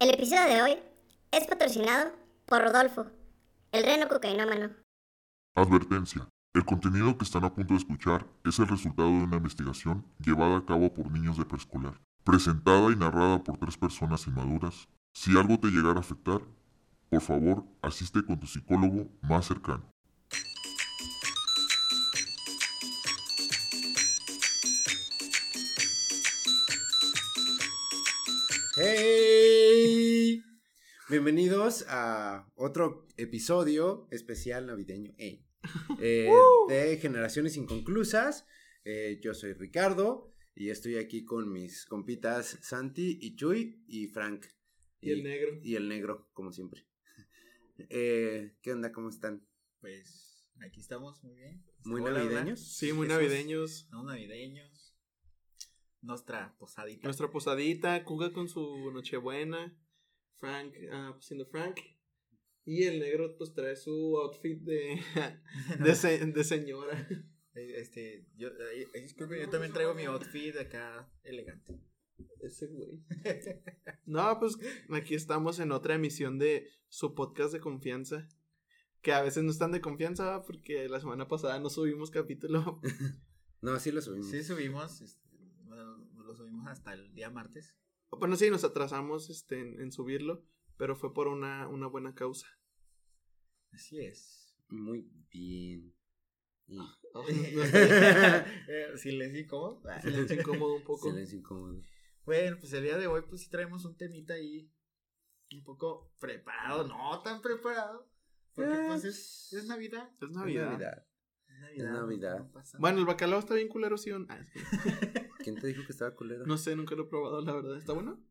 [0.00, 0.78] El episodio de hoy
[1.32, 2.12] es patrocinado
[2.46, 3.06] por Rodolfo,
[3.72, 4.70] el reno cocainómano.
[5.56, 6.28] Advertencia.
[6.54, 10.58] El contenido que están a punto de escuchar es el resultado de una investigación llevada
[10.58, 14.86] a cabo por niños de preescolar, presentada y narrada por tres personas inmaduras.
[15.14, 16.42] Si algo te llegara a afectar,
[17.10, 19.82] por favor, asiste con tu psicólogo más cercano.
[28.76, 29.47] ¡Hey!
[31.08, 35.14] Bienvenidos a otro episodio especial navideño
[36.00, 36.28] eh,
[36.68, 38.46] de Generaciones Inconclusas.
[38.84, 44.46] Eh, yo soy Ricardo y estoy aquí con mis compitas Santi y Chuy y Frank.
[45.00, 45.58] Y el negro.
[45.62, 46.86] Y el negro, como siempre.
[47.90, 48.90] Eh, ¿Qué onda?
[48.90, 49.46] ¿Cómo están?
[49.80, 51.64] Pues aquí estamos muy bien.
[51.84, 52.58] ¿Muy Hola, navideños?
[52.76, 53.88] Sí, muy Esos- navideños.
[53.92, 54.96] No navideños.
[56.02, 57.04] Nuestra posadita.
[57.06, 59.78] Nuestra posadita, Kuga con su Nochebuena,
[60.38, 60.74] Frank
[61.12, 61.78] pues, siendo Frank.
[62.64, 65.00] Y el negro pues trae su outfit de,
[65.80, 67.08] de, se- de señora.
[67.54, 68.50] Este, yo,
[69.02, 71.80] disculpe, yo también traigo mi outfit acá elegante.
[72.40, 73.02] Ese güey.
[74.04, 74.56] No, pues
[74.92, 78.28] aquí estamos en otra emisión de su podcast de confianza.
[79.02, 82.80] Que a veces no están de confianza, porque la semana pasada no subimos capítulo.
[83.60, 84.30] No, sí lo subimos.
[84.30, 85.00] Sí, subimos.
[85.00, 85.20] este,
[85.64, 87.74] bueno, lo subimos hasta el día martes.
[88.10, 90.44] Bueno, sí, nos atrasamos este, en, en subirlo,
[90.76, 92.46] pero fue por una, una buena causa.
[93.72, 94.56] Así es.
[94.68, 95.94] Muy bien.
[96.66, 96.78] Y-
[98.68, 99.82] Eh, Silencio incómodo.
[99.88, 100.00] Ah.
[100.00, 101.10] Silencio incómodo un poco.
[101.10, 101.80] Silencio incómodo.
[102.24, 104.70] Bueno, pues el día de hoy, pues sí traemos un temita ahí.
[105.52, 108.10] Un poco preparado, no tan preparado.
[108.54, 110.10] Porque Eh, pues es, es Navidad.
[110.20, 110.70] Es Es Navidad.
[110.72, 111.06] Navidad.
[111.46, 111.92] Es Navidad.
[111.92, 112.38] Navidad.
[112.52, 114.10] no Bueno, el bacalao está bien culero, sí?
[114.28, 114.60] Ah, es que
[115.48, 116.44] ¿Quién te dijo que estaba culero?
[116.46, 117.76] no sé, nunca lo he probado, la verdad.
[117.78, 118.22] ¿Está bueno?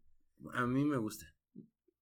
[0.54, 1.26] A mí me gusta.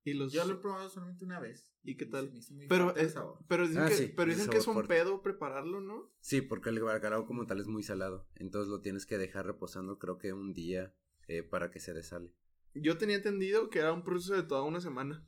[0.04, 0.34] Y los...
[0.34, 1.74] Yo lo he probado solamente una vez.
[1.84, 2.32] ¿Y qué tal?
[2.70, 3.16] Pero, es-
[3.48, 4.94] pero dicen, Ah, que, sí, pero el dicen que es un fuerte.
[4.96, 6.12] pedo prepararlo, ¿no?
[6.20, 8.28] Sí, porque el bacalao como tal es muy salado.
[8.36, 10.94] Entonces lo tienes que dejar reposando creo que un día
[11.28, 12.36] eh, para que se desale.
[12.74, 15.26] Yo tenía entendido que era un proceso de toda una semana.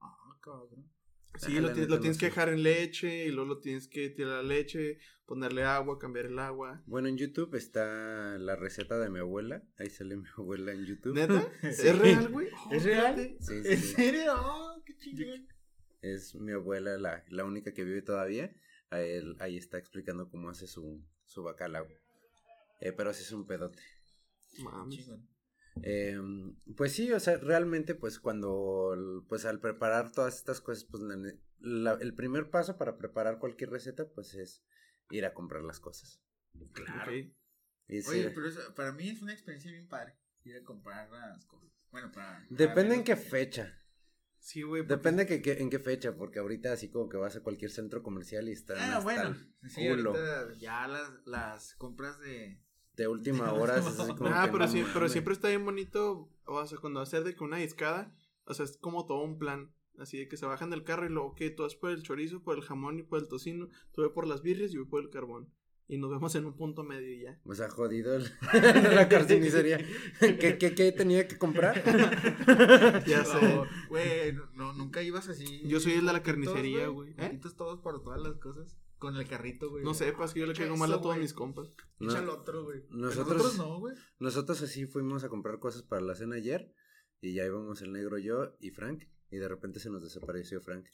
[0.00, 0.90] Ah, cabrón.
[1.36, 3.86] Sí, lo, la ti- neta lo tienes que dejar en leche y luego lo tienes
[3.88, 6.82] que tirar la leche, ponerle agua, cambiar el agua.
[6.86, 9.62] Bueno, en YouTube está la receta de mi abuela.
[9.78, 11.14] Ahí sale mi abuela en YouTube.
[11.14, 11.40] ¿Neta?
[11.62, 11.88] Sí.
[11.88, 12.48] ¿Es real, güey?
[12.66, 13.18] Oh, ¿Es real?
[13.20, 13.36] espérate.
[13.44, 13.94] Sí, sí, ¿En sí.
[13.94, 14.34] serio?
[14.36, 15.46] Oh, qué chingón.
[16.02, 18.52] Es mi abuela la, la única que vive todavía.
[18.90, 21.86] A él- ahí está explicando cómo hace su, su bacalao.
[22.80, 23.82] Eh, pero sí es un pedote.
[24.54, 25.28] Chingón.
[25.82, 26.18] Eh,
[26.76, 31.16] pues sí, o sea, realmente pues cuando, pues al preparar todas estas cosas, pues la
[31.16, 34.64] ne- la- el primer paso para preparar cualquier receta pues es
[35.10, 36.20] ir a comprar las cosas.
[36.72, 37.10] Claro.
[37.10, 37.32] Ok.
[37.88, 40.18] Y sí, Oye, pero eso- para mí es una experiencia bien padre.
[40.44, 41.70] Ir a comprar las cosas.
[41.90, 42.44] Bueno, para.
[42.50, 43.74] Depende en qué fecha.
[44.40, 44.86] Sí, güey.
[44.86, 48.02] Depende que, que- en qué fecha, porque ahorita así como que vas a cualquier centro
[48.02, 49.34] comercial y están Ah, bueno.
[49.68, 50.14] Sí, culo.
[50.58, 52.62] ya las, las compras de.
[52.98, 53.78] De última hora.
[53.78, 56.76] es así como Ah, que pero, no sí, pero siempre está bien bonito, o sea,
[56.78, 58.14] cuando hacer de que una discada,
[58.44, 61.08] o sea, es como todo un plan, así de que se bajan del carro y
[61.08, 64.02] luego, ok, tú vas por el chorizo, por el jamón y por el tocino, tú
[64.02, 65.52] ve por las birrias y yo voy por el carbón,
[65.90, 67.40] y nos vemos en un punto medio y ya.
[67.44, 68.30] O sea, jodido el-
[68.94, 69.78] la carnicería.
[70.20, 71.82] ¿Qué, qué, qué tenía que comprar?
[73.06, 73.60] Ya sé.
[73.88, 75.62] Güey, no, nunca ibas así.
[75.66, 77.14] Yo soy el de la carnicería, güey.
[77.16, 77.40] ¿Eh?
[77.56, 78.76] Todos por todas las cosas.
[78.98, 79.84] Con el carrito, güey.
[79.84, 81.68] No sepas que yo le caigo mal a todos mis compas.
[82.00, 82.10] No.
[82.10, 82.82] Echa el otro, güey.
[82.90, 83.94] Nosotros- Nosotros no, güey.
[84.18, 86.74] Nosotros así fuimos a comprar cosas para la cena ayer
[87.20, 90.86] y ya íbamos el negro yo y Frank y de repente se nos desapareció Frank.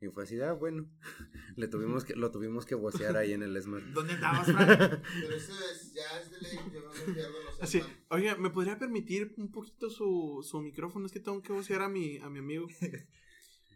[0.00, 0.90] Y fue así, ah, bueno,
[1.56, 3.80] le tuvimos que, lo tuvimos que vocear ahí en el Esmar.
[3.92, 4.68] ¿Dónde estabas, Frank?
[5.20, 8.50] Pero eso es, ya es de ley, yo no me pierdo los Así, oye, ¿me
[8.50, 11.06] podría permitir un poquito su, su micrófono?
[11.06, 12.66] Es que tengo que vocear a mi, a mi amigo.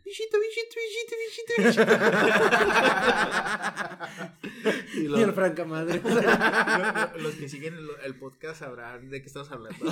[0.09, 1.85] Bichito, bichito, bichito, bichito, bichito.
[5.19, 6.01] y el Franca madre.
[7.23, 9.85] Los que siguen el, el podcast sabrán de qué estamos hablando.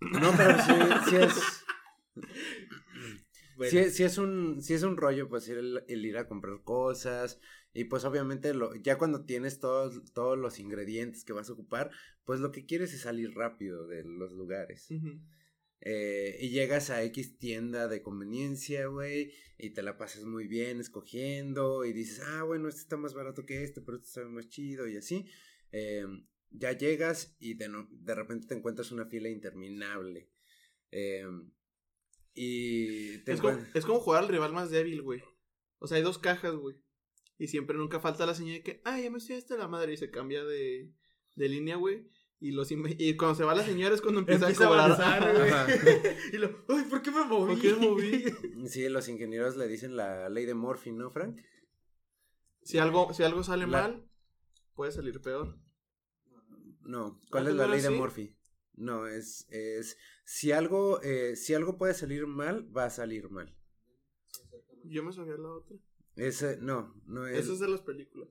[0.00, 0.72] No, pero sí,
[1.10, 1.64] sí es.
[3.56, 6.62] Bueno, Sí, sí es un, sí es un rollo, pues el, el ir a comprar
[6.62, 7.40] cosas.
[7.74, 11.90] Y pues obviamente lo, ya cuando tienes todos, todos los ingredientes que vas a ocupar,
[12.24, 14.88] pues lo que quieres es salir rápido de los lugares.
[14.92, 15.18] Ujú.
[15.80, 20.80] Eh, y llegas a X tienda de conveniencia, güey, y te la pasas muy bien
[20.80, 24.48] escogiendo y dices, ah, bueno, este está más barato que este, pero este sabe más
[24.48, 25.26] chido y así.
[25.72, 26.04] Eh,
[26.50, 30.30] ya llegas y de, no- de repente te encuentras una fila interminable.
[30.90, 31.24] Eh,
[32.34, 35.22] y te Es como, es como jugar al rival más débil, güey.
[35.78, 36.76] O sea, hay dos cajas, güey.
[37.38, 39.92] Y siempre nunca falta la señal de que, ah, ya me estoy hasta la madre
[39.92, 40.92] y se cambia de,
[41.36, 42.08] de línea, güey.
[42.40, 44.92] Y, los y cuando se va la señora es cuando empieza, Empieza a cobrar.
[44.92, 46.16] avanzar.
[46.32, 47.52] Y lo, uy, ¿por qué me moví?
[47.54, 48.24] ¿Por qué me moví?
[48.68, 51.36] Sí, los ingenieros le dicen la ley de Murphy, ¿no, Frank?
[52.62, 54.08] Si algo, si algo sale La- mal,
[54.74, 55.58] puede salir peor.
[56.82, 57.96] No, ¿cuál ¿Ah, es la no ley de así?
[57.96, 58.36] Murphy?
[58.74, 63.56] No, es, es si algo, eh, si algo puede salir mal, va a salir mal.
[64.84, 65.76] Yo me sabía la otra.
[66.14, 67.38] Ese, no, no es.
[67.40, 68.28] Eso es de las películas.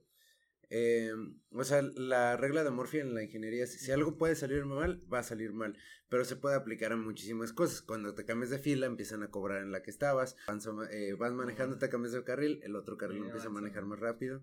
[0.70, 1.12] Eh,
[1.50, 5.02] o sea, la regla de Murphy en la ingeniería es si algo puede salir mal,
[5.12, 5.76] va a salir mal.
[6.08, 7.82] Pero se puede aplicar a muchísimas cosas.
[7.82, 10.36] Cuando te cambias de fila, empiezan a cobrar en la que estabas.
[10.46, 13.98] Vas, eh, vas manejando, te cambias de carril, el otro carril empieza a manejar más
[14.00, 14.42] rápido.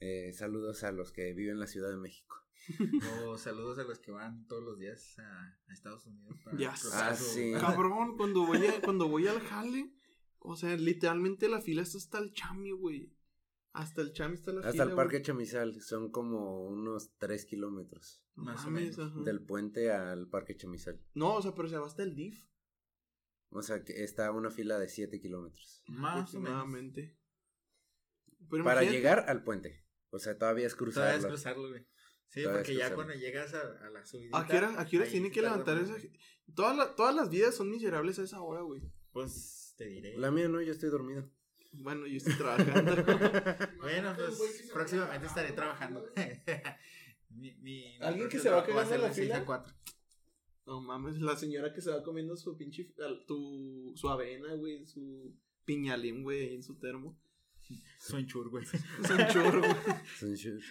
[0.00, 2.36] Eh, saludos a los que viven en la Ciudad de México.
[3.26, 6.74] O saludos a los que van todos los días a, a Estados Unidos para Ya
[6.92, 7.52] Ah, sí.
[7.58, 9.90] Cabrón, cuando voy, a- cuando voy al jale,
[10.38, 13.10] o sea, literalmente la fila está hasta el chami, güey.
[13.72, 14.70] Hasta el chami está la fila.
[14.70, 15.22] Hasta el parque güey.
[15.22, 18.22] Chamizal son como unos 3 kilómetros.
[18.34, 18.98] Más o menos.
[18.98, 19.20] ajá.
[19.22, 21.00] Del puente al parque Chamizal.
[21.14, 22.44] No, o sea, pero se va hasta el DIF.
[23.50, 25.82] O sea, que está una fila de 7 kilómetros.
[25.86, 26.50] Más o menos.
[26.50, 27.18] aproximadamente.
[28.50, 29.86] Pero Para imagínate- llegar al puente.
[30.10, 31.18] O sea, todavía es Todavía cruzarlo.
[31.18, 31.86] es cruzarlo, güey.
[32.28, 34.36] Sí, Todavía porque ya cuando llegas a, a la subida.
[34.38, 35.96] ¿A qué hora, a qué hora tiene que levantar esa
[36.54, 38.82] Todas, la- todas las vidas son miserables a esa hora, güey.
[39.12, 40.16] Pues te diré.
[40.18, 41.28] La mía no, yo estoy dormido.
[41.72, 42.94] Bueno, yo estoy trabajando.
[43.80, 46.04] Bueno, pues próximamente estaré trabajando.
[47.30, 49.36] mi, mi, mi ¿Alguien que se va trabajo cagando en la fila?
[49.38, 49.74] a cuatro.
[50.66, 52.92] no mames, la señora que se va comiendo su pinche.
[53.26, 54.86] Tu, su avena, güey.
[54.86, 55.34] Su
[55.64, 57.18] piñalín, güey, ahí en su termo.
[58.00, 58.64] Soy chur, güey.
[59.32, 59.74] Churro, güey.
[60.18, 60.64] Son shoes.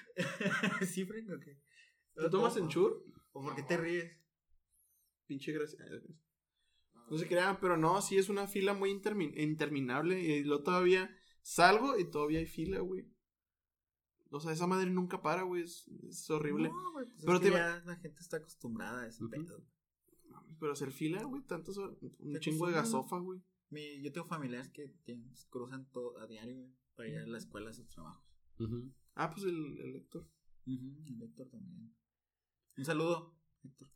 [0.86, 1.58] ¿Sí, Frank, o qué?
[2.16, 3.06] ¿Te tomas en chur?
[3.32, 4.12] ¿O por qué te ríes?
[5.26, 5.80] Pinche gracia.
[7.10, 10.22] No se crean, pero no, sí es una fila muy intermin- interminable.
[10.22, 11.10] Y luego todavía
[11.42, 13.08] salgo y todavía hay fila, güey.
[14.32, 15.64] O sea, esa madre nunca para, güey.
[15.64, 16.70] Es, es horrible.
[16.70, 19.32] No, güey, pues Pero es que te- ya la gente está acostumbrada a ese Ujú.
[19.32, 19.66] pedo.
[20.60, 21.98] Pero hacer fila, güey, tantas horas.
[22.20, 23.42] Un chingo de gasofa, güey.
[23.70, 27.38] Mi, yo tengo familiares que tienen- cruzan todo a diario, güey, para ir a la
[27.38, 28.24] escuela a sus trabajos.
[29.16, 30.30] Ah, pues el, el Héctor.
[30.68, 31.96] El Héctor también.
[32.78, 33.90] Un saludo, Héctor,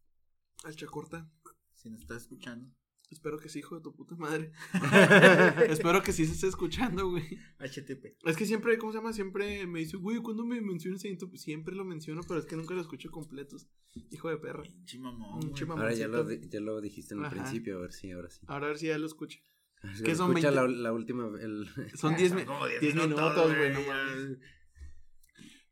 [0.64, 1.32] Al Chacorta.
[1.76, 2.74] si nos estás escuchando.
[3.14, 4.52] Espero que sí, hijo de tu puta madre.
[5.70, 7.40] Espero que sí se esté escuchando, güey.
[7.60, 8.18] HTP.
[8.26, 9.14] Es que siempre, ¿cómo se llama?
[9.14, 11.38] Siempre me dice, güey, ¿cuándo me mencionas en YouTube?
[11.38, 13.68] Siempre lo menciono, pero es que nunca lo escucho completos.
[14.12, 14.64] Hijo de perra.
[14.64, 15.40] Pinche mamón.
[15.40, 15.70] Pinche güey.
[15.70, 15.84] mamón.
[15.84, 17.36] Ahora ya lo, ya lo dijiste en el Ajá.
[17.36, 18.40] principio, a ver si, ahora sí.
[18.48, 19.40] Ahora a ver si ya lo escucho.
[19.84, 22.96] Es que son Escucha 20 la, la última, el, Son 10 mi- como 10 10
[22.96, 24.40] minutos, güey, no mames.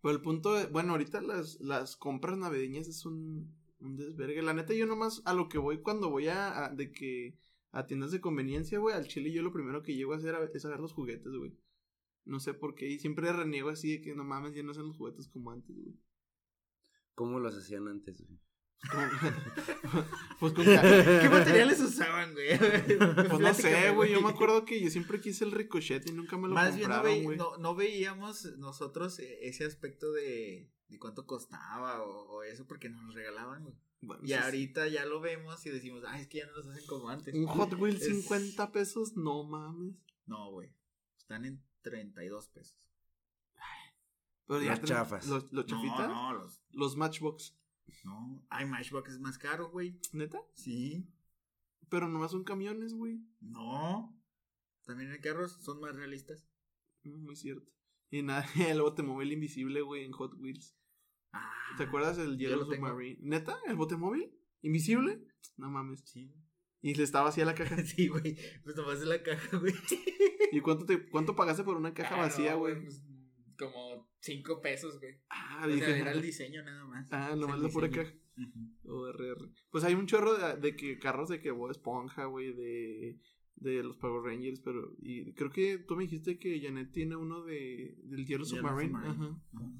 [0.01, 4.41] Pero el punto, de- bueno, ahorita las, las compras navideñas es un, un desvergue.
[4.41, 7.37] La neta, yo nomás a lo que voy cuando voy a, a- de que
[7.71, 10.43] a tiendas de conveniencia, güey, al chile yo lo primero que llego a hacer a-
[10.53, 11.57] es a ver los juguetes, güey.
[12.25, 14.87] No sé por qué, y siempre reniego así de que no mames, ya no son
[14.87, 15.95] los juguetes como antes, güey.
[17.15, 18.21] ¿Cómo los hacían antes?
[18.25, 18.39] güey?
[20.39, 22.57] Pues con ¿Qué materiales usaban, güey?
[23.29, 26.37] Pues no sé, güey, yo me acuerdo que yo siempre quise el ricochet y nunca
[26.37, 27.37] me lo Más bien no, compraron, ve- güey.
[27.37, 32.89] no, no veíamos nosotros eh, ese aspecto de, de cuánto costaba o, o eso porque
[32.89, 33.75] nos los regalaban, güey.
[34.01, 36.85] Bueno, Y ahorita ya lo vemos y decimos, ay, es que ya no los hacen
[36.87, 37.33] como antes.
[37.33, 39.95] Un Hot Wheels Es- 50 pesos, no mames.
[40.25, 40.73] No, güey.
[41.17, 42.77] Están en 32 pesos.
[44.47, 45.27] Pero ya Los chafas.
[45.27, 46.09] Los, los chafitas.
[46.09, 46.61] No, no, los.
[46.71, 47.55] Los Matchbox.
[48.03, 48.45] No.
[48.49, 49.97] Ay, Matchbox es más caro, güey.
[50.11, 50.39] ¿Neta?
[50.53, 51.07] Sí.
[51.89, 53.21] Pero nomás son camiones, güey.
[53.39, 54.13] No.
[54.85, 56.43] También en carros son más realistas.
[57.03, 57.71] Mm, Muy cierto.
[58.09, 60.75] Y nada, el botemóvil invisible, güey, en Hot Wheels.
[61.33, 62.87] Ah, ¿Te acuerdas del Yellow tengo.
[62.87, 63.19] Submarine?
[63.21, 63.57] ¿Neta?
[63.67, 64.31] ¿El botemóvil?
[64.61, 65.21] ¿Invisible?
[65.57, 66.01] No mames.
[66.05, 66.31] Sí.
[66.81, 67.75] Y le estaba vacía la caja.
[67.85, 68.37] Sí, güey.
[68.63, 69.73] Pues nomás de la caja, güey.
[70.51, 72.81] ¿Y cuánto, te, cuánto pagaste por una caja Ah, vacía, no, güey?
[72.81, 73.03] pues,
[73.57, 75.15] como 5 pesos, güey.
[75.29, 75.99] Ah, O sea, dije.
[75.99, 77.07] era el diseño nada más.
[77.11, 78.11] Ah, nomás la pura caja.
[78.37, 78.91] Ujú.
[78.93, 79.51] O RR.
[79.69, 83.19] Pues hay un chorro de, de que carros de que Bob Esponja, güey, de,
[83.55, 87.43] de los Power Rangers, pero y creo que tú me dijiste que Janet tiene uno
[87.43, 88.93] de del Yellow Submarine.
[88.93, 89.09] Submarine.
[89.25, 89.41] Ajá.
[89.53, 89.71] Ajá.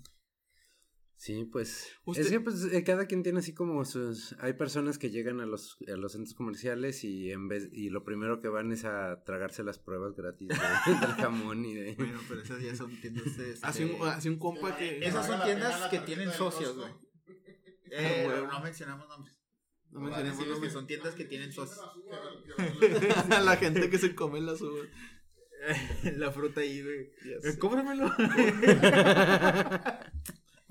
[1.24, 1.88] Sí, pues.
[2.06, 4.36] Usted- Es que pues eh, cada quien tiene así como sus.
[4.40, 8.04] Hay personas que llegan a los, a los centros comerciales y en vez y lo
[8.04, 10.56] primero que van es a tragarse las pruebas gratis de-
[11.00, 11.94] del jamón y de.
[11.94, 13.52] Bueno, pero esas ya son tiendas de...
[13.52, 14.98] este, Hace un, hace un compa que.
[15.06, 16.92] Esas son tiendas que tienen socios, güey.
[17.92, 19.36] Eh, no mencionamos nombres.
[19.92, 20.74] No Vale, mencionemos decirles que nombres.
[20.74, 21.86] son tiendas que tienen socios.
[23.30, 24.88] A la gente que se come las uvas.
[26.18, 27.12] la fruta ahí, güey.
[27.32, 27.50] Ya sé.
[27.52, 28.12] Eh, Cóbramelo.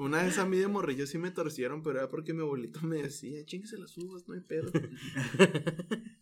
[0.02, 3.02] Una vez a mí de morrillo sí me torcieron, pero era porque mi abuelito me
[3.02, 4.70] decía, chinguese las uvas, no hay pedo.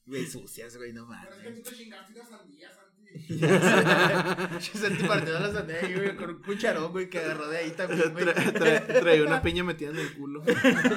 [0.04, 1.62] Güey, sucias, güey, no Pero es que tú mames.
[1.64, 3.28] te chingaste antes.
[4.72, 7.70] Yo sentí partido de la sandía, güey, con un cucharón, güey, que agarró de ahí
[7.72, 8.24] también, güey.
[8.24, 10.42] Tra- tra- Traía una piña metida en el culo.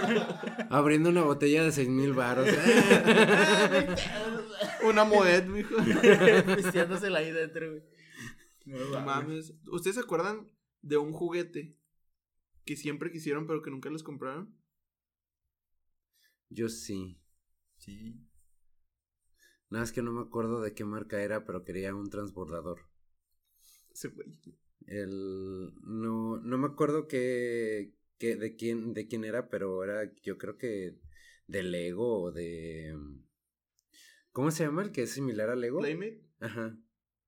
[0.70, 2.48] Abriendo una botella de seis mil baros.
[4.84, 5.76] Una moed, mijo.
[6.56, 7.84] Pisteándosela ahí dentro, güey.
[8.66, 9.54] No mames.
[9.72, 10.48] ¿Ustedes se acuerdan
[10.82, 11.76] de un juguete
[12.66, 14.56] que siempre quisieron pero que nunca les compraron?
[16.50, 17.20] Yo sí.
[17.78, 18.28] Sí.
[19.70, 22.82] Nada más que no me acuerdo de qué marca era, pero quería un transbordador.
[23.94, 24.28] Ese güey.
[24.88, 30.38] El no no me acuerdo qué, qué- de quién de quién era, pero era yo
[30.38, 31.00] creo que
[31.48, 32.98] de Lego o de
[34.32, 35.80] ¿Cómo se llama el que es similar a Lego?
[35.80, 36.26] Playmate.
[36.40, 36.78] Ajá.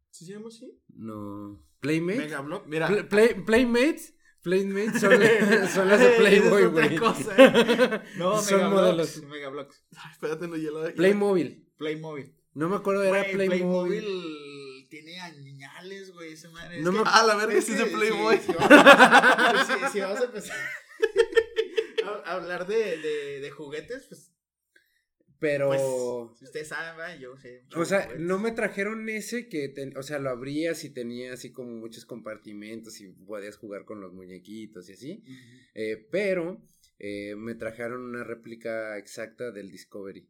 [0.09, 0.81] ¿Sí se llama así?
[0.89, 1.65] No.
[1.79, 2.19] Playmate.
[2.19, 2.65] Megablock.
[2.67, 2.87] Mira.
[2.87, 4.15] Pl- Play- Playmates.
[4.43, 5.11] Playmates son,
[5.73, 6.95] son las de Playboy, güey.
[8.17, 8.71] No, Son Megablocks.
[8.73, 9.23] modelos.
[9.23, 9.83] Megablocks.
[9.95, 10.91] Ay, espérate, no, ya la.
[10.93, 11.65] Playmobil.
[11.77, 12.35] Playmobil.
[12.53, 14.01] No me acuerdo, era Playmobil.
[14.03, 16.81] Playmobil tiene añales, güey, esa madre.
[16.81, 18.39] No Es me- que- Ah, la verga, sí es de Playboy.
[19.65, 20.57] Si, si a empezar
[22.25, 24.32] a hablar de, de, de juguetes, pues,
[25.43, 25.67] Pero.
[25.67, 27.19] pues, si ustedes saben, ¿verdad?
[27.19, 27.65] yo sé.
[27.75, 28.21] O sea, juguetes.
[28.25, 32.05] no me trajeron ese que, ten- o sea, lo abrías y tenía así como muchos
[32.05, 35.23] compartimentos y podías jugar con los muñequitos y así.
[35.75, 36.65] Eh, pero
[36.97, 40.29] eh, me trajeron una réplica exacta del Discovery,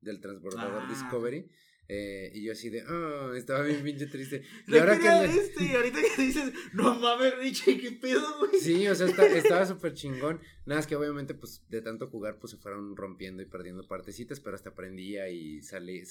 [0.00, 0.88] del transbordador Ah.
[0.88, 1.48] Discovery.
[1.88, 4.42] Eh, y yo así de, ah, estaba bien pinche triste.
[4.66, 8.60] Y ahora que este, y ahorita que dices, no mames, Richie, ¿qué pedo, güey?
[8.60, 10.40] Sí, o sea, está- estaba súper chingón.
[10.66, 14.38] Nada, es que obviamente, pues, de tanto jugar, pues, se fueron rompiendo y perdiendo partecitas,
[14.40, 16.02] pero hasta prendía y salí,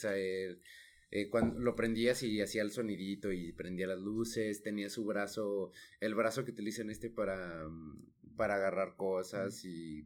[1.29, 6.15] cuando lo prendías y hacía el sonidito y prendía las luces, tenía su brazo, el
[6.15, 10.05] brazo que utilizan este para, mm, para agarrar cosas y,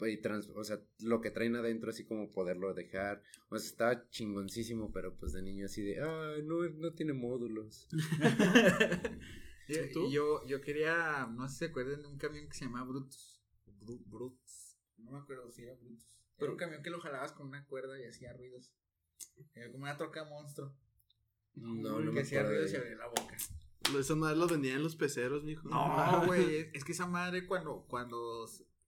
[0.00, 4.08] y trans- o sea, lo que traen adentro así como poderlo dejar, o sea, estaba
[4.10, 7.88] chingoncísimo, pero pues de niño así de, ah, no, no tiene módulos.
[9.66, 10.10] Yo, ¿Tú?
[10.12, 13.42] yo, yo quería, no sé si se acuerdan de un camión que se llamaba Brutus.
[13.80, 14.76] Bru- Brutus.
[14.98, 16.06] No me acuerdo si era Brutus.
[16.36, 18.74] Pero un camión que lo jalabas con una cuerda y hacía ruidos.
[19.54, 20.76] Era como una troca monstruo.
[21.54, 23.36] No, no que me hacía ruidos y abría la boca.
[23.98, 25.66] Esas madres los vendían en los peceros, mijo.
[25.66, 28.46] No, güey, es, que esa madre cuando, cuando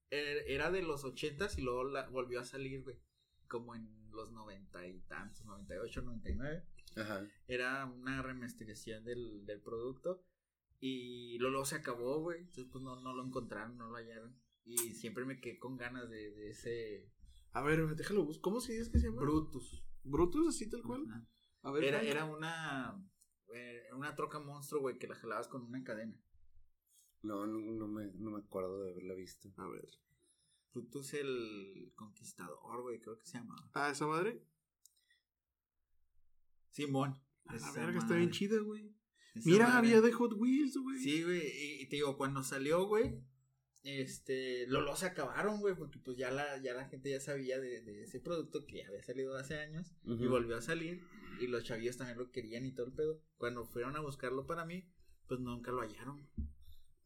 [0.09, 2.97] era de los ochentas y luego la, volvió a salir, güey.
[3.47, 6.63] Como en los noventa y tantos, noventa y ocho, noventa y nueve.
[6.95, 7.25] Ajá.
[7.47, 10.23] Era una remasterización del, del producto.
[10.79, 12.39] Y luego se acabó, güey.
[12.39, 14.39] Entonces, pues no, no lo encontraron, no lo hallaron.
[14.63, 17.11] Y siempre me quedé con ganas de, de ese
[17.53, 18.41] A ver, déjalo buscar.
[18.41, 19.21] ¿Cómo se dice que se llama?
[19.21, 19.83] Brutus.
[20.03, 21.05] Brutus, así tal cual.
[21.09, 21.27] Ajá.
[21.63, 23.03] A ver, Era, era una,
[23.53, 26.15] eh, una troca monstruo, güey, que la jalabas con una cadena.
[27.27, 29.49] No, no, no me, no me acuerdo de haberla visto.
[29.57, 29.87] A ver.
[30.73, 33.69] Brutus el conquistador, güey, creo que se llamaba.
[33.73, 34.41] Ah, esa madre.
[36.71, 37.19] Simón.
[37.45, 38.93] A Esa ver, que está bien chida, güey.
[39.45, 39.77] Mira, madre.
[39.77, 40.99] había de Hot Wheels, güey.
[40.99, 43.21] Sí, güey, y, y te digo, cuando salió, güey,
[43.83, 47.59] este, lo, lo se acabaron, güey, porque pues ya la, ya la gente ya sabía
[47.59, 51.03] de, de ese producto que ya había salido hace años y volvió a salir
[51.39, 53.21] y los chavillos también lo querían y todo el pedo.
[53.37, 54.89] Cuando fueron a buscarlo para mí,
[55.27, 56.27] pues nunca lo hallaron.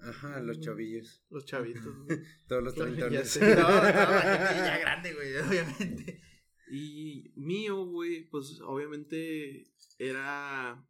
[0.01, 1.23] Ajá, los chavillos.
[1.29, 1.83] Los chavitos.
[2.47, 3.39] Todos los treintones.
[3.39, 6.21] No, gente ya grande, güey, obviamente.
[6.69, 10.87] Y mío, güey, pues obviamente era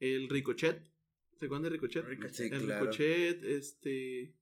[0.00, 0.90] el Ricochet.
[1.38, 2.04] ¿Se acuerdan de Ricochet?
[2.32, 2.80] Sí, el claro.
[2.84, 4.36] Ricochet, este.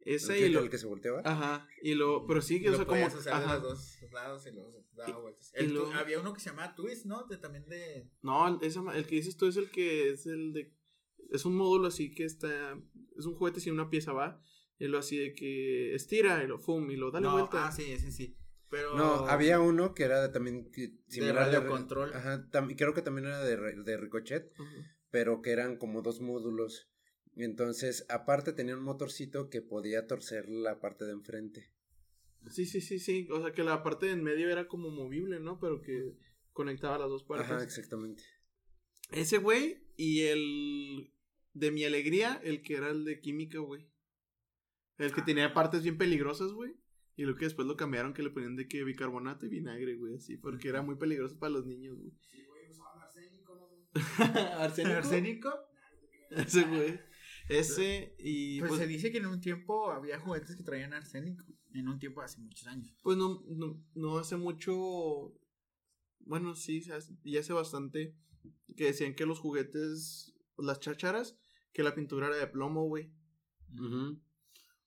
[0.00, 0.60] ¿El Ese y lo.
[0.60, 1.20] el que se volteaba?
[1.24, 1.68] Ajá.
[1.82, 2.26] Y lo.
[2.26, 2.98] Pero sí, que, o lo sea, como.
[3.00, 3.54] de ajá.
[3.54, 4.56] los dos lados y se
[4.96, 5.50] daba vueltas.
[5.54, 7.24] El luego- había uno que se llamaba Twist, ¿no?
[7.24, 8.08] De, también de...
[8.22, 10.72] No, esa ma- el que dices tú es el que es el de.
[11.32, 12.78] Es un módulo así que está.
[13.18, 14.40] Es un juguete sin una pieza, va.
[14.78, 17.66] Y lo así de que estira y lo fum y lo dale no, vuelta.
[17.68, 18.36] Ah, sí, sí, sí.
[18.68, 18.96] Pero...
[18.96, 22.12] No, había uno que era de- también que- similar radio re- control.
[22.14, 24.52] Ajá, tam- creo que también era de, de Ricochet,
[25.10, 26.90] pero que eran como dos módulos.
[27.36, 31.72] Entonces, aparte tenía un motorcito que podía torcer la parte de enfrente.
[32.50, 33.28] Sí, sí, sí, sí.
[33.30, 35.58] O sea que la parte de en medio era como movible, ¿no?
[35.60, 36.16] Pero que
[36.52, 37.50] conectaba las dos partes.
[37.50, 38.22] Ajá, exactamente.
[39.12, 41.12] Ese güey y el
[41.58, 43.88] de mi alegría, el que era el de química, güey.
[44.98, 46.74] El que tenía partes bien peligrosas, güey.
[47.16, 50.16] Y lo que después lo cambiaron, que le ponían de que bicarbonato y vinagre, güey,
[50.16, 50.36] así.
[50.36, 52.12] Porque era muy peligroso para los niños, güey.
[54.58, 54.98] ¿Arsénico?
[54.98, 55.50] ¿Arsénico?
[56.30, 57.00] Ese, güey.
[57.48, 61.44] Ese y Pues, pues, se dice que en un tiempo había juguetes que traían arsénico.
[61.72, 62.94] En un tiempo hace muchos años.
[63.02, 65.34] pues no, no, no hace mucho...
[66.20, 68.14] Bueno, sí, se hace- y hace bastante
[68.76, 71.38] que decían que los juguetes, las chácharas,
[71.72, 73.10] que la pintura era de plomo, güey.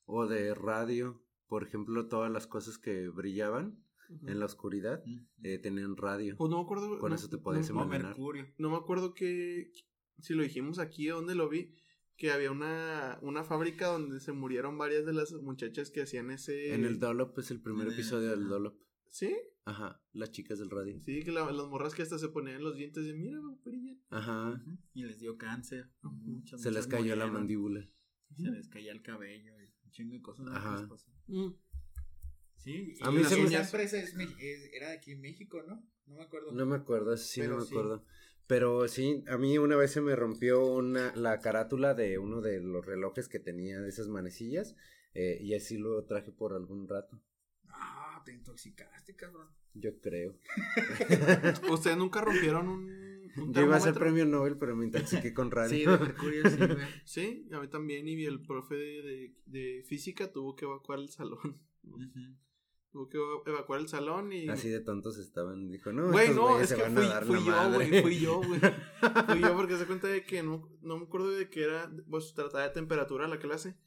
[0.06, 3.84] O de radio, por ejemplo, todas las cosas que brillaban.
[4.26, 5.04] en la oscuridad,
[5.44, 6.36] eh, tenían radio.
[6.36, 6.98] Pues no me acuerdo.
[6.98, 7.86] Con no- eso te podías no.
[7.86, 8.48] Mercurio.
[8.58, 9.72] no me acuerdo que
[10.18, 11.76] si lo dijimos aquí o dónde lo vi,
[12.18, 16.74] que había una, una fábrica donde se murieron varias de las muchachas que hacían ese...
[16.74, 18.50] En el Dolop es el primer En el- episodio del ajá.
[18.50, 18.82] Dolop.
[19.12, 19.36] ¿Sí?
[19.70, 21.00] Ajá, las chicas del radio.
[21.02, 24.02] Sí, que la- las morras que hasta se ponían los dientes de mira, brillan.
[24.10, 24.64] Ajá.
[24.94, 25.92] Y les dio cáncer.
[26.02, 27.88] Muchas, Se les cayó la mandíbula.
[28.36, 29.54] Se les caía el cabello.
[29.62, 30.48] y Un chingo de cosas.
[30.50, 30.76] Ajá.
[30.76, 31.12] que les pasó.
[31.28, 31.50] Mm.
[32.58, 34.14] Sí, A y mí la se me- esa empresa es
[34.74, 35.84] era de aquí en México, ¿no?
[36.08, 36.52] No me acuerdo.
[36.52, 37.74] No me acuerdo, eso sí Pero no me sí.
[37.74, 38.06] acuerdo.
[38.48, 42.60] Pero sí, a mí una vez se me rompió una, la carátula de uno de
[42.62, 44.76] los relojes que tenía de esas manecillas.
[45.16, 47.20] eh, y así lo traje por algún rato.
[47.68, 49.48] Ah, te intoxicaste, cabrón.
[49.74, 50.36] Yo creo.
[51.72, 55.52] ¿Ustedes nunca rompieron un, un Yo iba a ser premio Nobel, pero me intoxiqué con
[55.52, 55.70] radio.
[55.70, 56.78] Sí, de Mercurio, sí, güey.
[57.06, 58.08] Sí, a mí también.
[58.08, 61.60] Y el profe de, de, de física tuvo que evacuar el salón.
[62.92, 64.50] Tuvo que evacuar el salón y...
[64.50, 65.70] Así de tontos estaban.
[65.70, 68.60] Dijo, no, Güey, no, es que van fui, fui yo, güey, fui yo, güey.
[69.28, 72.34] Fui yo porque se cuenta de que no, no me acuerdo de que era, pues
[72.34, 73.78] trataba de temperatura la clase.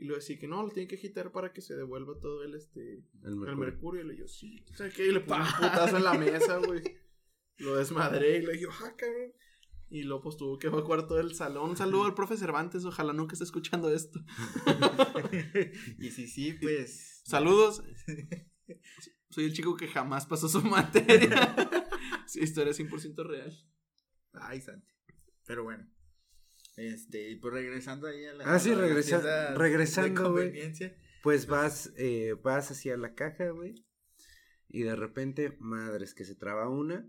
[0.00, 2.54] Y luego decía que no, lo tienen que agitar para que se devuelva todo el,
[2.54, 3.56] este, El el mercurio.
[3.56, 4.00] mercurio.
[4.00, 5.06] Y le digo, sí, ¿sabes qué?
[5.06, 6.82] Y le puse un putazo en la mesa, güey.
[7.58, 9.34] Lo desmadré y le digo, ah, cabrón.
[9.90, 11.68] Y luego pues tuvo que evacuar todo el salón.
[11.68, 14.20] Un saludo al profe Cervantes, ojalá nunca esté escuchando esto.
[15.98, 17.20] y si sí, pues.
[17.26, 17.82] Saludos.
[19.28, 21.54] Soy el chico que jamás pasó su materia.
[22.26, 23.54] sí, historia 100% real.
[24.32, 24.94] Ay, Santi.
[25.44, 25.86] Pero bueno.
[26.80, 28.44] Este, y pues regresando ahí a la.
[28.44, 30.72] Ah, sí, regresa- regresando, güey.
[31.22, 33.84] Pues vas, eh, vas hacia la caja, güey.
[34.68, 37.06] Y de repente, madres, que se traba una.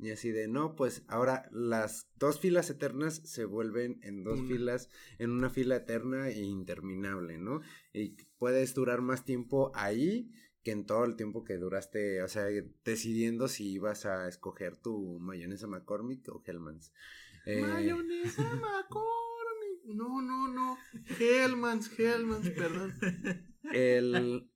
[0.00, 4.48] Y así de, no, pues ahora las dos filas eternas se vuelven en dos Una.
[4.48, 7.62] filas, en una fila eterna e interminable, ¿no?
[7.92, 10.30] Y puedes durar más tiempo ahí
[10.62, 12.44] que en todo el tiempo que duraste, o sea,
[12.84, 16.92] decidiendo si ibas a escoger tu mayonesa McCormick o Hellman's.
[17.48, 19.84] Eh, Mayonesa McCormick.
[19.94, 20.78] No, no, no.
[21.18, 22.94] Hellmans, Hellmans, perdón.
[23.72, 24.50] El...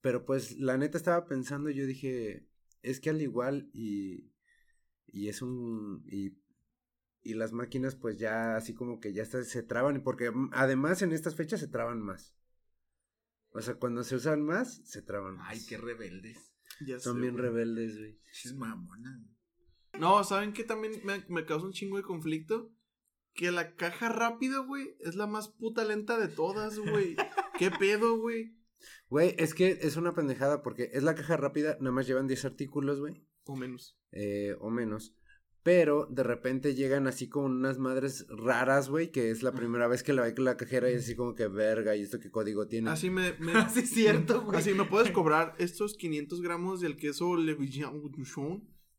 [0.00, 2.48] Pero pues la neta estaba pensando, yo dije,
[2.82, 4.32] es que al igual y...
[5.12, 6.02] Y es un...
[6.06, 6.38] Y,
[7.22, 11.12] y las máquinas pues ya así como que ya está- se traban, porque además en
[11.12, 12.34] estas fechas se traban más.
[13.50, 15.48] O sea, cuando se usan más, se traban más.
[15.50, 16.38] Ay, qué rebeldes.
[16.86, 17.44] Ya Son sé, bien güey.
[17.44, 18.18] rebeldes, güey.
[18.44, 19.22] Es mamona.
[20.00, 22.72] No, ¿saben qué también me, me causa un chingo de conflicto?
[23.34, 27.16] Que la caja rápida, güey, es la más puta lenta de todas, güey.
[27.58, 28.56] ¿Qué pedo, güey?
[29.10, 32.46] Güey, es que es una pendejada porque es la caja rápida, nada más llevan 10
[32.46, 33.22] artículos, güey.
[33.44, 33.98] O menos.
[34.12, 35.14] eh, o menos.
[35.62, 40.02] Pero de repente llegan así con unas madres raras, güey, que es la primera vez
[40.02, 42.66] que la ve la cajera y es así como que verga, ¿y esto qué código
[42.66, 42.88] tiene?
[42.88, 43.34] Así me...
[43.38, 44.58] me Así es cierto, güey.
[44.58, 48.00] Así me puedes cobrar estos 500 gramos del queso Le Villon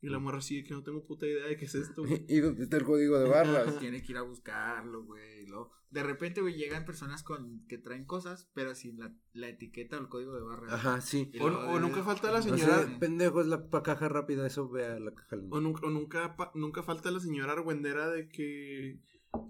[0.02, 2.02] y la morra así de que no tengo puta idea de qué es esto.
[2.04, 2.26] güey.
[2.30, 3.78] ¿Y dónde está el código de barras?
[3.80, 5.46] Tiene que ir a buscarlo, güey.
[5.46, 9.98] luego, de repente, güey, llegan personas con que traen cosas, pero sin la, la etiqueta
[9.98, 10.74] o el código de barra.
[10.74, 11.32] Ajá, sí.
[11.40, 12.84] O, o nunca falta la O señora...
[12.88, 15.36] sea, pendejo, es la pa- caja rápida, eso vea la caja.
[15.50, 19.02] O nunca, o nunca, pa- nunca falta la señora argüendera de que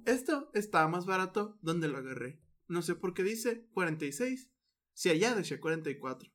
[0.06, 2.42] esto está más barato donde lo agarré.
[2.68, 4.52] No sé por qué dice 46.
[4.94, 6.30] Si allá decía 44.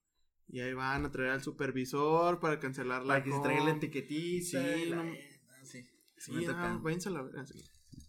[0.48, 3.70] Y ahí van a traer al supervisor para cancelar la Para que se traiga la
[3.72, 4.46] etiquetita.
[4.46, 5.84] Sí, y la- no- ah, sí.
[6.18, 6.76] Sí, ah, toca.
[6.82, 7.62] váyanse a la verga, sí.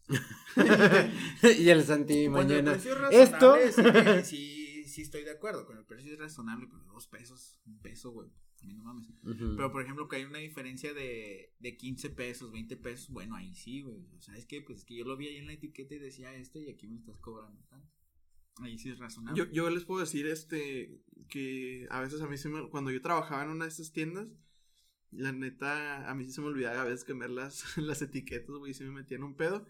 [1.60, 2.71] y el Santi Cuando el mañana.
[2.82, 3.56] precio es Esto.
[3.56, 5.65] razonable, sí, sí, sí estoy de acuerdo.
[5.65, 8.30] Con el precio es razonable, pero dos pesos, un peso, güey.
[8.63, 9.08] A mí no mames.
[9.23, 13.54] Pero por ejemplo, que hay una diferencia de, de 15 pesos, 20 pesos, bueno, ahí
[13.54, 14.08] sí, güey.
[14.17, 16.00] O sea, es que, pues es que yo lo vi ahí en la etiqueta y
[16.00, 17.88] decía esto y aquí me estás cobrando tanto.
[18.62, 19.38] Ahí sí es razonable.
[19.38, 23.02] Yo, yo les puedo decir este que a veces a mí se me, cuando yo
[23.02, 24.28] trabajaba en una de estas tiendas,
[25.12, 28.72] la neta, a mí sí se me olvidaba a veces cambiar las, las etiquetas, güey,
[28.72, 29.65] y se me metían un pedo.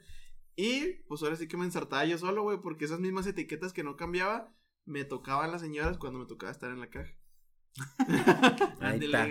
[0.55, 3.83] Y pues ahora sí que me ensartaba yo solo, güey, porque esas mismas etiquetas que
[3.83, 4.53] no cambiaba,
[4.85, 7.13] me tocaban las señoras cuando me tocaba estar en la caja.
[8.81, 9.27] Ahí está.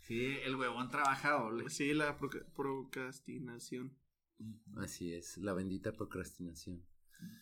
[0.00, 1.70] Sí, el huevón trabaja doble.
[1.70, 3.96] Sí, la procrastinación.
[4.76, 6.84] Así es, la bendita procrastinación.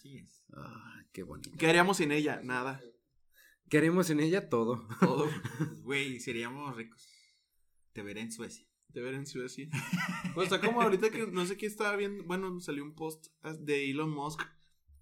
[0.00, 0.44] Sí es.
[0.54, 1.50] Ah, qué bonito.
[1.58, 2.40] ¿Qué haríamos sin ella?
[2.42, 2.80] Nada.
[3.68, 4.86] Queremos en ella todo.
[5.00, 5.28] Todo.
[5.82, 7.08] Güey, seríamos ricos.
[7.92, 8.66] Te veré en Suecia.
[8.88, 9.68] De ver en Suecia.
[10.34, 12.24] Pues está como ahorita que no sé qué estaba viendo.
[12.24, 13.26] Bueno, salió un post
[13.60, 14.42] de Elon Musk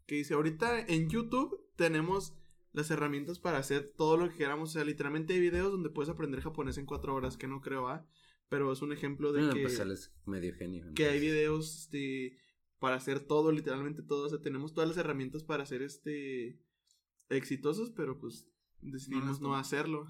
[0.06, 2.34] que dice: Ahorita en YouTube tenemos
[2.72, 4.70] las herramientas para hacer todo lo que queramos.
[4.70, 7.88] O sea, literalmente hay videos donde puedes aprender japonés en cuatro horas, que no creo,
[7.88, 8.06] ¿ah?
[8.48, 10.86] Pero es un ejemplo de Ah, que, pues él es medio genio.
[10.94, 12.38] que hay videos este,
[12.84, 14.26] para hacer todo, literalmente todo.
[14.26, 16.60] O sea, tenemos todas las herramientas para ser este
[17.30, 18.46] exitosos, pero pues
[18.82, 20.06] decidimos no hacerlo.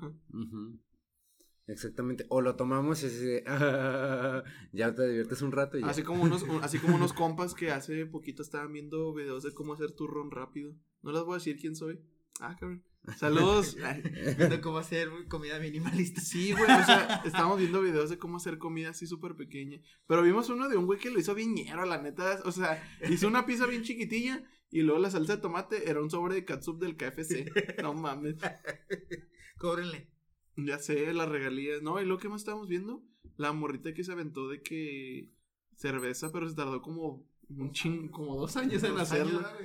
[1.69, 2.27] Exactamente.
[2.31, 5.87] O lo tomamos y así "Ah", ya te diviertes un rato y ya.
[5.89, 9.55] Así como unos, un- así como unos compas que hace poquito estaban viendo videos de
[9.55, 10.75] cómo hacer turrón rápido.
[11.03, 12.01] No les voy a decir quién soy.
[12.41, 12.85] Ah, cabrón.
[13.17, 13.77] Saludos.
[14.39, 16.21] Viendo cómo hacer comida minimalista.
[16.21, 19.81] Sí, güey, o sea, estábamos viendo videos de cómo hacer comida así súper pequeña.
[20.07, 22.41] Pero vimos uno de un güey que lo hizo bien ñero, la neta.
[22.45, 26.11] O sea, hizo una pizza bien chiquitilla y luego la salsa de tomate era un
[26.11, 27.83] sobre de catsup del KFC.
[27.83, 28.37] No mames.
[29.59, 30.11] Cóbrenle.
[30.57, 31.83] Ya sé, las regalías.
[31.83, 33.05] No, y lo que más estábamos viendo,
[33.37, 35.31] la morrita que se aventó de que
[35.77, 39.57] cerveza, pero se tardó como un ching, como dos años en hacerla.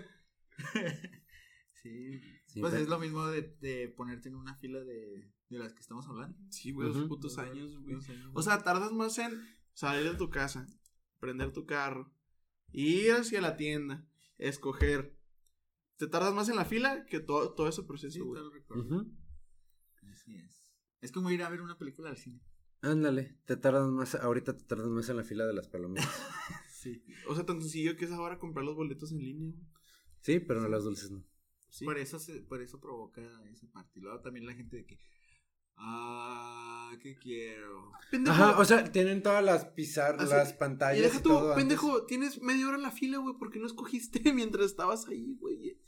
[1.82, 2.20] Sí.
[2.60, 5.74] Sí, pues pero- es lo mismo de, de ponerte en una fila de, de las
[5.74, 6.38] que estamos hablando.
[6.50, 7.08] Sí, güey, dos Ujú.
[7.08, 7.96] putos años, güey.
[8.34, 9.40] O sea, tardas más en
[9.74, 10.68] salir de tu casa,
[11.20, 12.12] prender tu carro,
[12.72, 14.06] ir hacia la tienda,
[14.38, 15.18] escoger.
[15.98, 18.42] Te tardas más en la fila que todo, todo ese proceso, Sí, güey.
[18.70, 19.12] Ujú.
[20.12, 20.74] Así es.
[21.02, 22.42] Es como ir a ver una película al cine.
[22.82, 26.06] Ándale, te tardas más, ahorita te tardas más en la fila de las palomitas.
[26.80, 27.04] Sí.
[27.28, 29.68] O sea, tan sencillo que es ahora comprar los boletos en línea, güey.
[30.22, 31.26] Sí, pero no las dulces no.
[31.70, 31.86] Sí.
[31.86, 34.00] Por eso se, por eso provoca esa parte.
[34.00, 35.00] Y luego también la gente de que
[35.78, 37.92] ah, ¿qué quiero?
[38.12, 38.36] Pendejo.
[38.36, 41.50] Ajá, o sea, tienen todas las pizarras, Así- las y pantallas deja y tú, todo.
[41.52, 41.56] antes.
[41.64, 45.80] pendejo, tienes media hora en la fila, güey, porque no escogiste mientras estabas ahí, güey.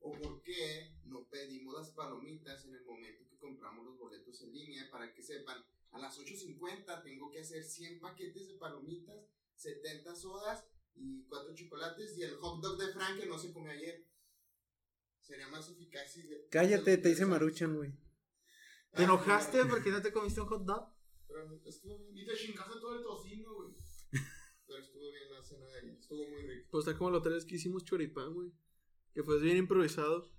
[0.00, 4.52] ¿O por qué no pedimos las palomitas en el momento que compramos los boletos en
[4.52, 5.58] línea para que sepan?
[5.90, 9.26] A las 8.50 tengo que hacer 100 paquetes de palomitas,
[9.56, 13.72] 70 sodas y 4 chocolates y el hot dog de Frank que no se comió
[13.72, 14.06] ayer.
[15.28, 16.22] Sería más eficaz y...
[16.22, 17.92] de- Cállate, te dice Maruchan, güey.
[18.94, 20.88] ¿Te enojaste porque no te comiste un hot dog?
[21.28, 22.16] Pero estuvo bien.
[22.16, 23.74] Y te chingaste todo el tocino, güey.
[24.66, 25.98] Pero estuvo bien la cena de ayer.
[25.98, 26.68] Estuvo muy rico.
[26.70, 28.50] Pues está como la otra vez que hicimos choripán, güey.
[29.12, 30.32] Que fue bien improvisado.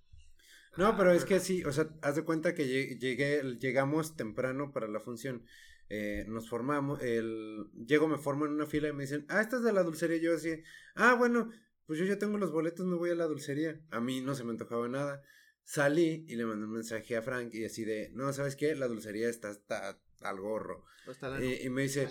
[0.77, 4.71] No, pero es que sí, o sea, haz de cuenta que lle- llegué, llegamos temprano
[4.71, 5.45] para la función.
[5.89, 9.57] Eh, nos formamos, el, llego, me formo en una fila y me dicen, ah, esta
[9.57, 10.17] es de la dulcería.
[10.17, 10.61] Y yo así,
[10.95, 11.51] ah, bueno,
[11.89, 13.81] pues yo ya tengo los boletos, me voy a la dulcería.
[13.89, 15.23] A mí no se me antojaba nada.
[15.63, 18.75] Salí y le mandé un mensaje a Frank y así de, no, ¿sabes qué?
[18.75, 20.85] La dulcería está hasta al gorro.
[21.19, 21.43] La...
[21.43, 22.07] Y, y me dice,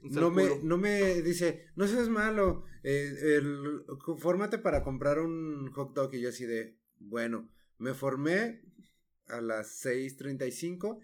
[0.00, 3.84] no me, no me dice, no seas malo, eh, el,
[4.18, 6.12] fórmate para comprar un hot dog.
[6.12, 8.60] Y yo así de, bueno, me formé
[9.28, 10.98] a las 6.35.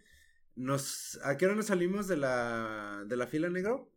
[0.56, 3.92] Nos, ¿A qué hora nos salimos de la, de la fila negro?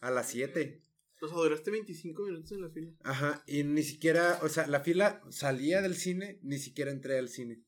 [0.00, 0.82] A las 7.
[1.22, 2.92] O sea, duraste 25 minutos en la fila.
[3.02, 7.28] Ajá, y ni siquiera, o sea, la fila salía del cine, ni siquiera entré al
[7.28, 7.62] cine,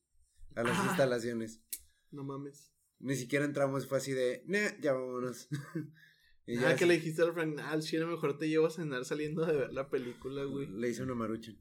[0.54, 0.84] a las Ah.
[0.88, 1.62] instalaciones.
[2.10, 2.72] No mames.
[2.98, 5.48] Ni siquiera entramos, fue así de, nah, ya vámonos.
[6.46, 8.66] y Ah, ya que así- le dijiste al Frank, ah, al chile mejor te llevo
[8.66, 10.66] a cenar saliendo de ver la película, güey.
[10.66, 11.52] le hice una marucha.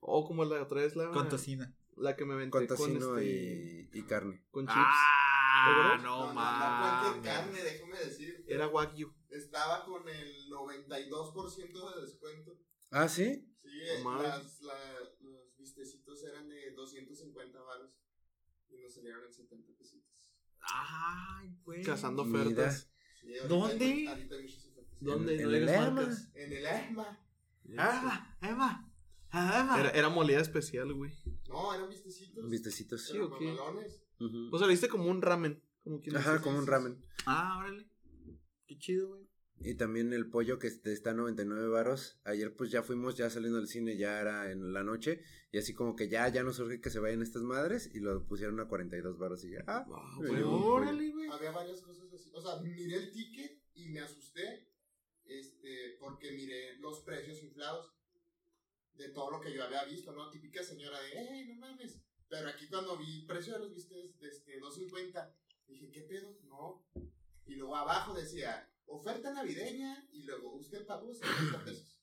[0.00, 1.10] O como la otra vez la...
[1.10, 1.66] Con tocino.
[1.96, 3.88] La que me aventé Con con, tocino este...
[3.94, 4.44] y, y carne.
[4.50, 4.76] Con chips.
[4.76, 8.44] Ah, ¿Te no, No, no, no, carne, déjame decir.
[8.48, 9.14] Era Wagyu.
[9.54, 12.58] Estaba con el 92% de descuento.
[12.90, 13.48] Ah, ¿sí?
[13.62, 13.68] Sí,
[14.02, 14.22] mames.
[14.26, 17.92] las, la- los vistecitos eran de 250 baros.
[18.68, 20.10] Y nos salieron en 70 pesitos.
[20.58, 21.84] Ay, güey.
[21.84, 22.40] Cazando Mira.
[22.42, 22.90] ofertas.
[23.20, 23.84] Sí, ahorita ¿Dónde?
[23.84, 24.98] hay- ahorita hay muchas ofertas.
[25.00, 25.34] ¿Dónde?
[25.36, 25.90] En- no en el EMA.
[25.92, 26.30] marcas.
[26.34, 27.20] En el ESMA.
[27.66, 28.92] Emma, Emma.
[29.30, 29.80] Ah, Emma.
[29.80, 31.12] Era, era molida especial, güey.
[31.48, 32.50] No, eran vistecitos.
[32.50, 33.08] Vistecitos.
[33.12, 33.56] Pero ¿o qué?
[34.50, 35.62] O sea, le diste como un ramen.
[35.84, 37.04] Como quien Ajá, como un ramen.
[37.24, 37.88] Ah, órale.
[38.66, 39.28] Qué chido, güey.
[39.60, 42.18] Y también el pollo que este está a 99 varos.
[42.24, 45.22] Ayer pues ya fuimos ya saliendo del cine, ya era en la noche.
[45.52, 47.90] Y así como que ya, ya nos urge que se vayan estas madres.
[47.94, 49.64] Y lo pusieron a 42 varos y ya.
[49.66, 50.42] Ah, Wow, güey.
[50.42, 51.30] Órale, güey.
[51.30, 52.30] Había varias cosas así.
[52.34, 54.68] O sea, miré el ticket y me asusté.
[55.24, 57.94] Este, porque miré los precios inflados
[58.94, 60.30] de todo lo que yo había visto, ¿no?
[60.30, 61.98] Típica señora de, ¡eh, no mames!
[62.28, 65.32] Pero aquí cuando vi el precio de los vistes de este, 2.50,
[65.66, 66.36] dije, ¿qué pedo?
[66.44, 66.84] No.
[67.46, 71.98] Y luego abajo decía, oferta navideña, y luego usted pagó 70 pesos.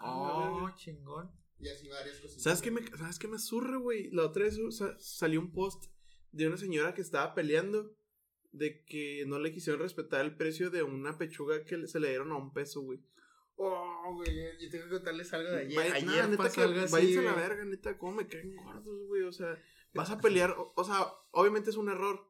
[0.00, 1.30] Oh, chingón.
[1.58, 2.40] Y así varias cosas.
[2.42, 4.10] ¿Sabes qué me, ¿sabes qué me zurra, güey?
[4.12, 5.86] La otra vez sa- salió un post
[6.30, 7.96] de una señora que estaba peleando
[8.52, 12.30] de que no le quisieron respetar el precio de una pechuga que se le dieron
[12.32, 13.00] a un peso, güey.
[13.56, 15.76] Oh, güey, yo tengo que contarles algo de ayer.
[15.76, 18.54] Vaya- ayer nada, neta que algo así, váyanse a la verga, neta, cómo me caen
[18.54, 19.22] gordos, güey.
[19.22, 19.60] O sea,
[19.94, 22.24] vas a pelear, o, o sea, obviamente es un error,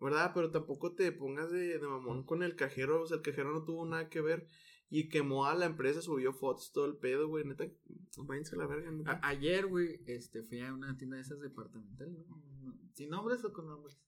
[0.00, 0.32] ¿verdad?
[0.34, 3.64] Pero tampoco te pongas de, de mamón con el cajero, o sea, el cajero no
[3.64, 4.46] tuvo nada que ver
[4.88, 7.66] y quemó a la empresa, subió fotos, todo el pedo, güey, neta,
[8.18, 9.12] váyanse a la verga, neta.
[9.22, 12.42] A- ayer, güey, este, fui a una tienda de esas departamentales, ¿no?
[12.62, 13.98] No, ¿Sin nombres o con nombres?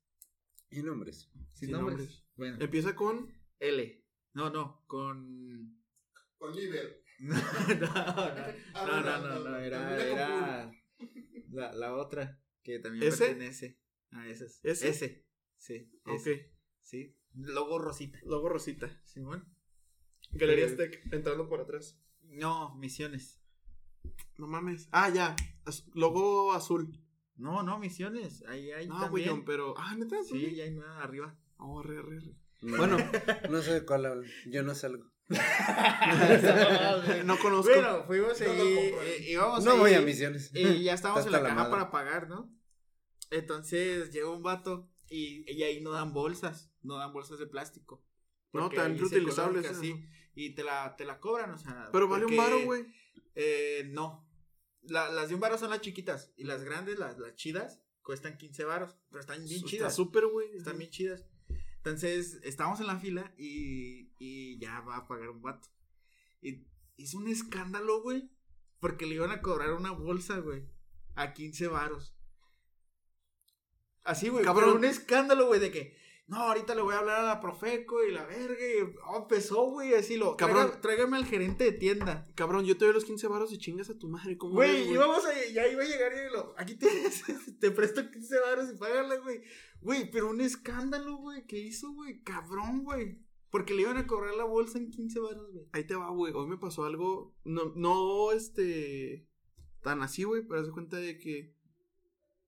[0.70, 1.30] Y nombres.
[1.32, 1.98] Sin, Sin nombres.
[1.98, 2.24] nombres.
[2.36, 4.04] Bueno, Empieza con L.
[4.34, 5.82] No, no, con...
[6.36, 7.02] Con Liber.
[7.18, 10.70] No, no, no, Ah, no, no, no, no, era, era
[11.50, 13.26] la, la otra que también ¿Ese?
[13.26, 13.80] pertenece
[14.12, 14.60] a esas.
[14.62, 14.88] ¿Ese?
[14.90, 15.27] Ese.
[15.58, 15.90] Sí.
[16.04, 16.14] Ok.
[16.14, 17.14] ese, Sí.
[17.34, 18.18] Logo rosita.
[18.24, 18.88] Logo Rosita.
[19.04, 19.44] Simón.
[20.32, 21.98] Galería Eh, Aztec, entrando por atrás.
[22.22, 23.40] No, misiones.
[24.38, 24.88] No mames.
[24.92, 25.36] Ah, ya.
[25.94, 26.98] Logo azul.
[27.36, 28.42] No, no, misiones.
[28.48, 29.30] Ahí hay No, también.
[29.30, 29.74] güey, pero.
[29.78, 30.16] Ah, neta.
[30.24, 31.38] Sí, ya hay una arriba.
[31.58, 32.34] Oh, re, re, re.
[32.62, 32.96] Bueno,
[33.50, 34.28] no sé de cuál hablan.
[34.46, 35.04] Yo no salgo.
[37.24, 37.72] No conozco.
[37.72, 40.50] Bueno, fuimos No ahí, eh, íbamos No ahí, voy a misiones.
[40.54, 41.70] Y ya estábamos en la caja madre.
[41.70, 42.50] para pagar, ¿no?
[43.30, 48.04] Entonces llega un vato y, y ahí no dan bolsas, no dan bolsas de plástico.
[48.52, 49.80] No, tan reutilizables, ecológica, ajá.
[49.80, 51.88] sí, y te la, te la cobran, o sea.
[51.92, 52.86] Pero vale un varo, güey.
[53.34, 54.26] Eh, no.
[54.82, 58.38] La- las de un varo son las chiquitas y las grandes, las, las chidas, cuestan
[58.38, 59.94] 15 varos, pero están bien Está chidas.
[59.96, 60.56] súper, güey.
[60.56, 61.24] Están bien chidas.
[61.76, 65.68] Entonces, estábamos en la fila y, y ya va a pagar un vato.
[66.40, 66.66] Y
[66.96, 68.30] hizo un escándalo, güey.
[68.80, 70.64] Porque le iban a cobrar una bolsa, güey.
[71.16, 72.14] A 15 varos.
[74.08, 74.44] Así, güey.
[74.44, 74.64] Cabrón.
[74.64, 74.78] Cabrón.
[74.78, 75.96] un escándalo, güey, de que.
[76.28, 78.58] No, ahorita le voy a hablar a la Profeco y la verga.
[78.60, 80.36] Y oh, empezó, güey, así lo.
[80.36, 80.72] Cabrón.
[80.80, 82.26] Tráigame al gerente de tienda.
[82.34, 84.36] Cabrón, yo te doy los 15 varos y chingas a tu madre.
[84.36, 87.22] ¿Cómo Güey, íbamos a, ya iba a llegar y lo, aquí tienes,
[87.60, 89.42] te presto 15 baros y págala, güey.
[89.80, 93.18] Güey, pero un escándalo, güey, que hizo, güey, cabrón, güey.
[93.50, 95.66] Porque le iban a cobrar la bolsa en 15 baros, güey.
[95.72, 96.32] Ahí te va, güey.
[96.34, 97.34] Hoy me pasó algo.
[97.44, 99.26] No, no, este.
[99.82, 100.42] Tan así, güey.
[100.46, 101.56] Pero se cuenta de que.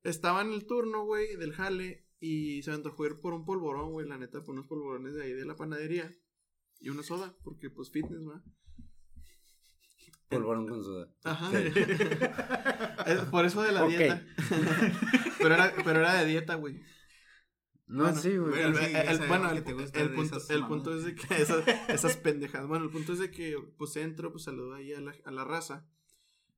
[0.03, 2.07] Estaba en el turno, güey, del jale.
[2.21, 4.07] Y se me antojó ir por un polvorón, güey.
[4.07, 6.15] La neta, por unos polvorones de ahí de la panadería.
[6.81, 7.35] Y una soda.
[7.43, 8.43] Porque, pues, fitness, ¿va?
[10.29, 11.09] Polvorón con soda.
[11.25, 11.51] Ajá.
[13.07, 14.23] Es por eso de la dieta.
[15.39, 16.81] pero, era, pero era de dieta, güey.
[17.87, 18.61] No, Bueno, sí, güey.
[18.61, 19.65] El, el- el- bueno, el,
[20.67, 22.69] punto es de que esas, esas pendejadas.
[22.69, 25.45] Bueno, el punto es de que pues entro, pues saludo ahí a la, a la
[25.45, 25.89] raza.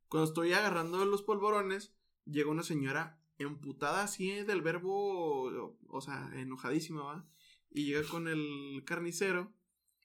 [0.08, 1.94] Cuando estoy agarrando los polvorones,
[2.26, 7.28] llega una señora emputada así del verbo, o sea, enojadísima, ¿va?
[7.70, 9.52] Y llega con el carnicero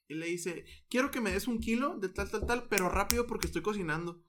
[0.08, 3.26] y le dice, quiero que me des un kilo de tal, tal, tal, pero rápido
[3.26, 4.24] porque estoy cocinando.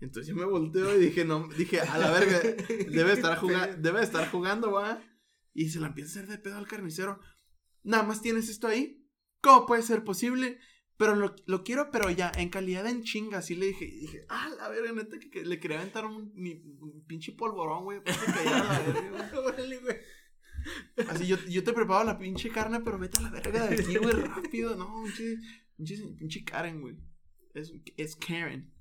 [0.00, 2.40] Entonces yo me volteo y dije, no, dije, a la verga,
[2.90, 5.02] debe estar jugando, debe estar jugando, va.
[5.54, 7.20] Y se la empieza a hacer de pedo al carnicero.
[7.82, 9.08] Nada más tienes esto ahí.
[9.40, 10.58] ¿Cómo puede ser posible?
[10.98, 13.38] Pero lo, lo quiero, pero ya, en calidad en chinga.
[13.38, 16.62] Así le dije, dije, ah, la verga, neta, que, que le quería aventar un, mi-
[16.80, 18.00] un pinche polvorón, güey.
[19.44, 19.96] Órale, güey.
[21.08, 23.96] Así yo, yo te preparo la pinche carne, pero vete a la verga de aquí,
[23.98, 24.74] güey, rápido.
[24.76, 25.36] No, pinche,
[25.76, 26.96] pinche, pinche Karen, güey.
[27.54, 28.72] Es, es Karen.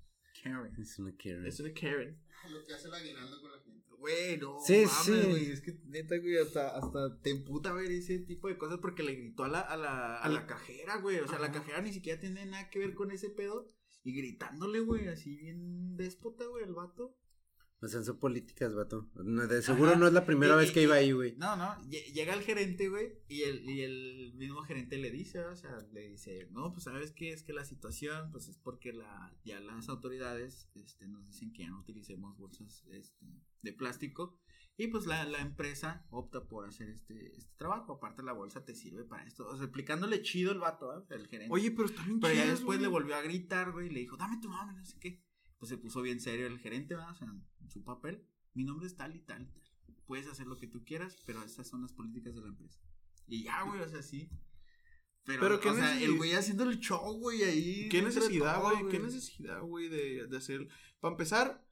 [0.44, 0.74] Karen.
[0.80, 1.46] Es una Karen.
[1.46, 2.20] Es una Karen.
[2.50, 3.75] Lo que hace el aguinaldo con la gente.
[4.06, 4.60] Güey, no.
[4.60, 5.30] Sí, mames, sí.
[5.32, 5.52] güey.
[5.52, 9.16] Es que neta, güey, hasta, hasta te emputa ver ese tipo de cosas porque le
[9.16, 11.18] gritó a la, a la, a la cajera, güey.
[11.22, 13.74] O sea, la cajera ni siquiera tiene nada que ver con ese pedo.
[14.04, 17.18] Y gritándole, güey, así bien déspota, güey, el vato.
[17.86, 19.08] O sea, son políticas, vato.
[19.16, 20.00] No, de seguro Ajá.
[20.00, 21.36] no es la primera Y- vez y- que iba ahí, güey.
[21.38, 25.40] No, no, lle- llega el gerente, güey, y el, y el mismo gerente le dice,
[25.46, 28.92] o sea, le dice, no, pues sabes qué, es que la situación, pues es porque
[28.92, 33.26] la, ya las autoridades, este, nos dicen que ya no utilicemos bolsas, este,
[33.62, 34.38] de plástico,
[34.78, 38.76] y pues la, la empresa opta por hacer este, este trabajo, aparte la bolsa te
[38.76, 41.04] sirve para esto, o sea, explicándole chido el vato, ¿eh?
[41.12, 41.54] el gerente.
[41.54, 42.82] Oye, pero está bien Pero ya chidas, después güey.
[42.82, 45.24] le volvió a gritar, güey, y le dijo, dame tu nombre, no sé qué.
[45.58, 47.12] Pues se puso bien serio el gerente, ¿verdad?
[47.12, 48.28] O sea, en su papel.
[48.54, 49.64] Mi nombre es tal y tal y tal.
[50.06, 52.80] Puedes hacer lo que tú quieras, pero estas son las políticas de la empresa.
[53.28, 54.30] Y ya, güey, o sea, sí.
[55.24, 57.90] Pero, Pero qué o sea, el güey haciendo el show, güey, ahí.
[57.90, 58.92] ¿Qué necesidad, todo, güey?
[58.92, 60.68] ¿Qué necesidad, güey, de, de hacer?
[61.00, 61.66] Para empezar,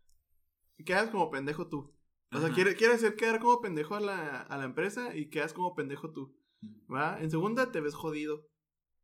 [0.83, 1.93] quedas como pendejo tú.
[2.31, 5.53] O sea, quiere, quiere hacer quedar como pendejo a la, a la empresa y quedas
[5.53, 6.35] como pendejo tú.
[6.91, 7.21] ¿Va?
[7.21, 8.49] En segunda, te ves jodido.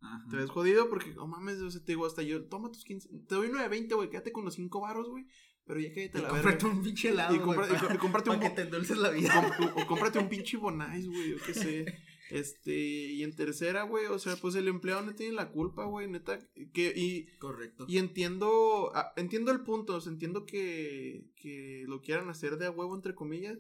[0.02, 0.26] Ajá.
[0.30, 3.10] Te ves jodido porque, oh mames, o sea, te digo, hasta yo, toma tus 15,
[3.28, 5.26] te doy 9.20, güey, quédate con los 5 varos, güey,
[5.66, 6.78] pero ya cállate la cómprate verga.
[6.78, 7.36] un pinche helado.
[7.36, 9.58] Y compra- y y cómprate un que te endulces la vida.
[9.76, 11.86] O, o cómprate un pinche bonais, güey, yo qué sé.
[12.32, 16.08] Este, y en tercera, güey, o sea, pues el empleado no tiene la culpa, güey,
[16.08, 16.38] neta,
[16.74, 17.86] que, y, Correcto.
[17.88, 22.68] y entiendo, ah, entiendo el punto, o sea, entiendo que, que lo quieran hacer de
[22.68, 23.58] a huevo, entre comillas,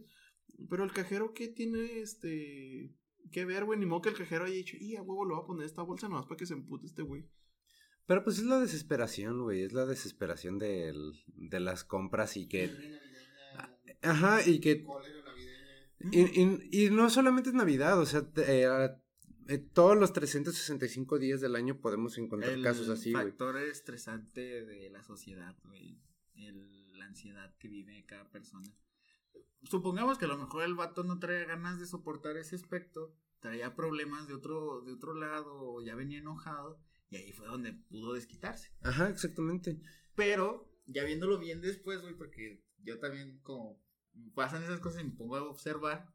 [0.69, 2.93] pero el cajero, ¿qué tiene, este,
[3.29, 3.79] que ver, güey?
[3.79, 5.81] Ni modo que el cajero haya dicho, y a huevo lo voy a poner esta
[5.83, 7.25] bolsa nomás para que se empute este güey.
[8.05, 9.61] Pero pues es la desesperación, güey.
[9.63, 12.71] Es la desesperación del, de las compras y que.
[14.01, 14.83] Ajá, y que.
[16.11, 18.89] Y, y- y no solamente es Navidad, o sea, te- eh,
[19.49, 23.25] eh, todos los 365 días del año podemos encontrar el casos así, güey.
[23.25, 25.99] factor estresante de la sociedad, güey.
[26.35, 28.67] El- La ansiedad que vive cada persona.
[29.63, 33.75] Supongamos que a lo mejor el vato no traía ganas de soportar ese aspecto, traía
[33.75, 38.13] problemas de otro, de otro lado, o ya venía enojado, y ahí fue donde pudo
[38.13, 38.71] desquitarse.
[38.83, 39.81] Ajá, exactamente.
[40.15, 43.81] Pero, ya viéndolo bien después, güey, porque yo también como
[44.33, 46.13] pasan esas cosas y me pongo a observar,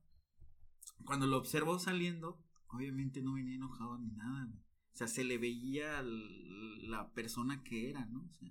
[1.04, 4.58] cuando lo observo saliendo, obviamente no venía enojado ni nada, güey.
[4.58, 8.24] O sea, se le veía la persona que era, ¿no?
[8.24, 8.48] O sea,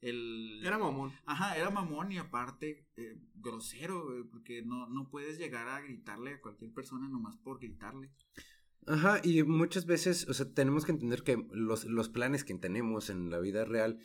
[0.00, 0.60] el...
[0.64, 1.12] Era mamón.
[1.24, 6.34] Ajá, era mamón y aparte eh, grosero, güey, porque no, no puedes llegar a gritarle
[6.34, 8.12] a cualquier persona nomás por gritarle.
[8.86, 13.10] Ajá, y muchas veces, o sea, tenemos que entender que los, los planes que tenemos
[13.10, 13.98] en la vida real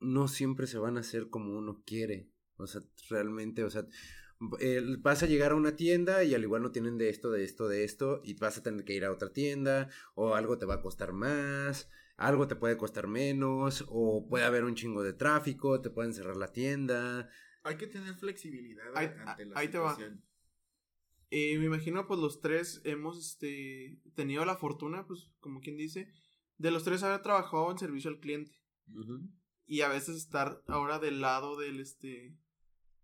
[0.00, 2.28] no siempre se van a hacer como uno quiere.
[2.56, 3.86] O sea, realmente, o sea,
[4.98, 7.68] vas a llegar a una tienda y al igual no tienen de esto, de esto,
[7.68, 10.74] de esto, y vas a tener que ir a otra tienda, o algo te va
[10.74, 11.88] a costar más,
[12.20, 16.36] algo te puede costar menos, o puede haber un chingo de tráfico, te pueden cerrar
[16.36, 17.28] la tienda.
[17.62, 19.94] Hay que tener flexibilidad Ahí- ante la ahí te va.
[19.94, 20.22] situación.
[21.30, 26.12] Eh, me imagino, pues los tres hemos este, tenido la fortuna, pues como quien dice,
[26.58, 28.52] de los tres haber trabajado en servicio al cliente.
[29.66, 32.36] Y a veces estar ahora del lado del, este,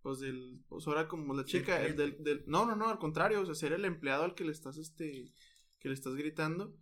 [0.02, 3.40] pues del, pues ahora como la chica, el del, del, no, no, no, al contrario,
[3.40, 5.32] o sea, ser el empleado al que le estás, este,
[5.78, 6.76] que le estás gritando.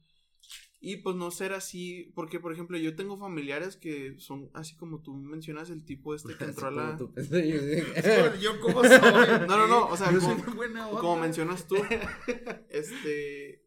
[0.86, 5.00] Y pues no ser así, porque por ejemplo yo tengo familiares que son así como
[5.00, 6.98] tú mencionas, el tipo este que entró a la...
[6.98, 8.98] Yo como soy.
[9.48, 11.00] No, no, no, o sea, como- muy buena onda.
[11.00, 11.76] Como mencionas tú,
[12.68, 13.64] este,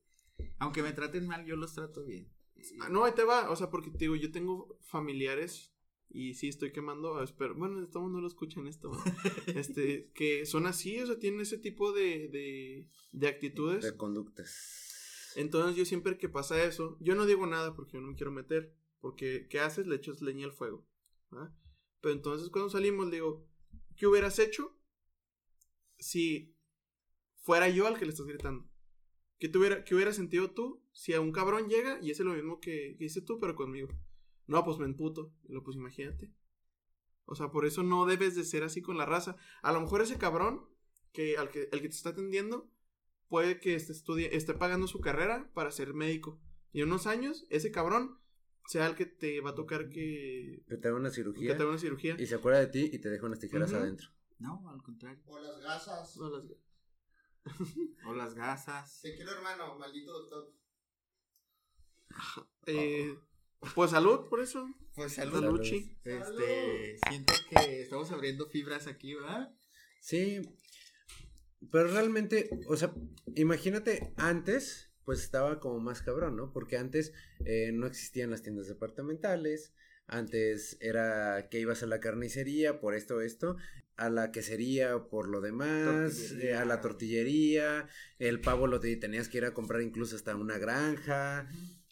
[0.59, 2.27] Aunque me traten mal, yo los trato bien.
[2.81, 5.73] Ah, No, ahí te va, o sea, porque te digo, yo tengo familiares
[6.09, 8.91] y sí estoy quemando, espero, bueno, todo no lo escuchan esto,
[9.47, 13.83] este, que son así, o sea, tienen ese tipo de, de, de actitudes.
[13.83, 14.86] De conductas.
[15.37, 18.31] Entonces yo siempre que pasa eso, yo no digo nada porque yo no me quiero
[18.31, 19.85] meter, porque ¿qué haces?
[19.85, 20.83] Le echas leña al fuego.
[22.01, 23.47] Pero entonces cuando salimos digo,
[23.95, 24.75] ¿qué hubieras hecho
[25.99, 26.57] si
[27.35, 28.67] fuera yo al que le estás gritando?
[29.37, 32.33] ¿Qué, te hubiera, qué hubieras sentido tú si a un cabrón llega y hace lo
[32.33, 33.89] mismo que, que hice tú, pero conmigo?
[34.47, 35.31] No, pues me emputo.
[35.47, 36.33] Lo, pues imagínate.
[37.25, 39.35] O sea, por eso no debes de ser así con la raza.
[39.61, 40.67] A lo mejor ese cabrón
[41.11, 42.71] que al que, el que te está atendiendo
[43.29, 46.39] puede que esté, estudie- esté pagando su carrera para ser médico.
[46.73, 48.19] Y en unos años, ese cabrón
[48.67, 51.61] sea el que te va a tocar que, Que te haga una que cirugía te
[51.63, 52.15] haga una cirugía.
[52.19, 54.09] y se acuerda de ti y te deja unas tijeras adentro.
[54.39, 55.21] No, al contrario.
[55.25, 56.17] O las gasas.
[56.17, 56.45] No, las-
[58.07, 58.99] O las gasas.
[59.01, 60.53] Te quiero, hermano, maldito doctor.
[62.65, 63.17] eh,
[63.73, 64.67] pues salud, por eso.
[64.95, 65.57] Pues Salud, salud.
[65.57, 65.97] Luchi.
[66.03, 69.53] Este, siento que estamos abriendo fibras aquí, ¿verdad?
[70.01, 70.41] Sí,
[71.71, 72.93] pero realmente, o sea,
[73.35, 76.51] imagínate antes, pues estaba como más cabrón, ¿no?
[76.51, 77.13] Porque antes
[77.45, 79.73] eh, no existían las tiendas departamentales,
[80.07, 83.57] antes era que ibas a la carnicería por esto, esto,
[83.97, 87.87] a la quesería por lo demás, eh, a la tortillería,
[88.19, 91.49] el pavo lo te- tenías que ir a comprar incluso hasta una granja.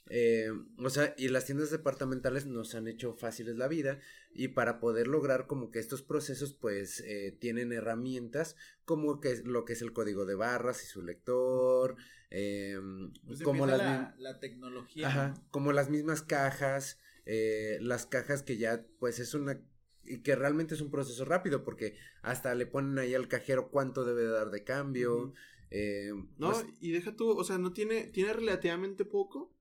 [0.08, 4.00] eh, o sea, y las tiendas departamentales nos han hecho fáciles la vida
[4.38, 9.46] y para poder lograr como que estos procesos pues eh, tienen herramientas como que es
[9.46, 11.96] lo que es el código de barras y su lector,
[12.30, 12.78] eh,
[13.26, 15.08] Pues como las la, tecnología.
[15.08, 15.48] Ajá, ¿no?
[15.52, 19.62] como las mismas cajas, eh, las cajas que ya pues es una
[20.04, 24.04] y que realmente es un proceso rápido porque hasta le ponen ahí al cajero cuánto
[24.04, 25.34] debe dar de cambio.
[25.72, 29.56] Eh, No, pues, y deja tú, o sea, no tiene, tiene relativamente poco,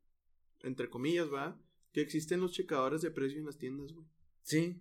[0.62, 1.58] entre comillas, va,
[1.92, 4.06] que existen los checadores de precio en las tiendas, güey.
[4.44, 4.80] Sí.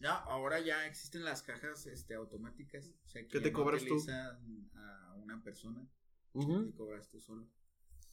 [0.00, 2.92] Ya, ahora ya existen las cajas este, automáticas.
[3.06, 3.96] O sea, que ¿Qué te no cobras tú?
[4.74, 5.88] a una persona.
[6.34, 6.66] ujú.
[6.70, 7.48] Te cobras tú solo.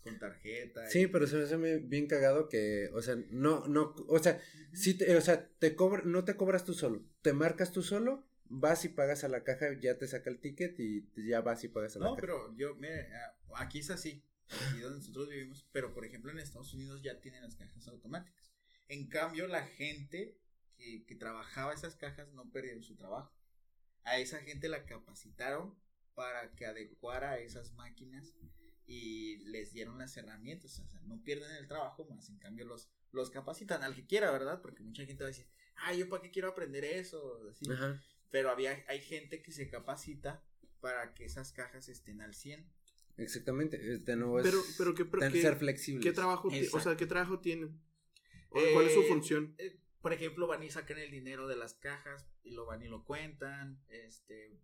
[0.02, 0.90] Con tarjeta.
[0.90, 4.40] Sí, y- pero se me hace bien cagado que, o sea, no, no, o sea,
[4.74, 8.26] sí te, o sea, te cobra, no te cobras tú solo, te marcas tú solo,
[8.46, 11.70] vas y pagas a la caja, ya te saca el ticket y ya vas y
[11.70, 12.22] pagas a la No, caja.
[12.22, 13.10] pero yo, mire,
[13.56, 17.42] aquí es así, aquí donde nosotros vivimos, pero por ejemplo en Estados Unidos ya tienen
[17.42, 18.52] las cajas automáticas.
[18.90, 20.38] En cambio, la gente
[20.84, 23.34] que, que trabajaba esas cajas no perdieron su trabajo.
[24.04, 25.76] A esa gente la capacitaron
[26.14, 28.34] para que adecuara a esas máquinas
[28.86, 32.90] y les dieron las herramientas, o sea, no pierden el trabajo, más en cambio los,
[33.12, 34.62] los capacitan al que quiera, ¿verdad?
[34.62, 37.72] Porque mucha gente va a decir, ah, yo para qué quiero aprender eso, así.
[37.72, 38.02] Ajá.
[38.30, 40.44] Pero había, hay gente que se capacita
[40.82, 42.70] para que esas cajas estén al 100.
[43.16, 46.02] Exactamente, este no es Pero, pero ¿qué, ten- qué- ser flexible.
[46.04, 47.80] qué trabajo, o sea, qué trabajo tienen?
[48.50, 49.56] ¿O ¿Cuál es su Eh, función?
[49.58, 52.88] eh, por ejemplo, van y sacan el dinero de las cajas y lo van y
[52.90, 53.82] lo cuentan.
[53.88, 54.62] Este,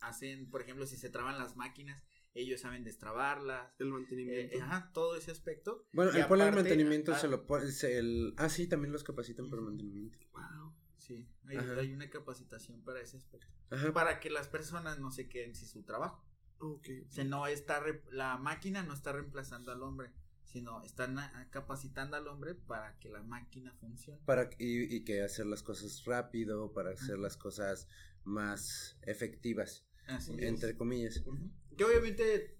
[0.00, 2.02] hacen, por ejemplo, si se traban las máquinas,
[2.34, 3.72] ellos saben destrabarlas.
[3.78, 4.56] El Eh, mantenimiento.
[4.56, 5.86] eh, ajá, todo ese aspecto.
[5.92, 9.04] Bueno, Y el aparte, mantenimiento ah, se lo pone, se- el, ah, sí, también los
[9.04, 10.18] capacitan para el mantenimiento.
[10.32, 10.74] Wow.
[10.98, 13.46] Sí, hay, una capacitación para ese aspecto.
[13.70, 16.24] Ajá, Para que las personas no se queden sin su trabajo.
[16.58, 16.88] Ok.
[17.08, 20.10] O sea, no está re- la máquina no está reemplazando al hombre,
[20.46, 21.16] sino están
[21.50, 24.20] capacitando al hombre para que la máquina funcione.
[24.24, 27.88] para, y, y que hacer las cosas rápido, para hacer las cosas
[28.24, 30.42] más efectivas, Así es.
[30.42, 31.22] entre comillas.
[31.26, 31.50] Ujú.
[31.76, 32.56] Que obviamente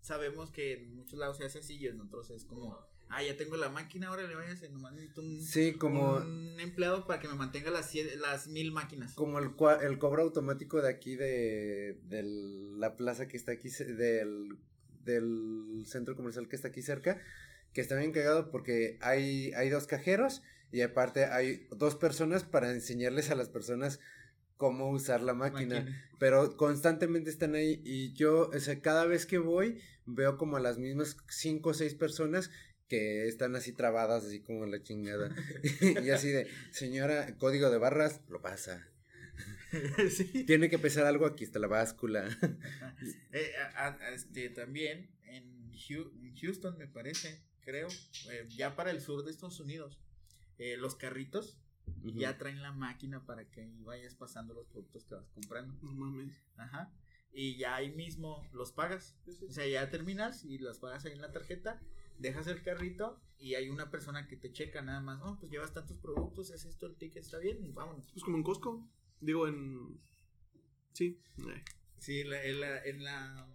[0.00, 2.78] sabemos que en muchos lados se hace así y en otros es como,
[3.08, 7.06] ah, ya tengo la máquina, ahora le vayas, nomás necesito un, Sí, como, un empleado
[7.06, 9.14] para que me mantenga las, las mil máquinas.
[9.14, 9.52] como el,
[9.82, 12.22] el cobro automático de aquí de, de
[12.78, 14.58] la plaza que está aquí, del,
[15.04, 17.20] del centro comercial que está aquí cerca,
[17.72, 20.42] que está bien cagado porque hay, hay dos cajeros
[20.72, 24.00] y aparte hay dos personas para enseñarles a las personas
[24.56, 25.86] cómo usar la máquina.
[26.18, 30.60] pero constantemente están ahí y yo, o sea, cada vez que voy veo como a
[30.60, 32.50] las mismas cinco o seis personas
[32.88, 35.34] que están así trabadas, así como la chingada.
[36.04, 38.89] y así de, señora, código de barras, lo pasa.
[40.10, 40.44] sí.
[40.44, 42.28] Tiene que pesar algo, aquí está la báscula.
[43.32, 45.72] Eh, a- a- este, también en
[46.40, 47.88] Houston, me parece, creo,
[48.30, 49.98] eh, ya para el sur de Estados Unidos,
[50.58, 51.58] eh, los carritos
[52.20, 55.74] ya traen la máquina para que vayas pasando los productos que vas comprando.
[55.82, 56.32] No mames.
[56.56, 56.92] Ajá.
[57.32, 59.16] Y ya ahí mismo los pagas.
[59.48, 61.80] O sea, ya terminas y los pagas ahí en la tarjeta,
[62.18, 65.20] dejas el carrito y hay una persona que te checa nada más.
[65.22, 68.10] Oh, pues llevas tantos productos, es esto, el ticket está bien y vámonos.
[68.12, 68.86] Pues como en Costco.
[69.20, 70.00] Digo, en.
[70.92, 71.20] Sí.
[71.38, 71.64] eh,
[71.98, 73.46] Sí, la- en, la, en la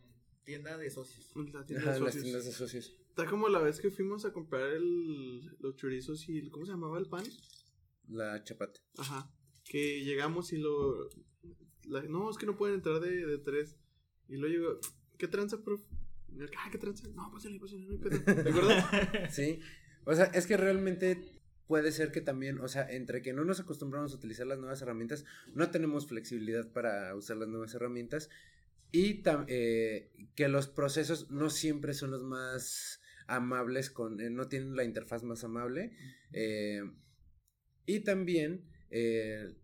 [0.44, 1.32] tienda de socios.
[1.36, 2.24] en la tienda de las socios.
[2.24, 2.96] tiendas de socios.
[3.10, 6.72] Está como la vez que fuimos a comprar el, los chorizos y el, ¿cómo se
[6.74, 7.24] llamaba el pan?
[8.10, 8.80] La chapata.
[8.98, 9.32] Ajá.
[9.64, 11.10] Que llegamos y lo...
[11.86, 13.78] la- no, es que no pueden entrar de, de tres.
[14.28, 14.80] Y luego llegó,
[15.18, 15.82] ¿qué tranza, prof?
[16.58, 17.08] Ah, ¿qué tranza?
[17.16, 18.20] No, pásale, pásale, no hay pedo.
[18.44, 18.70] ¿De acuerdo?
[19.32, 19.60] Sí.
[20.06, 21.35] O sea, es que realmente
[21.68, 24.82] puede ser que también, o sea, entre que no nos acostumbramos a utilizar las nuevas
[24.82, 28.30] herramientas, no tenemos flexibilidad para usar las nuevas herramientas
[28.92, 34.76] y eh, que los procesos no siempre son los más amables, con, eh, no tienen
[34.76, 35.92] la interfaz más amable.
[36.34, 36.82] eh,
[37.86, 38.64] y también,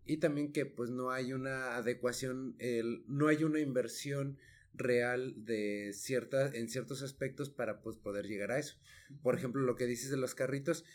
[0.05, 4.37] y también que pues no hay una adecuación, el- no hay una inversión
[4.73, 8.77] real de ciertas, en ciertos aspectos para pues poder llegar a eso.
[9.23, 10.85] Por ejemplo, lo que dices de los carritos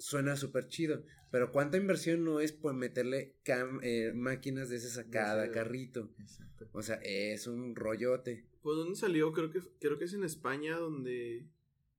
[0.00, 4.98] suena súper chido, pero ¿cuánta inversión no es por meterle cam- eh, máquinas de esas
[4.98, 5.52] a cada Sí.
[5.52, 6.10] carrito?
[6.18, 6.68] Exacto.
[6.72, 8.46] O sea, es un rollote.
[8.62, 9.32] Pues ¿dónde salió?
[9.32, 11.46] Creo que, creo que es en España donde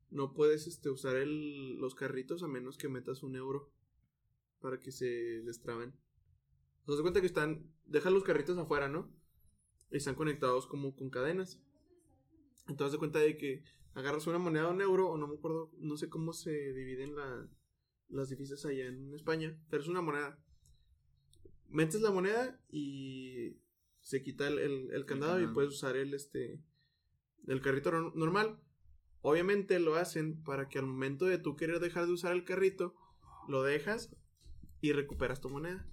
[0.10, 3.72] no puedes este, usar el, los carritos a menos que metas un euro
[4.60, 5.06] para que se
[5.44, 5.92] destraben.
[6.86, 9.10] Te das cuenta que están, dejan los carritos afuera, ¿no?
[9.92, 11.62] Y están conectados como con cadenas.
[12.68, 15.36] Entonces te das cuenta de que agarras una moneda de un euro o no me
[15.36, 17.48] acuerdo, no sé cómo se dividen la,
[18.12, 20.38] las divisas allá en España, pero es una moneda.
[21.70, 23.58] Metes la moneda y
[24.02, 26.60] se quita el, el- el candado y puedes usar el este
[27.48, 28.60] el carrito no- normal.
[29.22, 32.96] Obviamente lo hacen para que al momento de tú querer dejar de usar el carrito,
[33.48, 34.16] lo dejas
[34.82, 35.88] y recuperas tu moneda.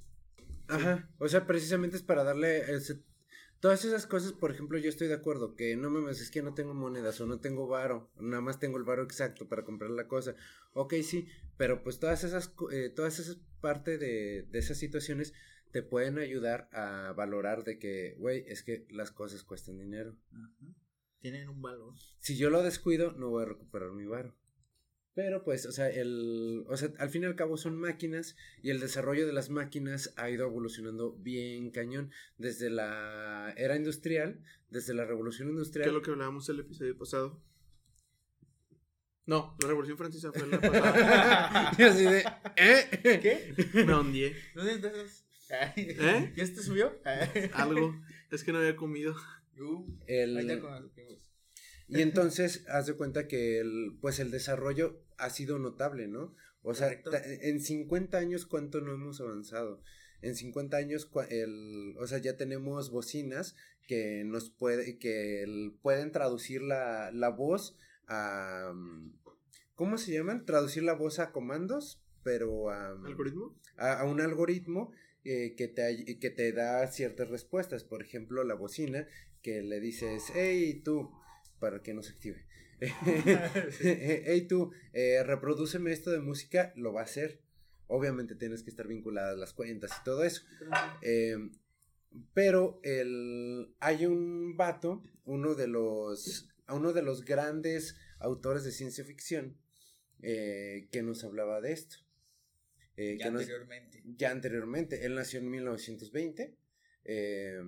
[0.67, 3.03] Ajá, o sea, precisamente es para darle ese-
[3.61, 6.55] todas esas cosas, por ejemplo, yo estoy de acuerdo que no mames, es que no
[6.55, 10.09] tengo monedas o no tengo varo, nada más tengo el varo exacto para comprar la
[10.09, 10.35] cosa.
[10.73, 15.35] Ok, sí, pero pues todas esas eh, todas esas parte de, de esas situaciones
[15.73, 20.17] te pueden ayudar a valorar de que, güey, es que las cosas cuestan dinero.
[20.33, 20.75] Ajá.
[21.21, 21.95] Tienen un valor.
[22.21, 24.37] Si yo lo descuido, no voy a recuperar mi varo.
[25.19, 28.71] Pero pues, o sea, el, o sea, al fin y al cabo son máquinas y
[28.71, 34.41] el desarrollo de las máquinas ha ido evolucionando bien cañón desde la era industrial,
[34.71, 35.89] desde la revolución Que industrial.
[35.89, 37.43] es lo que hablábamos el episodio pasado.
[39.27, 41.73] No, la Revolución Francesa fue la pasada.
[41.79, 43.01] Y así de, ¿eh?
[43.03, 43.55] ¿Qué?
[43.85, 44.33] Me hundí.
[44.55, 45.25] ¿Dónde estás?
[45.51, 46.33] ¿Eh?
[46.37, 46.97] ¿Ya te subió?
[47.55, 47.93] Algo.
[48.31, 49.17] Es que no había comido.
[49.59, 51.29] Uh, El- ahí está con los primos.
[51.89, 56.35] Y entonces, haz de cuenta que el, pues el desarrollo ha sido notable, ¿no?
[56.63, 56.91] O sea,
[57.41, 59.81] en 50 años, ¿cuánto no hemos avanzado?
[60.21, 66.13] En 50 años, el, o sea, ya tenemos bocinas que nos puede, que el- pueden
[66.13, 67.77] traducir la, la voz
[68.07, 69.13] a, mm,
[69.75, 70.45] ¿cómo se llaman?
[70.45, 73.57] Traducir la voz a comandos, pero a, ¿Algoritmo?
[73.77, 74.93] a, a un algoritmo
[75.25, 77.85] eh, que, te, que te da ciertas respuestas.
[77.85, 79.07] Por ejemplo, la bocina
[79.41, 81.11] que le dices, hey tú,
[81.59, 82.45] para que no se active.
[82.81, 87.41] hey tú, eh, reprodúceme esto de música, lo va a hacer.
[87.87, 90.43] Obviamente tienes que estar vinculadas las cuentas y todo eso.
[91.03, 91.37] Eh,
[92.35, 99.05] pero el, hay un vato, uno de los, uno de los grandes autores de ciencia
[99.05, 99.57] ficción,
[100.23, 101.97] eh, que nos hablaba de esto.
[102.97, 104.03] Eh, Ya que nos- anteriormente.
[104.05, 105.05] ya anteriormente.
[105.07, 106.57] Él nació en 1920,
[107.05, 107.59] eh,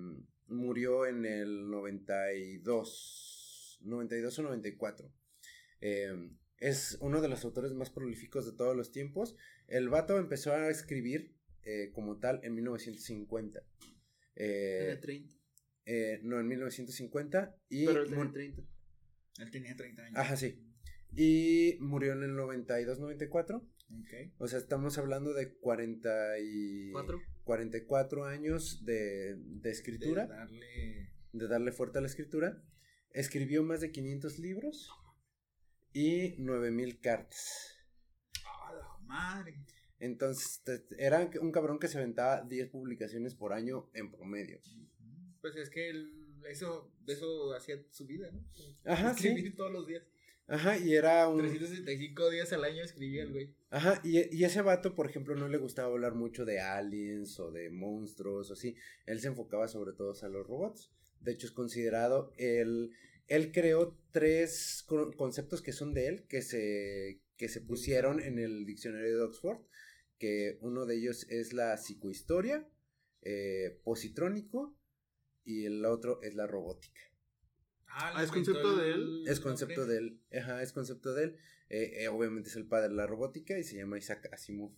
[0.47, 3.30] murió en el 92,
[3.83, 5.11] 92 o 94.
[5.81, 9.35] Eh, es uno de los autores más prolíficos de todos los tiempos.
[9.67, 13.61] El vato empezó a escribir eh, como tal en 1950.
[14.35, 15.35] Eh, Tenía 30.
[15.85, 18.61] eh, no, en 1950 y Pero él tenía mu- 30.
[19.39, 20.17] Él tenía 30 años.
[20.19, 20.63] Ajá, sí.
[21.15, 23.55] Y murió en el 92-94.
[23.55, 24.31] Ok.
[24.37, 26.91] O sea, estamos hablando de 40 y...
[26.91, 27.19] ¿Cuatro?
[27.43, 31.09] 44 años de, de escritura, De darle.
[31.33, 32.63] de darle fuerte a la escritura.
[33.13, 34.89] Escribió más de 500 libros
[35.93, 37.77] y 9000 cartas.
[38.45, 39.65] ¡A la madre!
[39.99, 40.61] Entonces,
[40.97, 44.59] era un cabrón que se aventaba 10 publicaciones por año en promedio.
[45.41, 48.43] Pues es que él, eso, eso hacía su vida, ¿no?
[48.85, 49.27] Ajá, sí.
[49.27, 50.03] Escribir todos los días.
[50.47, 51.39] Ajá, y era un...
[51.39, 53.55] 365 días al año escribía el güey.
[53.69, 57.51] Ajá, y, y ese vato, por ejemplo, no le gustaba hablar mucho de aliens o
[57.51, 58.75] de monstruos o así.
[59.05, 60.91] Él se enfocaba sobre todo a los robots.
[61.21, 62.91] De hecho, es considerado el...
[63.27, 68.39] Él creó tres co- conceptos que son de él, que se, que se pusieron en
[68.39, 69.59] el diccionario de Oxford,
[70.17, 72.67] que uno de ellos es la psicohistoria,
[73.21, 74.75] eh, positrónico,
[75.45, 77.01] y el otro es la robótica.
[77.87, 79.23] Ah, ¿es concepto de él?
[79.27, 81.37] Es concepto de él, ajá, es concepto de él.
[81.69, 84.73] Eh, eh, obviamente es el padre de la robótica y se llama Isaac Asimov.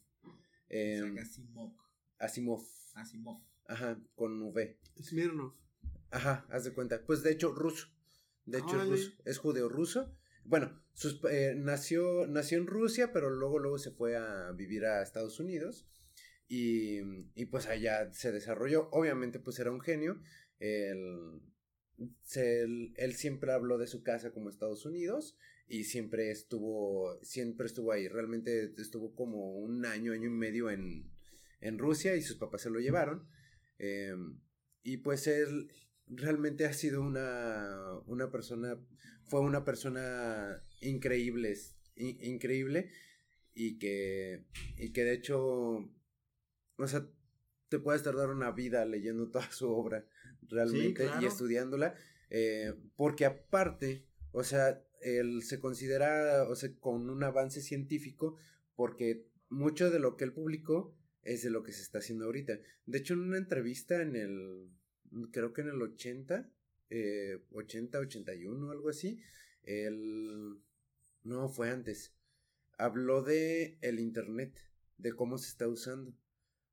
[0.70, 1.74] Em, Asimov.
[2.20, 2.64] Asimov,
[2.94, 3.42] Asimov.
[3.66, 4.78] ajá, con V.
[5.02, 5.54] Smirnov.
[6.14, 7.04] Ajá, haz de cuenta.
[7.06, 7.88] Pues de hecho, ruso.
[8.46, 9.12] De hecho, es ruso.
[9.26, 10.16] Es judeo-ruso.
[10.46, 15.02] Bueno, sus, eh, nació, nació en Rusia, pero luego, luego se fue a vivir a
[15.02, 15.88] Estados Unidos.
[16.48, 17.00] Y,
[17.36, 18.90] y pues allá se desarrolló.
[18.92, 20.22] Obviamente, pues era un genio.
[20.60, 21.42] Él,
[22.22, 25.38] se- él, él siempre habló de su casa como Estados Unidos.
[25.68, 28.08] Y siempre estuvo, siempre estuvo ahí.
[28.08, 31.10] Realmente estuvo como un año, año y medio en,
[31.62, 33.28] en Rusia y sus papás se lo llevaron.
[33.80, 34.40] Em,
[34.84, 35.72] y pues él
[36.18, 38.78] realmente ha sido una, una persona,
[39.28, 41.56] fue una persona increíble,
[41.96, 42.90] in- increíble
[43.54, 44.46] y que,
[44.78, 45.40] y que de hecho,
[46.78, 47.08] o sea,
[47.70, 50.06] te puedes tardar una vida leyendo toda su obra
[50.50, 51.28] realmente y claro.
[51.28, 51.96] estudiándola,
[52.30, 58.38] eh, porque aparte, o sea, él se considera, o sea, con un avance científico,
[58.76, 62.60] porque mucho de lo que él publicó es de lo que se está haciendo ahorita.
[62.86, 64.70] De hecho, en una entrevista en el,
[65.32, 66.52] creo que en el 80,
[66.90, 69.20] eh, 80, 81, algo así,
[69.64, 70.60] él,
[71.24, 72.14] no, fue antes,
[72.78, 74.58] habló de el Internet,
[74.98, 76.14] de cómo se está usando.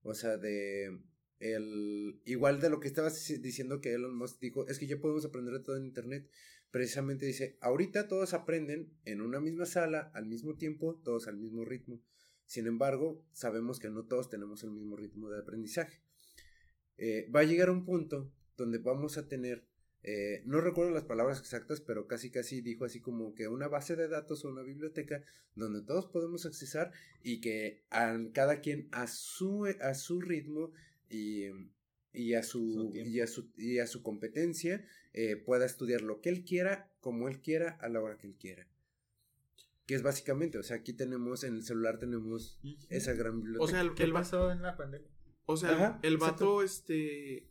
[0.02, 1.00] O sea, de
[1.40, 5.24] el, igual de lo que estabas diciendo que Elon Musk dijo, es que ya podemos
[5.24, 6.30] aprender de todo en Internet.
[6.70, 11.64] Precisamente dice, ahorita todos aprenden en una misma sala, al mismo tiempo, todos al mismo
[11.64, 12.00] ritmo.
[12.44, 16.02] Sin embargo, sabemos que no todos tenemos el mismo ritmo de aprendizaje.
[17.02, 19.64] Eh, va a llegar un punto donde vamos a tener,
[20.02, 23.96] eh, no recuerdo las palabras exactas, pero casi casi dijo así como que una base
[23.96, 25.24] de datos o una biblioteca
[25.54, 26.92] donde todos podemos accesar
[27.22, 30.72] y que a cada quien a su, a su ritmo
[31.08, 31.46] y,
[32.12, 34.84] y, a, Su y, a, su, y a su competencia
[35.14, 38.36] eh, pueda estudiar lo que él quiera, como él quiera, a la hora que él
[38.38, 38.66] quiera.
[39.86, 43.64] Que es básicamente, o sea, aquí tenemos, en el celular tenemos esa gran biblioteca.
[43.64, 45.08] O sea, el, ¿Qué el pasó en la pandemia?
[45.50, 46.44] O sea, Ajá, el exacto.
[46.56, 47.48] vato, este,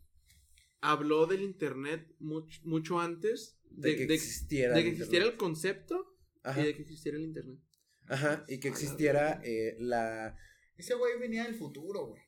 [0.81, 4.73] habló del internet much- mucho antes de, que de- existiera.
[4.75, 7.59] de que el existiera el concepto Ajá, y de que existiera el internet.
[8.07, 10.35] ajá, y que existiera eh, la,
[10.77, 12.21] Ese güey venía del futuro, güey.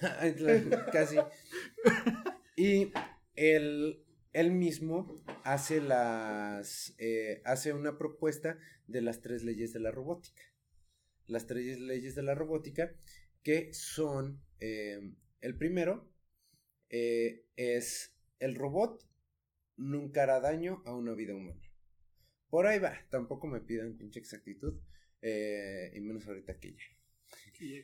[0.92, 1.16] Casi.
[2.56, 2.92] Y
[3.34, 6.94] él, él mismo hace las.
[6.98, 10.42] eh, hace una propuesta de las tres leyes de la robótica.
[11.26, 12.92] Las tres leyes de la robótica
[13.42, 14.40] que son.
[14.60, 15.00] eh,
[15.40, 16.12] el primero
[16.90, 19.02] eh, es el robot
[19.76, 21.60] nunca hará daño a una vida humana.
[22.50, 24.74] Por ahí va, tampoco me pidan pinche exactitud.
[25.22, 26.84] eh, y menos ahorita que ya.
[27.58, 27.82] Que ya,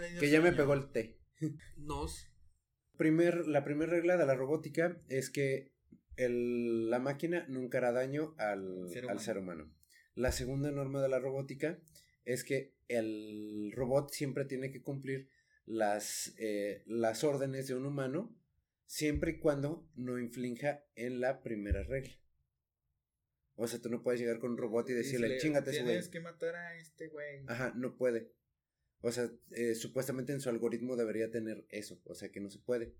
[0.20, 1.18] Que ya me pegó el té.
[1.76, 2.28] Nos.
[2.96, 5.72] Primer, la primera regla de la robótica es que
[6.16, 9.72] el- la máquina nunca hará daño al, Ser al ser humano.
[10.14, 11.78] La segunda norma de la robótica
[12.24, 15.28] es que el robot siempre tiene que cumplir
[15.66, 18.36] las, eh, las órdenes de un humano
[18.86, 22.14] siempre y cuando no inflinja en la primera regla.
[23.56, 25.92] O sea, tú no puedes llegar con un robot y decirle, chingate ese güey.
[25.92, 27.44] Tienes que matar a este güey.
[27.46, 28.32] Ajá, no puede.
[29.00, 32.58] O sea, eh, supuestamente en su algoritmo debería tener eso, o sea que no se
[32.58, 32.94] puede.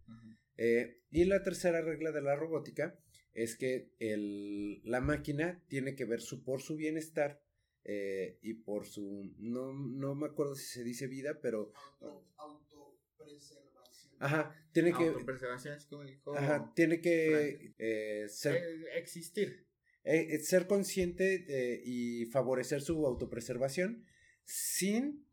[0.56, 2.98] Eh, y la tercera regla de la robótica
[3.32, 7.42] es que el, la máquina tiene que ver su, por su bienestar
[7.84, 9.32] eh, y por su...
[9.38, 11.72] No, no me acuerdo si se dice vida, pero...
[11.74, 14.14] Auto, autopreservación.
[14.18, 15.08] Ajá, tiene que...
[15.08, 16.36] Autopreservación es como dijo.
[16.36, 19.66] Ajá, tiene que eh, ser, eh, existir.
[20.04, 24.04] eh, ser consciente y favorecer su autopreservación
[24.44, 25.26] sin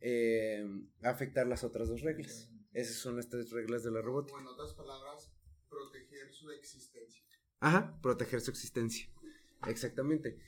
[0.00, 0.64] eh,
[1.02, 2.50] afectar las otras dos reglas.
[2.72, 4.36] Esas son las tres reglas de la robótica.
[4.36, 5.32] O en otras palabras,
[5.68, 7.24] proteger su existencia.
[7.60, 9.10] Ajá, proteger su existencia.
[9.66, 10.38] Exactamente.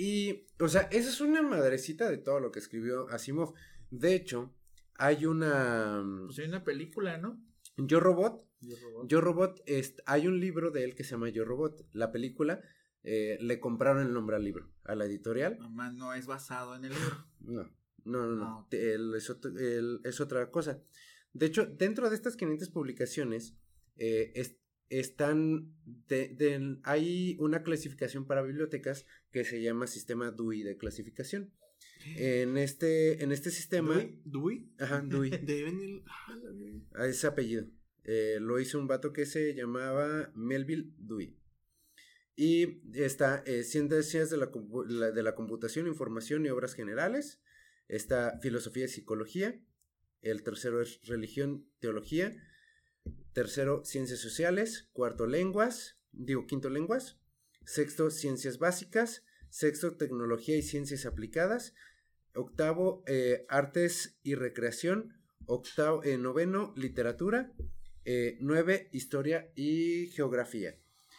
[0.00, 3.52] Y, o sea, esa es una madrecita de todo lo que escribió Asimov.
[3.90, 4.54] De hecho,
[4.94, 6.02] hay una...
[6.26, 7.38] Pues hay una película, ¿no?
[7.76, 8.42] Yo Robot.
[8.60, 9.08] Yo Robot.
[9.08, 11.86] Yo Robot, es- hay un libro de él que se llama Yo Robot.
[11.92, 12.62] La película
[13.02, 15.58] eh, le compraron el nombre al libro, a la editorial.
[15.58, 17.26] Nomás no es basado en el libro.
[17.40, 17.62] No,
[18.04, 18.44] no, no, no.
[18.44, 20.82] Ah, el- es, ot- el- es otra cosa.
[21.34, 23.54] De hecho, dentro de estas 500 publicaciones,
[23.96, 24.56] eh, es-
[24.90, 25.72] están,
[26.08, 31.52] de- de- hay una clasificación para bibliotecas que se llama sistema DUI de clasificación.
[32.16, 34.20] En este, en este sistema, ¿Dewey?
[34.24, 34.70] ¿Dewey?
[34.78, 36.02] ajá, DUI, De venir.
[36.06, 36.80] Ah, la verga.
[36.94, 37.66] a ese apellido.
[38.04, 41.36] Eh, lo hizo un vato que se llamaba Melville Dewey.
[42.36, 44.50] Y está eh, Ciencias de la,
[44.88, 47.40] la- de la Computación, Información y Obras Generales.
[47.88, 49.60] Está Filosofía y Psicología.
[50.22, 52.34] El tercero es Religión, Teología.
[53.32, 54.88] Tercero, Ciencias Sociales.
[54.92, 55.96] Cuarto, Lenguas.
[56.12, 57.18] Digo, quinto, Lenguas.
[57.64, 59.24] Sexto, Ciencias Básicas.
[59.48, 61.74] Sexto, Tecnología y Ciencias Aplicadas.
[62.34, 65.14] Octavo, eh, Artes y Recreación.
[65.46, 67.52] Octavo, eh, noveno, Literatura.
[68.04, 70.76] Eh, nueve, Historia y Geografía.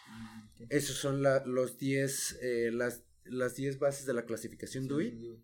[0.09, 0.63] Mm.
[0.69, 5.39] Esos son la- los 10, eh, las, las 10 bases de la clasificación DUI.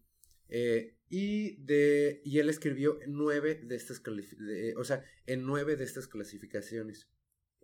[0.49, 5.83] Eh, y, de, y él escribió nueve de estas, de- o sea, en nueve de
[5.83, 7.07] estas clasificaciones.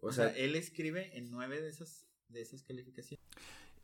[0.01, 3.23] O, sea, él escribe en nueve de esas, de esas calificaciones.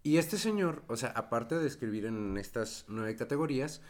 [0.04, 3.82] Y este señor, o sea, aparte de escribir en estas nueve categorías,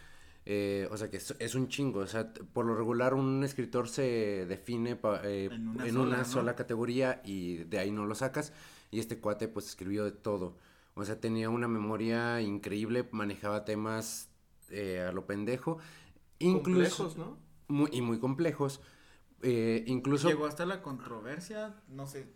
[0.45, 3.88] eh, o sea, que es, es un chingo, o sea, por lo regular un escritor
[3.89, 6.26] se define pa- eh, En una en sola, una ¿no?
[6.26, 8.53] sola categoría y de ahí no lo sacas,
[8.89, 10.57] y este cuate pues escribió de todo,
[10.95, 14.29] o sea, tenía una memoria increíble, manejaba temas
[14.72, 15.80] eh, a lo pendejo,
[16.40, 17.08] incluso...
[17.08, 17.38] Complejos, ¿no?
[17.70, 18.82] muy- y muy complejos,
[19.42, 20.28] eh, incluso...
[20.28, 22.34] Llegó hasta la controversia, no sé,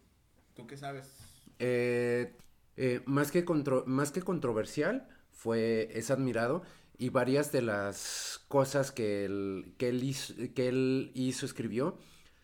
[0.54, 1.12] ¿tú qué sabes?
[1.60, 2.36] Eh,
[2.78, 6.62] eh, más, que contro- más que controversial, fue, es admirado
[6.98, 11.98] y varias de las cosas que él, que él, hizo, que él hizo, escribió,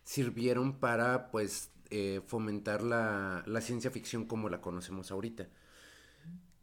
[0.03, 5.49] sirvieron para, pues, eh, fomentar la, la ciencia ficción como la conocemos ahorita.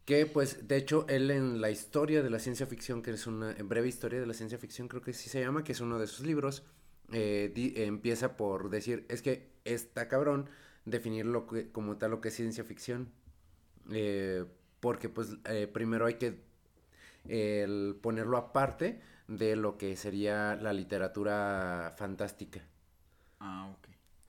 [0.07, 3.55] Que, pues, de hecho, él en la historia de la ciencia ficción, que es una
[3.65, 6.07] breve historia de la ciencia ficción, creo que sí se llama, que es uno de
[6.07, 6.63] sus libros,
[7.13, 10.49] eh, empieza por decir, es que está cabrón
[10.85, 13.11] definir lo que, como tal lo que es ciencia ficción.
[13.91, 14.45] Eh,
[14.81, 16.41] porque pues eh, primero hay que
[17.29, 22.63] el ponerlo aparte de lo que sería la literatura fantástica.
[23.41, 23.76] Ah.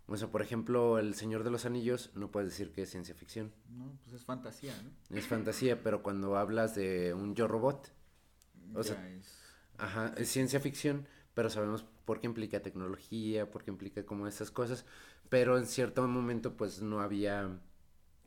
[0.07, 3.13] O sea, por ejemplo, El Señor de los Anillos no puedes decir que es ciencia
[3.13, 3.51] ficción.
[3.69, 5.17] No, pues es fantasía, ¿no?
[5.17, 7.91] Es fantasía, pero cuando hablas de un yo robot,
[8.73, 9.37] O Ya sea, es-
[9.77, 14.51] ajá, es ciencia ficción, pero sabemos por qué implica tecnología, por qué implica como esas
[14.51, 14.85] cosas,
[15.29, 17.59] pero en cierto momento pues no había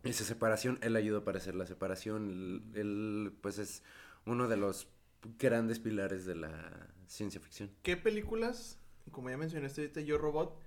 [0.02, 3.82] esa separación, él ayudó para hacer la separación, él, él, pues es
[4.26, 4.88] uno de los
[5.38, 7.70] grandes pilares de la ciencia ficción.
[7.82, 8.78] ¿Qué películas,
[9.12, 10.58] como ya mencionaste ahorita, Yo Robot,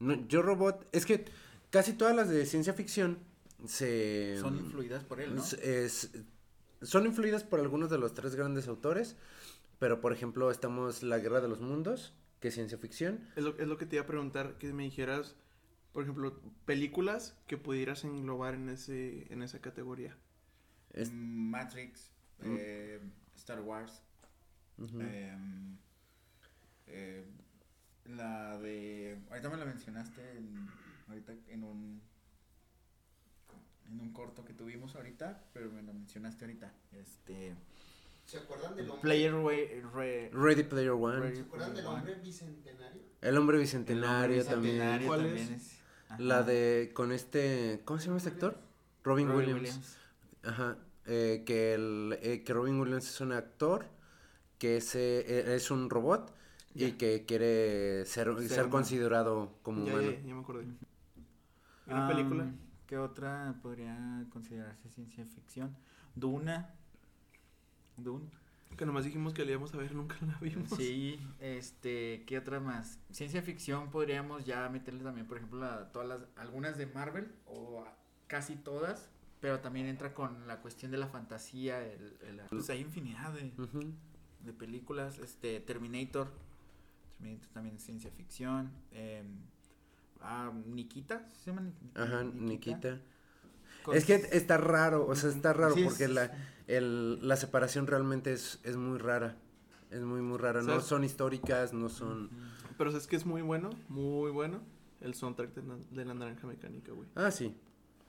[0.00, 1.24] No, yo robot, es que
[1.70, 3.18] casi todas las de ciencia ficción
[3.66, 4.36] se...
[4.40, 5.42] son influidas por él, ¿no?
[5.62, 6.10] Es-
[6.82, 9.14] son influidas por algunos de los tres grandes autores,
[9.78, 13.28] pero por ejemplo estamos La Guerra de los Mundos, que es ciencia ficción.
[13.36, 15.36] es lo, es lo que te iba a preguntar, que me dijeras,
[15.92, 20.16] por ejemplo, películas que pudieras englobar en, ese, en esa categoría.
[20.94, 22.10] Es- Matrix,
[22.42, 22.56] Mm.
[22.58, 23.00] eh,
[23.36, 24.00] Star Wars,
[26.86, 27.24] eh,
[28.06, 30.68] la de, ahorita me la mencionaste en,
[31.08, 32.00] ahorita en un,
[33.90, 37.54] en un corto que tuvimos ahorita, pero me la mencionaste ahorita, este,
[38.26, 39.02] ¿Se acuerdan del hombre?
[39.02, 39.32] Player
[39.92, 43.02] Re- Ready Player One, Ready ¿Se acuerdan del hombre bicentenario?
[43.20, 44.72] El Hombre Bicentenario El hombre también.
[44.74, 45.80] bicentenario ¿Cuál también es?
[46.18, 48.58] La de, con este, ¿cómo se llama este actor?
[49.04, 49.96] Robin, Robin Williams.
[50.42, 50.76] Ajá,
[51.06, 53.86] eh, que, el, eh, que Robin Williams es un actor,
[54.58, 56.32] que es, eh, es un robot
[56.74, 60.10] y que quiere ser, ser, considerado como Ya, humano.
[60.12, 60.66] ya, ya me acordé.
[61.86, 62.52] ¿Una película?
[62.86, 65.76] ¿Qué otra podría considerarse ciencia ficción?
[66.14, 66.74] Duna.
[67.96, 68.26] Dune.
[68.76, 70.70] Que nomás dijimos que la íbamos a ver, nunca la vimos.
[70.70, 72.98] Sí, este, ¿qué otra más?
[73.10, 77.80] Ciencia ficción podríamos ya meterle también, por ejemplo, a todas las, algunas de Marvel o
[77.84, 77.96] a
[78.26, 79.10] casi todas,
[79.40, 83.52] pero también entra con la cuestión de la fantasía, el, el- pues hay infinidad de,
[84.44, 86.28] de películas, este, Terminator,
[87.20, 89.26] Terminator también es ciencia ficción, em,
[90.20, 92.98] ah, Nikita, ¿se llama Ni- Ajá, Nikita.
[93.92, 96.32] Es que está raro, o sea, está raro Sí, porque sí, la, sí.
[96.66, 99.36] el, la separación realmente es, es muy rara.
[99.90, 100.62] Es muy, muy rara.
[100.62, 102.30] No son históricas, no son...
[102.78, 104.60] Pero es que es muy bueno, muy bueno.
[105.00, 107.08] El soundtrack de, la- de la naranja mecánica, güey.
[107.14, 107.56] Ah, sí.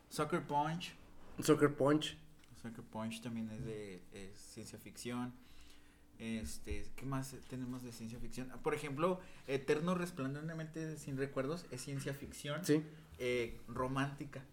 [0.10, 0.94] Soccer Punch,
[1.42, 2.18] Soccer Punch.
[2.62, 5.34] Sucker Punch también es de es ciencia ficción.
[6.20, 8.50] Este, ¿qué más tenemos de ciencia ficción?
[8.52, 12.84] Ah, Por ejemplo, Eterno Resplandoramente sin recuerdos es ciencia ficción Sí.
[13.18, 14.44] eh, romántica.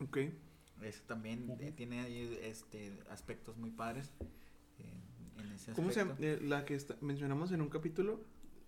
[0.00, 0.18] Ok.
[0.82, 4.10] Eso también eh, tiene ahí este aspectos muy padres
[5.38, 6.16] en ese ¿Cómo se llama?
[6.20, 8.22] Eh, la que está- mencionamos en un capítulo,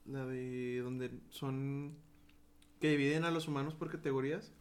[0.05, 1.97] la de donde son
[2.81, 4.53] que dividen a los humanos por categorías.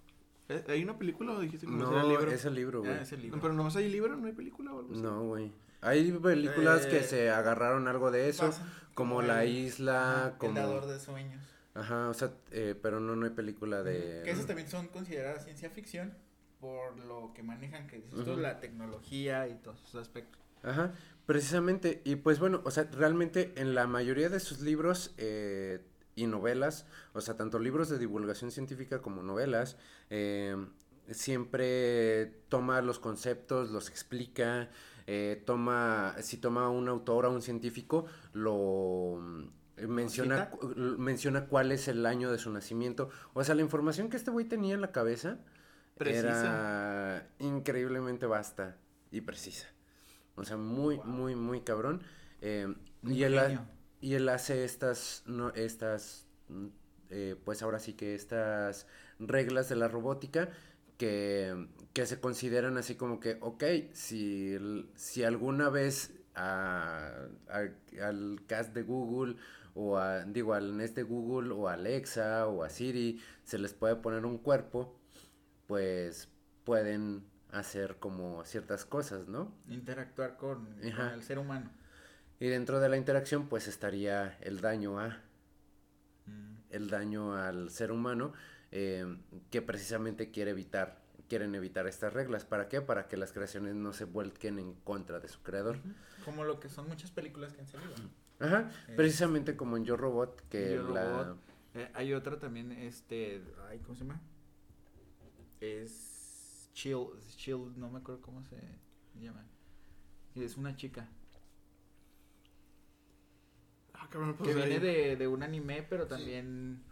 [0.47, 0.63] ¿Eh?
[0.69, 2.31] ¿Hay una película o dijiste que era No, libro?
[2.31, 2.91] es el libro, güey.
[2.93, 3.35] Ah, ese libro.
[3.37, 5.01] No, pero nomás hay libro, no hay película o algo así?
[5.01, 5.51] No, güey.
[5.81, 10.49] Hay películas que Eh, se agarraron algo de eso, Pasa como el- La Isla, como...
[10.51, 11.43] El dador de sueños.
[11.73, 14.21] Ajá, o sea, eh, pero no, no hay película de...
[14.23, 16.13] Que esas también son consideradas ciencia ficción
[16.61, 18.37] por lo que manejan, que dices tú, Ujú.
[18.39, 20.41] la tecnología y todos esos aspectos.
[20.63, 20.93] Ajá,
[21.25, 22.01] precisamente.
[22.05, 25.81] Y pues bueno, o sea, realmente en la mayoría de sus libros eh,
[26.15, 29.77] y novelas, o sea, tanto libros de divulgación científica como novelas,
[30.09, 30.55] eh,
[31.11, 34.69] siempre toma los conceptos, los explica,
[35.07, 39.43] eh, toma, si toma un autor o un científico, lo mm,
[39.87, 43.09] menciona, cu- menciona cuál es el año de su nacimiento.
[43.33, 45.39] O sea, la información que este güey tenía en la cabeza
[46.19, 48.77] era increíblemente vasta
[49.11, 49.67] y precisa.
[50.35, 52.01] O sea, muy, muy, muy cabrón.
[52.41, 52.65] Eh,
[53.03, 53.69] Un y, él, ha-
[54.01, 56.65] y él hace estas, no, estas, mm,
[57.11, 58.87] eh, pues ahora sí que estas
[59.19, 60.49] reglas de la robótica
[60.97, 64.57] que, que se consideran así como que, ok, si,
[64.95, 69.35] si alguna vez a- a- al cast de Google
[69.73, 73.73] o a, digo, al Nest de Google o a Alexa o a Siri se les
[73.73, 74.97] puede poner un cuerpo,
[75.67, 76.29] pues
[76.63, 79.53] pueden hacer como ciertas cosas, ¿no?
[79.69, 81.69] Interactuar con, el ser humano.
[82.39, 85.21] Y dentro de la interacción pues estaría el daño a,
[86.69, 88.33] el daño al ser humano
[88.77, 89.05] eh,
[89.51, 92.43] que precisamente quiere evitar, quieren evitar estas reglas.
[92.43, 92.81] ¿Para qué?
[92.81, 95.79] Para que las creaciones no se vuelquen en contra de su creador.
[96.25, 97.93] Como lo que son muchas películas que han salido.
[98.39, 101.23] Ajá, Eh, precisamente como en Yo Robot, que Yo la...
[101.23, 101.37] Robot.
[101.75, 104.21] Eh, hay otra también, este, ay, ¿cómo se llama?
[105.61, 107.07] Es Chill,
[107.37, 108.57] Chill, no me acuerdo cómo se
[109.17, 109.45] llama.
[110.35, 111.07] Es una chica.
[113.93, 116.83] Ah, cabrón, Que pues viene ahí- de, de un anime, pero también...
[116.85, 116.91] Sí,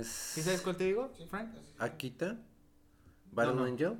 [0.00, 0.08] es...
[0.08, 1.50] ¿Sí sabes cuál te digo, Sí, Frank?
[1.78, 2.38] Akita,
[3.32, 3.64] Battle no.
[3.64, 3.98] Angel.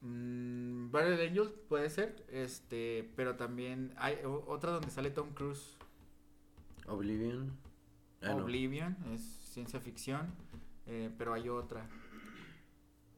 [0.00, 5.76] Mm, Battle Angel puede ser, este, pero también hay otra donde sale Tom Cruise.
[6.86, 7.52] Oblivion.
[8.22, 8.44] Ah, no.
[8.44, 10.34] Oblivion, es ciencia ficción,
[10.86, 11.86] eh, pero hay otra.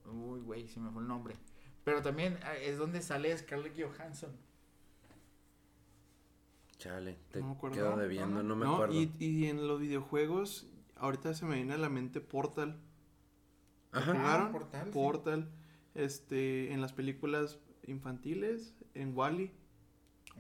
[0.06, 1.36] Uy, güey, se me fue el nombre.
[1.84, 4.30] Pero también eh, es donde sale Scarlett Johansson.
[6.78, 7.74] Chale, te No me acuerdo.
[7.76, 8.94] quedo debiendo, no me No, acuerdo.
[8.94, 10.66] Y, y en los videojuegos,
[11.02, 12.80] ahorita se me viene a la mente Portal.
[13.92, 14.12] ¿Lo Ajá.
[14.14, 14.46] ¿Jugaron?
[14.48, 14.90] Ah, Portal, sí.
[14.92, 15.50] Portal.
[15.94, 19.52] Este, en las películas infantiles, en Wally.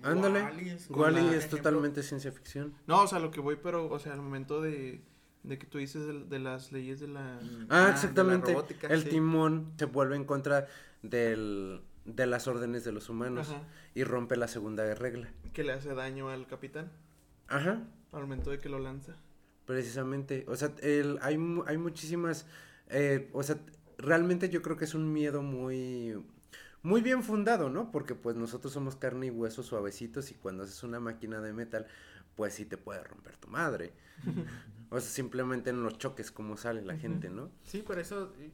[0.02, 0.48] Ándale.
[0.72, 1.58] Es Wally es ejemplo.
[1.58, 2.74] totalmente ciencia ficción.
[2.86, 5.04] No, o sea, lo que voy, pero, o sea, al momento de,
[5.42, 7.38] de que tú dices de, de las leyes de la...
[7.68, 8.52] Ah, de la exactamente.
[8.52, 9.10] robótica, el sí.
[9.10, 10.66] timón se vuelve en contra
[11.02, 15.28] del, de las órdenes de los humanos Ajá, y rompe la segunda regla.
[15.52, 16.90] que le hace daño al capitán
[17.48, 17.82] Ajá,
[18.12, 19.16] al momento de que lo lanza.
[19.66, 20.44] Precisamente.
[20.48, 22.46] O sea, el, hay, mu- hay muchísimas...
[22.88, 23.58] eh, o sea,
[23.98, 26.22] realmente yo creo que es un miedo muy...
[26.84, 27.92] Muy bien fundado, ¿no?
[27.92, 31.86] Porque pues nosotros somos carne y hueso suavecitos y cuando haces una máquina de metal,
[32.34, 33.92] pues sí te puede romper tu madre.
[34.90, 37.50] o sea, simplemente en los choques como sale la gente, ¿no?
[37.62, 38.50] Sí, por eso eh,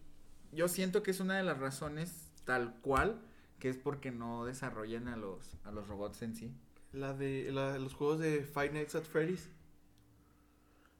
[0.52, 3.18] yo siento que es una de las razones tal cual
[3.58, 6.52] que es porque no desarrollan a los a los robots en sí.
[6.92, 9.48] La de la- los juegos de Five Nights at Freddy's.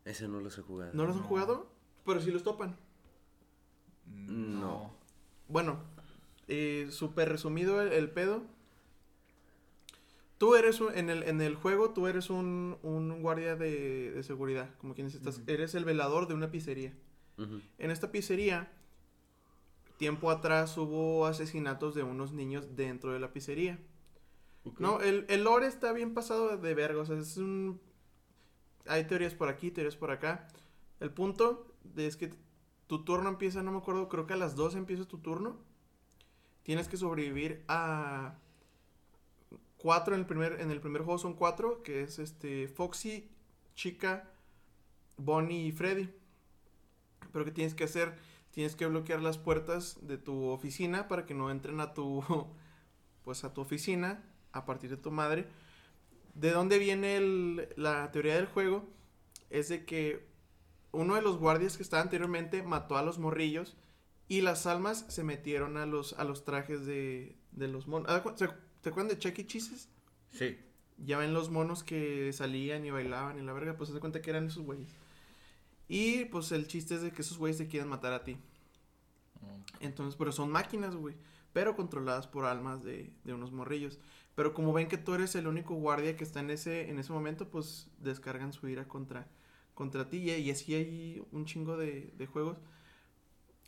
[0.09, 0.91] Ese no los he jugado.
[0.95, 1.71] ¿No los han jugado?
[2.05, 2.77] Pero sí los topan.
[4.07, 4.91] No.
[5.49, 5.79] Bueno,
[6.47, 8.43] eh, súper resumido el, el pedo.
[10.39, 14.23] Tú eres un- en el, en el juego, tú eres un, un guardia de, de
[14.23, 16.95] seguridad, como quien dice, estás, eres el velador de una pizzería.
[17.79, 18.71] En esta pizzería,
[19.97, 23.79] tiempo atrás hubo asesinatos de unos niños dentro de la pizzería.
[24.79, 27.81] No, el, el lore está bien pasado de verga, o sea, es un...
[28.89, 30.49] Hay teorías por aquí, teorías por acá.
[31.01, 32.33] El punto es que
[32.87, 35.59] tu turno empieza, no me acuerdo, creo que a las 2 empieza tu turno.
[36.63, 38.39] Tienes que sobrevivir a...
[39.77, 43.31] Cuatro en el primer, en el primer juego son cuatro, que es este Foxy,
[43.77, 44.29] Chica,
[45.17, 46.11] Bonnie y Freddy.
[47.33, 48.19] Pero ¿qué tienes que hacer?
[48.51, 52.25] Tienes que bloquear las puertas de tu oficina para que no entren a tu
[53.25, 55.47] pues a tu oficina a partir de tu madre.
[56.41, 58.89] ¿De dónde viene el- la teoría del juego?
[59.51, 60.27] Es de que
[60.93, 63.77] uno de los guardias que estaba anteriormente mató a los morrillos
[64.29, 68.11] Y las almas se metieron a los, a los trajes de, de los monos.
[68.37, 68.49] ¿Se,
[68.83, 69.47] ¿Te acuerdan de Chucky E.
[69.47, 69.89] Cheeses?
[70.31, 70.59] Sí.
[70.99, 74.21] Ya ven los monos que salían y bailaban y la verga, pues se da cuenta
[74.23, 74.91] que eran esos güeyes.
[75.89, 78.37] Y pues el chiste es de que esos güeyes te quieren matar a ti.
[79.81, 81.15] Entonces, pero son máquinas, güey.
[81.53, 83.99] Pero controladas por almas de, de unos morrillos.
[84.39, 87.13] Pero como ven que tú eres el único guardia que está en ese, en ese
[87.13, 89.27] momento, pues descargan su ira contra,
[89.75, 90.19] contra ti.
[90.31, 92.59] Y, así hay un chingo de, de juegos.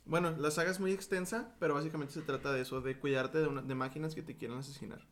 [0.05, 3.47] Bueno, la saga es muy extensa, pero básicamente se trata de eso, de cuidarte de,
[3.47, 5.05] una- de máquinas que te quieran asesinar.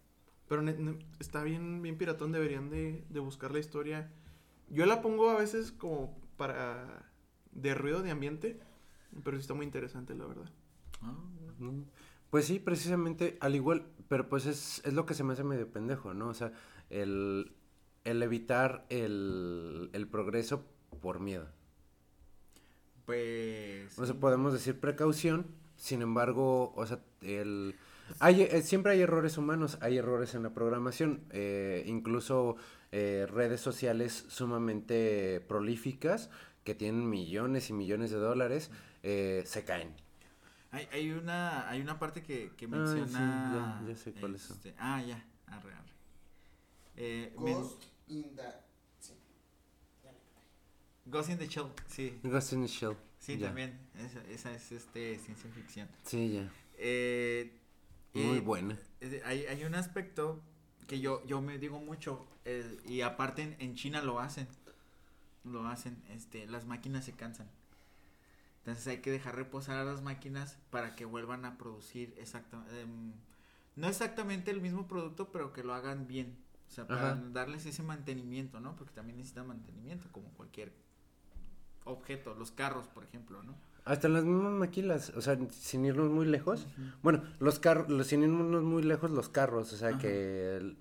[0.48, 4.12] Pero ne- ne- está bien, bien piratón, deberían de, de buscar la historia.
[4.70, 7.12] Yo la pongo a veces como para...
[7.52, 8.60] de ruido de ambiente,
[9.24, 10.50] pero sí está muy interesante, la verdad.
[11.02, 11.16] Ah,
[12.30, 15.72] Pues sí, precisamente, al igual, pero pues es, es lo que se me hace medio
[15.72, 16.28] pendejo, ¿no?
[16.28, 16.52] O sea,
[16.90, 17.54] el,
[18.04, 20.66] el evitar el, el progreso
[21.02, 21.48] por miedo.
[23.06, 23.98] Pues.
[23.98, 25.48] O sea, podemos decir precaución,
[25.78, 27.76] sin embargo, o sea, el...
[28.20, 32.56] Hay, eh, siempre hay errores humanos, hay errores en la programación, eh, incluso
[32.92, 36.32] eh, redes sociales sumamente prolíficas
[36.64, 38.72] que tienen millones y millones de dólares
[39.04, 39.94] eh, se caen.
[40.72, 43.08] Hay, hay una hay una parte que, que Ay, menciona.
[43.08, 44.36] sí, ya- ya sé son.
[44.36, 45.24] este, Ah, ya.
[45.48, 45.90] Arre, arre.
[46.96, 48.44] Eh, men- Ghost in the...
[49.00, 49.14] Sí.
[51.06, 52.20] Ghost in the Shell, sí.
[52.24, 52.96] Ghost in the Shell.
[53.18, 53.48] Sí, ya.
[53.48, 53.80] también.
[53.98, 55.88] Esa, esa es este ciencia ficción.
[56.06, 56.52] Sí, ya.
[56.78, 57.58] Eh,
[58.14, 58.78] Muy eh, buena.
[59.26, 60.42] hay, hay un aspecto
[60.88, 62.28] que yo, yo me digo mucho.
[62.46, 64.48] eh, y aparte en, en China lo hacen.
[65.44, 66.02] Lo hacen.
[66.10, 67.50] Este, las máquinas se cansan.
[68.70, 73.14] Entonces hay que dejar reposar a las máquinas para que vuelvan a producir exacta, em,
[73.76, 76.38] no exactamente el mismo producto, pero que lo hagan bien.
[76.68, 77.24] O sea, para Ajá.
[77.34, 78.76] darles ese mantenimiento, ¿no?
[78.76, 80.72] Porque también necesitan mantenimiento, como cualquier
[81.84, 82.36] objeto.
[82.36, 83.56] Los carros, por ejemplo, ¿no?
[83.86, 86.68] Hasta las mismas maquilas, o sea, sin irnos muy lejos.
[87.02, 90.78] Bueno, los carros, los, sin irnos muy lejos, los carros, o sea, que el-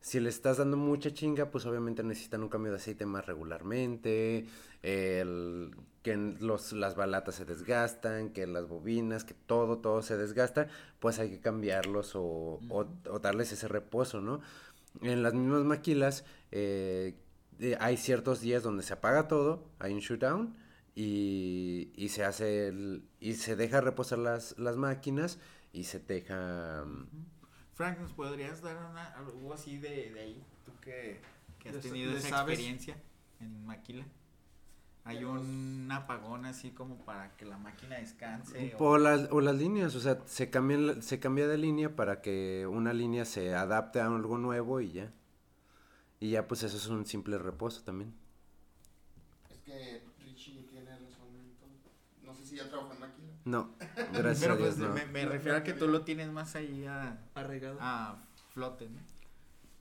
[0.00, 4.46] si le estás dando mucha chinga, pues obviamente necesitan un cambio de aceite más regularmente,
[4.82, 10.68] el- que los, las balatas se desgastan, que las bobinas, que todo, todo se desgasta,
[11.00, 14.40] pues hay que cambiarlos o, o- o darles ese reposo, ¿no?
[15.00, 17.14] En las mismas maquilas eh,
[17.60, 20.56] eh, hay ciertos días donde se apaga todo, hay un shutdown
[20.94, 25.38] y, y se hace el- y se deja reposar las, las máquinas
[25.72, 27.06] y se deja mm,
[27.74, 30.42] Frank, ¿nos podrías dar una, algo así de, de ahí?
[30.66, 31.20] Tú que,
[31.58, 32.58] que has ¿Le sa- tenido esa sabes?
[32.58, 32.96] experiencia
[33.40, 34.04] en Maquila.
[35.04, 38.74] Hay un apagón así como para que la máquina descanse.
[38.78, 42.20] o las, o las líneas, o sea, se cambian la- se cambia de línea para
[42.22, 45.12] que una línea se adapte a algo nuevo y ya.
[46.20, 48.14] Y ya pues eso es un simple reposo también.
[49.50, 51.28] Es que Richie tiene razón.
[52.24, 53.28] No sé si ya trabajó en máquina.
[53.44, 53.74] No,
[54.14, 54.94] gracias Pero a Dios, pues no.
[54.94, 57.76] me, me refiero a que tú lo tienes más ahí a, Arregado.
[57.80, 58.22] a
[58.54, 59.00] flote, ¿no?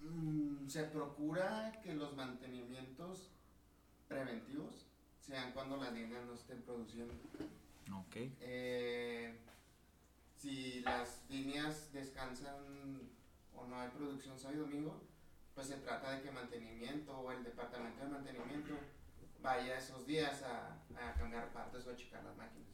[0.09, 3.29] Mm, se procura que los mantenimientos
[4.07, 4.87] preventivos
[5.21, 7.13] sean cuando las líneas no estén produciendo.
[7.93, 8.15] Ok.
[8.41, 9.37] Eh,
[10.35, 13.09] si las líneas descansan
[13.55, 15.01] o no hay producción sábado y domingo,
[15.53, 18.73] pues se trata de que mantenimiento o el departamento de mantenimiento
[19.41, 22.69] vaya esos días a, a cambiar partes o a checar las máquinas.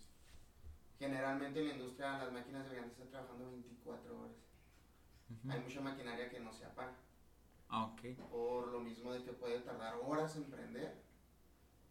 [1.00, 4.38] Generalmente en la industria las máquinas deberían estar trabajando 24 horas.
[5.30, 5.52] Ujú.
[5.52, 6.96] Hay mucha maquinaria que no se apaga.
[7.70, 8.30] Ah, ok.
[8.32, 11.04] por lo mismo de que puede tardar horas en prender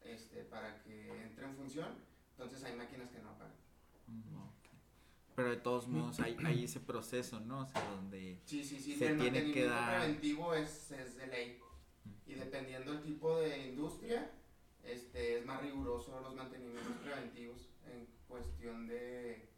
[0.07, 1.94] este, para que entre en función.
[2.32, 3.54] Entonces hay máquinas que no apagan.
[4.36, 4.66] Ok.
[5.34, 7.61] Pero de todos modos hay, hay ese proceso, ¿no?
[7.61, 8.40] O sea, donde...
[8.44, 8.96] Sí, sí, sí.
[8.96, 11.61] Se el tiene que mantenimiento dar- preventivo es, es de ley.
[12.26, 14.30] Y dependiendo del tipo de industria,
[14.84, 19.48] este, es más riguroso los mantenimientos preventivos en cuestión de,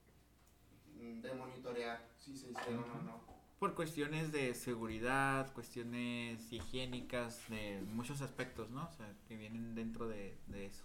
[0.96, 3.37] de monitorear si se hicieron o no.
[3.58, 8.86] Por cuestiones de seguridad, cuestiones higiénicas, de muchos aspectos, ¿no?
[8.86, 10.84] O sea, que vienen dentro de, de eso.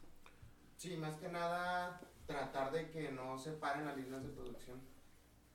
[0.77, 4.79] Sí, más que nada tratar de que no se paren las líneas de producción.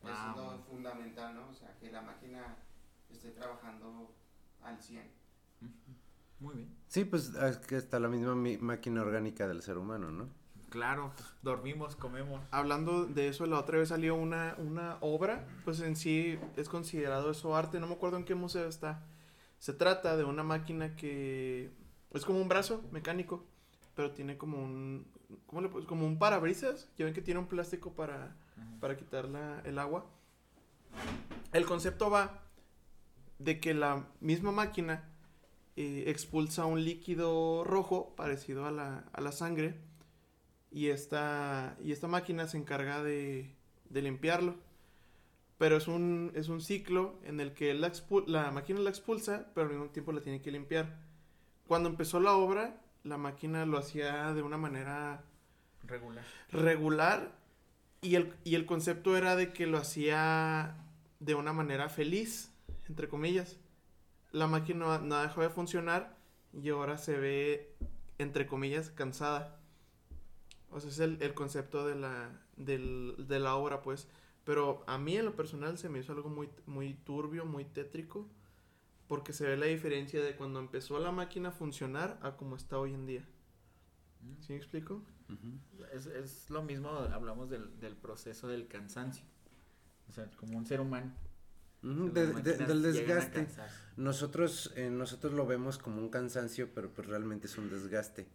[0.03, 0.63] Eso Ah, es lo bueno.
[0.63, 1.49] fundamental, ¿no?
[1.49, 2.57] O sea, que la máquina
[3.11, 4.15] esté trabajando
[4.63, 5.11] al 100.
[6.39, 6.77] Muy bien.
[6.87, 10.29] Sí, pues es que está la misma mi- máquina orgánica del ser humano, ¿no?
[10.71, 12.41] Claro, pues, dormimos, comemos.
[12.51, 17.31] Hablando de eso, la otra vez salió una, una obra, pues en sí es considerado
[17.31, 19.03] eso arte, no me acuerdo en qué museo está.
[19.59, 21.71] Se trata de una máquina que
[22.13, 23.45] es como un brazo mecánico,
[23.95, 25.07] pero tiene como un,
[25.47, 28.37] ¿cómo le Como un parabrisas, ya ven que tiene un plástico para,
[28.81, 30.07] para quitar la- el agua.
[31.53, 32.43] El concepto va
[33.39, 35.09] de que la misma máquina
[35.77, 39.81] eh, expulsa un líquido rojo parecido a la, a la sangre
[40.71, 43.55] y esta, y esta máquina se encarga de,
[43.91, 44.57] de limpiarlo.
[45.59, 47.91] Pero es un, es un ciclo en el que la,
[48.53, 51.01] máquina la expulsa, pero al mismo tiempo la tiene que limpiar.
[51.67, 55.25] Cuando empezó la obra, la máquina lo hacía de una manera
[55.83, 56.25] Regular.
[56.51, 57.33] regular
[58.03, 60.77] y el, y el concepto era de que lo hacía
[61.19, 62.53] de una manera feliz,
[62.89, 63.59] entre comillas.
[64.31, 66.17] La máquina no, no dejó de funcionar
[66.53, 67.75] y ahora se ve,
[68.19, 69.58] entre comillas, cansada.
[70.71, 74.09] O sea, es el, el concepto de la, del- de la obra, pues.
[74.45, 78.27] Pero a mí en lo personal se me hizo algo muy, muy turbio, muy tétrico,
[79.07, 82.79] porque se ve la diferencia de cuando empezó la máquina a funcionar a como está
[82.79, 83.25] hoy en día.
[84.41, 85.03] ¿Sí me explico?
[85.93, 89.25] Es, es lo mismo, hablamos del, del proceso del cansancio.
[90.09, 91.13] O sea, como un ser humano.
[91.83, 93.39] Ujú, Las de- de- del desgaste.
[93.97, 98.27] Nosotros, eh, nosotros lo vemos como un cansancio, pero pues realmente es un desgaste.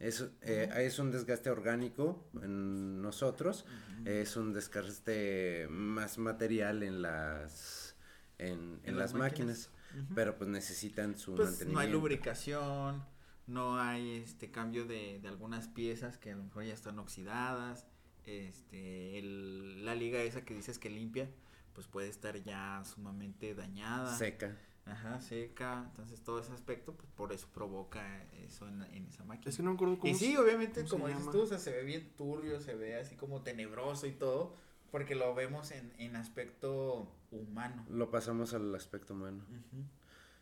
[0.00, 3.64] Es, eh, es un desgaste orgánico en nosotros,
[4.04, 7.96] es un desgaste más material en las,
[8.38, 9.70] en, en En las las máquinas,
[10.14, 11.80] pero pues necesitan su Pues no mantenimiento.
[11.80, 13.04] hay lubricación,
[13.46, 17.86] no hay este cambio de, de algunas piezas que a lo mejor ya están oxidadas,
[18.26, 21.30] este, el- la liga esa que dices que limpia,
[21.72, 24.56] pues puede estar ya sumamente dañada, Seca.
[24.86, 29.50] Ajá, seca, entonces todo ese aspecto, pues por eso provoca eso en, en esa máquina.
[29.50, 31.32] Es que no me acuerdo cómo Y sí, se- obviamente, cómo como dices llama.
[31.32, 34.56] tú, o sea, se ve bien turbio, se ve así como tenebroso y todo,
[34.90, 37.84] porque lo vemos en, en aspecto humano.
[37.90, 39.44] Lo pasamos al aspecto humano.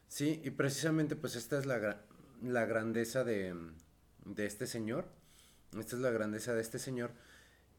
[0.09, 2.03] Sí, y precisamente pues esta es la, gra-
[2.43, 3.57] la grandeza de,
[4.25, 5.07] de este señor.
[5.79, 7.13] Esta es la grandeza de este señor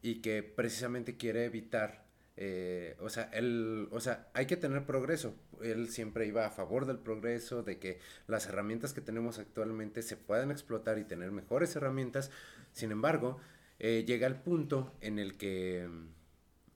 [0.02, 2.03] y que precisamente quiere evitar,
[2.36, 5.34] eh, o sea, él, o sea, hay que tener progreso.
[5.62, 10.16] Él siempre iba a favor del progreso, de que las herramientas que tenemos actualmente se
[10.16, 12.30] puedan explotar y tener mejores herramientas.
[12.72, 13.38] Sin embargo,
[13.78, 15.88] eh, llega el punto en el que,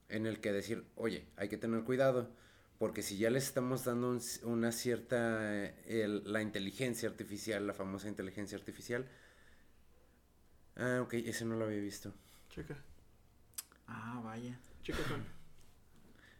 [0.09, 2.29] en el que decir, oye, hay que tener cuidado.
[2.77, 8.07] Porque si ya les estamos dando un una cierta, el- la inteligencia artificial, la famosa
[8.07, 9.05] inteligencia artificial.
[10.75, 12.13] Ah, ok, ese no lo había visto.
[12.49, 12.75] Checa,
[13.87, 14.57] Ah, vaya.
[14.83, 15.25] checa, Juan.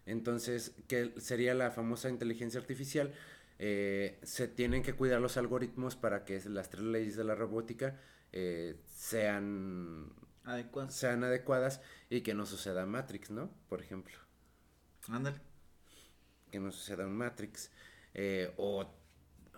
[0.10, 3.14] Entonces, ¿qué sería la famosa inteligencia artificial?
[3.60, 8.00] Eh, se tienen que cuidar los algoritmos para que las tres leyes de la robótica
[8.32, 10.12] eh, sean,
[10.46, 10.90] Adecuado.
[10.92, 13.52] sean adecuadas y que no suceda Matrix, ¿no?
[13.68, 14.18] Por ejemplo.
[15.10, 15.40] Ándale.
[16.52, 17.70] que no suceda un Matrix.
[18.14, 18.90] Eh, o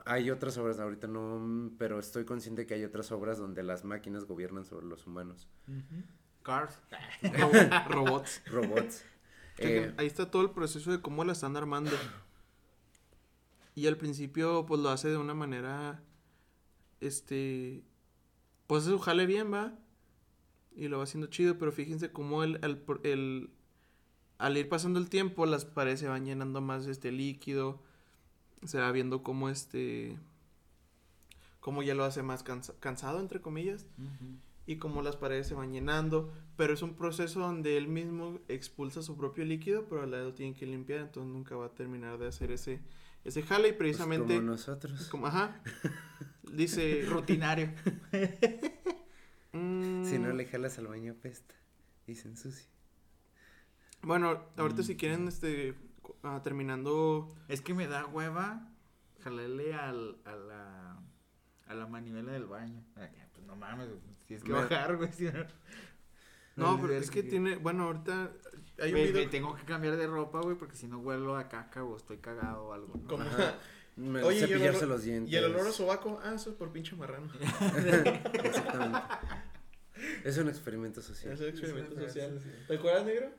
[0.06, 4.26] hay otras obras, ahorita no, pero estoy consciente que hay otras obras donde las máquinas
[4.26, 5.48] gobiernan sobre los humanos.
[6.44, 6.80] Cars.
[7.22, 8.42] Robo- robots.
[8.48, 9.06] Robots.
[9.62, 11.92] Chequen, Eh, ahí está todo el proceso de cómo la están armando.
[13.76, 16.02] Y al principio, pues lo hace de una manera.
[17.00, 17.84] Este.
[18.68, 19.74] Pues eso jale bien, va.
[20.76, 23.50] Y lo va haciendo chido, pero fíjense cómo el, el, el-
[24.38, 27.82] al ir pasando el tiempo, las paredes se van llenando más de este líquido.
[28.64, 30.18] Se va viendo cómo este.
[31.60, 33.86] Cómo ya lo hace más cansa- cansado, entre comillas
[34.66, 39.02] y como las paredes se van llenando, pero es un proceso donde él mismo expulsa
[39.02, 42.18] su propio líquido, pero al lado lo tiene que limpiar, entonces nunca va a terminar
[42.18, 42.82] de hacer ese
[43.24, 45.08] ese jale y pues, precisamente como nosotros.
[45.10, 45.62] como ajá
[46.54, 47.72] dice Rutinario.
[49.54, 51.56] mm, Si no le jalas al baño apesta
[52.08, 52.68] y se ensucia.
[54.02, 55.76] bueno, ahorita si quieren este
[56.24, 58.68] ah, terminando Es que me da hueva
[59.24, 61.00] jalarle al, a la
[61.68, 62.84] a la manivela del baño.
[62.98, 63.88] Ah, Pues no mames,
[64.38, 65.12] tienes que Me- bajar, güey.
[65.14, 65.46] si no-
[66.56, 68.32] no, pero es que tiene, bueno, ahorita
[68.80, 71.36] hay un Me, video me tengo que cambiar de ropa, güey, porque si no huelo
[71.38, 72.94] a caca o estoy cagado o algo.
[72.96, 73.08] ¿no?
[73.08, 73.24] como.
[73.96, 75.32] Me- Oye, y el cepillarse olor- los dientes.
[75.34, 77.32] y el olor a sobaco, ah, eso es por pinche marrano.
[78.44, 79.02] Exactamente.
[80.24, 81.34] Es un experimento social.
[81.34, 82.34] Es el experimento Es social.
[82.36, 83.30] experimento ¿Te acuerdas, negro?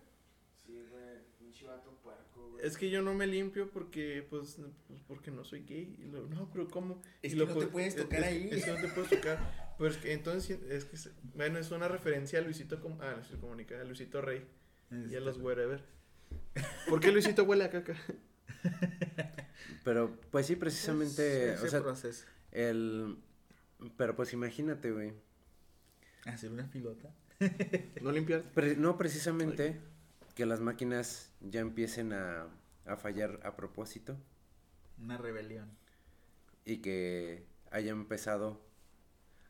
[0.64, 1.02] Sí, güey,
[1.38, 2.64] pinche vato puerco, güey.
[2.66, 5.96] Es que yo no me limpio porque, pues, pues, porque no soy gay.
[5.98, 7.00] Y lo- no, pero ¿cómo?
[7.22, 8.48] Es Y que lo no te pu- puedes es- tocar es- ahí.
[8.52, 9.38] Es que no te puedes tocar.
[9.78, 13.40] Pero es que entonces, es que, bueno, es una referencia a Luisito, Com- ah, Luisito
[13.40, 14.46] Comunica, a Luisito Rey
[15.10, 15.82] y a los wherever.
[16.88, 17.94] ¿Por qué Luisito huele a caca?
[19.84, 22.26] Pero pues sí, precisamente, Ese o sea, proceso.
[22.52, 23.16] el...
[23.96, 25.12] Pero pues imagínate, güey.
[26.24, 27.10] Hacer una pilota.
[28.00, 28.42] No limpiar.
[28.52, 29.80] Pre- no precisamente
[30.36, 32.46] que las máquinas ya empiecen a,
[32.86, 34.16] a fallar a propósito
[35.02, 35.68] Una rebelión.
[36.64, 38.60] y que haya empezado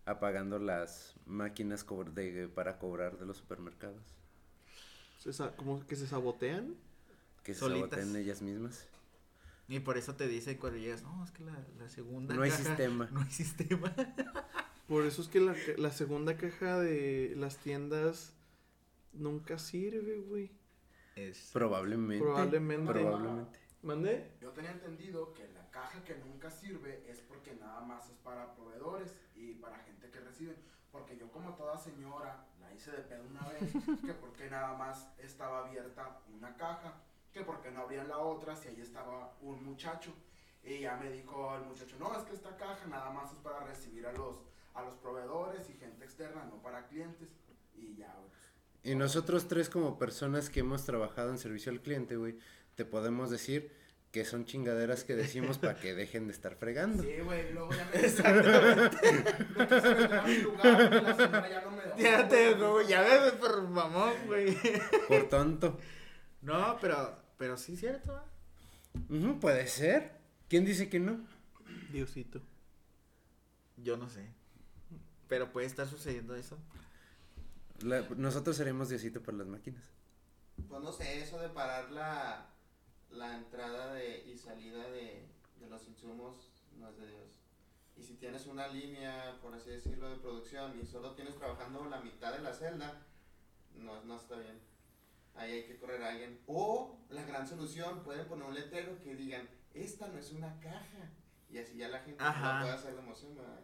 [0.07, 1.84] apagando las máquinas
[2.32, 4.03] de- para cobrar de los supermercados.
[5.57, 6.74] Como que se sabotean.
[7.44, 7.90] Que se Solitas.
[7.90, 8.86] saboteen ellas mismas.
[9.68, 12.34] Y por eso te dice cuando llegas, no, es que la, la segunda.
[12.34, 13.09] No hay caja- sistema.
[13.12, 13.94] No hay sistema.
[14.88, 18.32] Por eso es que la, la segunda caja de las tiendas
[19.14, 20.50] nunca sirve, güey.
[21.16, 22.22] Es, Probablemente.
[22.22, 22.92] Probablemente.
[22.92, 23.59] Probablemente.
[23.83, 24.30] ¿Mandé?
[24.41, 28.55] Yo tenía entendido que la caja que nunca sirve es porque nada más es para
[28.55, 30.57] proveedores y para gente que recibe.
[30.93, 33.72] Porque yo como toda señora la hice de pedo una vez,
[34.07, 36.95] que porque nada más estaba abierta una caja,
[37.33, 40.12] que porque no abrían la otra si ahí estaba un muchacho.
[40.62, 43.64] Y ya me dijo el muchacho, no, es que esta caja nada más es para
[43.64, 44.37] recibir a los,
[44.74, 47.30] a los proveedores y gente externa, no para clientes.
[47.74, 48.30] Y ya, güey.
[48.85, 52.37] Y nosotros tres como personas que hemos trabajado en servicio al cliente, güey,
[52.75, 53.70] te podemos decir
[54.11, 57.03] que son chingaderas que decimos para que dejen de estar fregando.
[57.03, 58.97] Sí, güey, luego ya me Exactamente.
[61.51, 62.87] ya no me dejó, Ya te güey.
[62.89, 64.57] ya ves por mamón, güey.
[65.09, 65.79] Por tonto.
[66.43, 68.23] No, pero, pero sí es cierto.
[69.09, 70.12] Ujú, puede ser.
[70.49, 71.20] ¿Quién dice que no?
[71.91, 72.41] Diosito.
[73.79, 74.27] Yo no sé.
[75.29, 76.59] Pero puede estar sucediendo eso.
[77.81, 79.83] La- nosotros seremos Diosito para las máquinas.
[80.68, 82.47] Pues no sé, eso de parar la,
[83.13, 85.29] la entrada de, y salida de,
[85.61, 87.43] de los insumos no es de Dios.
[87.97, 92.01] Y si tienes una línea, por así decirlo, de producción y solo tienes trabajando la
[92.01, 93.03] mitad de la celda,
[93.75, 94.61] no, no está bien.
[95.35, 96.41] Ahí hay que correr a alguien.
[96.47, 101.11] O la gran solución, pueden poner un letrero que digan, esta no es una caja.
[101.51, 103.61] Y así ya la gente no puede hacer de emoción, ¿verdad?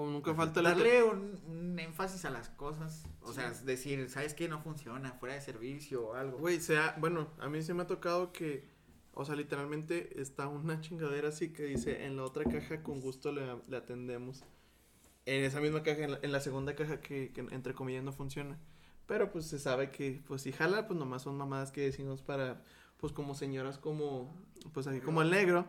[0.00, 3.02] O nunca falta la Darle un, un énfasis a las cosas.
[3.20, 4.48] O sea, es decir, ¿sabes qué?
[4.48, 6.38] No funciona, fuera de servicio o algo.
[6.38, 8.68] Güey, sea, bueno, a mí se me ha tocado que,
[9.12, 13.32] o sea, literalmente está una chingadera así que dice, en la otra caja con gusto
[13.32, 14.44] le, le atendemos.
[15.26, 18.12] En esa misma caja, en la, en la segunda caja que, que entre comillas no
[18.12, 18.56] funciona.
[19.08, 22.62] Pero pues se sabe que, pues si jala, pues nomás son mamadas que decimos para,
[22.98, 24.32] pues como señoras como,
[24.72, 25.66] pues aquí como el negro.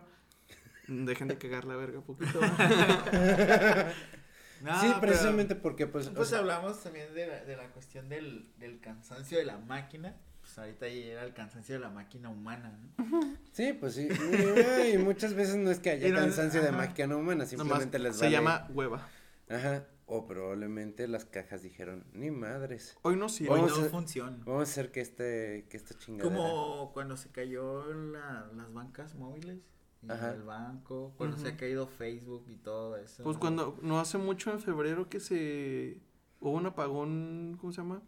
[0.87, 2.39] Dejen de cagar la verga poquito.
[4.61, 6.07] No, sí, pero- precisamente porque pues...
[6.07, 9.57] o Pues sea, hablamos también de la, de la cuestión del, del cansancio de la
[9.57, 10.15] máquina.
[10.41, 13.19] Pues ahorita ya era el cansancio de la máquina humana, ¿no?
[13.51, 14.07] sí, pues sí.
[14.09, 16.77] Y, y muchas veces no es que haya no- cansancio de ajá.
[16.77, 18.31] máquina humana, Nomás simplemente les se vale.
[18.35, 19.07] llama hueva.
[19.49, 19.85] Ajá.
[20.11, 22.97] O probablemente las cajas dijeron, ni madres.
[23.03, 23.53] Hoy no sirve.
[23.53, 24.37] Hoy no a- funciona.
[24.43, 26.35] Vamos a hacer que este, que esta chingadera.
[26.35, 29.59] Como cuando se cayó la- las bancas móviles.
[30.01, 30.33] Y Ajá.
[30.33, 33.23] El banco, cuando se ha caído Facebook y todo eso.
[33.23, 35.97] Pues cuando, no hace mucho en febrero que se,
[36.39, 38.01] hubo un apagón, ¿cómo se llama?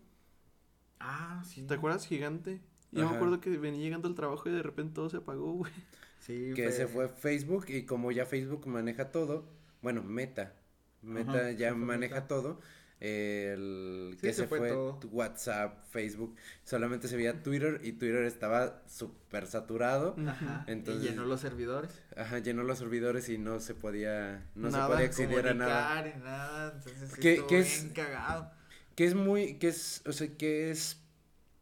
[1.00, 1.64] Ah, sí.
[1.64, 2.06] ¿Te acuerdas?
[2.06, 2.62] Gigante.
[2.92, 5.54] Y yo me acuerdo que venía llegando al trabajo y de repente todo se apagó,
[5.54, 5.72] güey.
[6.20, 9.46] Sí, que se fue Facebook y como ya Facebook maneja todo,
[9.82, 10.54] bueno, Meta,
[11.02, 12.28] Meta Ajá, ya maneja Meta.
[12.28, 12.60] todo,
[13.02, 14.96] el Sí, que se se, fue fue, todo.
[15.00, 20.64] tu WhatsApp, Facebook, solamente se veía Twitter y Twitter estaba súper saturado, Ajá.
[20.68, 21.92] Entonces- y llenó los servidores.
[22.16, 25.90] ajá, llenó los servidores y no se podía, no Nada, se podía acceder a nada.
[25.96, 26.74] Comunicar y nada.
[26.78, 28.52] Entonces sí ¿Qué- estuvo qué es- bien cagado.
[28.96, 30.98] Que es muy, que es, o sea, que es,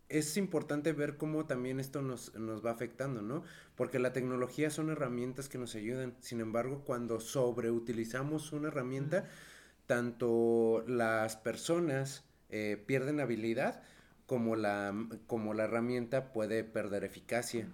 [0.09, 3.43] es importante ver cómo también esto nos, nos va afectando, ¿no?
[3.75, 6.15] Porque la tecnología son herramientas que nos ayudan.
[6.19, 9.29] Sin embargo, cuando sobreutilizamos una herramienta,
[9.89, 13.81] tanto las personas eh, pierden habilidad
[14.27, 14.93] como la,
[15.25, 17.67] como la herramienta puede perder eficacia.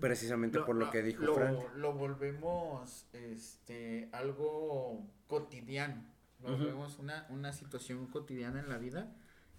[0.00, 1.58] Precisamente por lo que dijo lo, Frank.
[1.76, 6.02] Lo volvemos este algo cotidiano.
[6.42, 9.14] Lo volvemos una, una situación cotidiana en la vida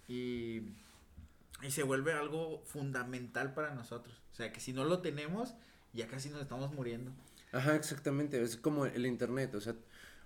[0.06, 0.74] y,
[1.62, 4.22] y se vuelve algo fundamental para nosotros.
[4.32, 5.54] O sea que si no lo tenemos,
[5.94, 7.10] ya casi nos estamos muriendo.
[7.52, 9.74] Ajá, exactamente, es como el internet, o sea,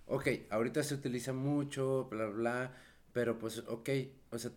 [0.07, 2.75] ok, ahorita se utiliza mucho, bla, bla,
[3.13, 3.89] pero pues, ok,
[4.31, 4.51] o sea,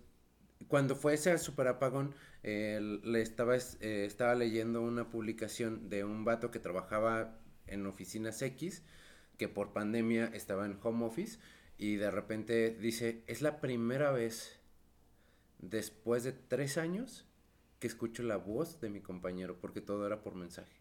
[0.68, 6.04] cuando fue ese super apagón, eh, le estaba, es- eh, estaba leyendo una publicación de
[6.04, 8.84] un vato que trabajaba en oficinas X,
[9.38, 11.40] que por pandemia estaba en home office,
[11.78, 14.60] y de repente dice, es la primera vez
[15.60, 17.26] después de tres años
[17.80, 20.76] que escucho la voz de mi compañero, porque todo era por mensaje.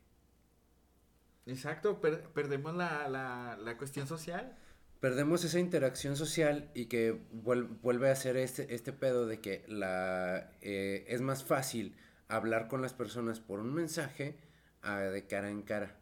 [1.46, 4.56] Exacto, per- perdemos la, la, la cuestión social.
[5.00, 9.64] perdemos esa interacción social y que vuel- vuelve a ser este, este pedo de que
[9.66, 11.96] la, eh, es más fácil
[12.28, 14.36] hablar con las personas por un mensaje
[14.82, 15.96] a de cara en cara.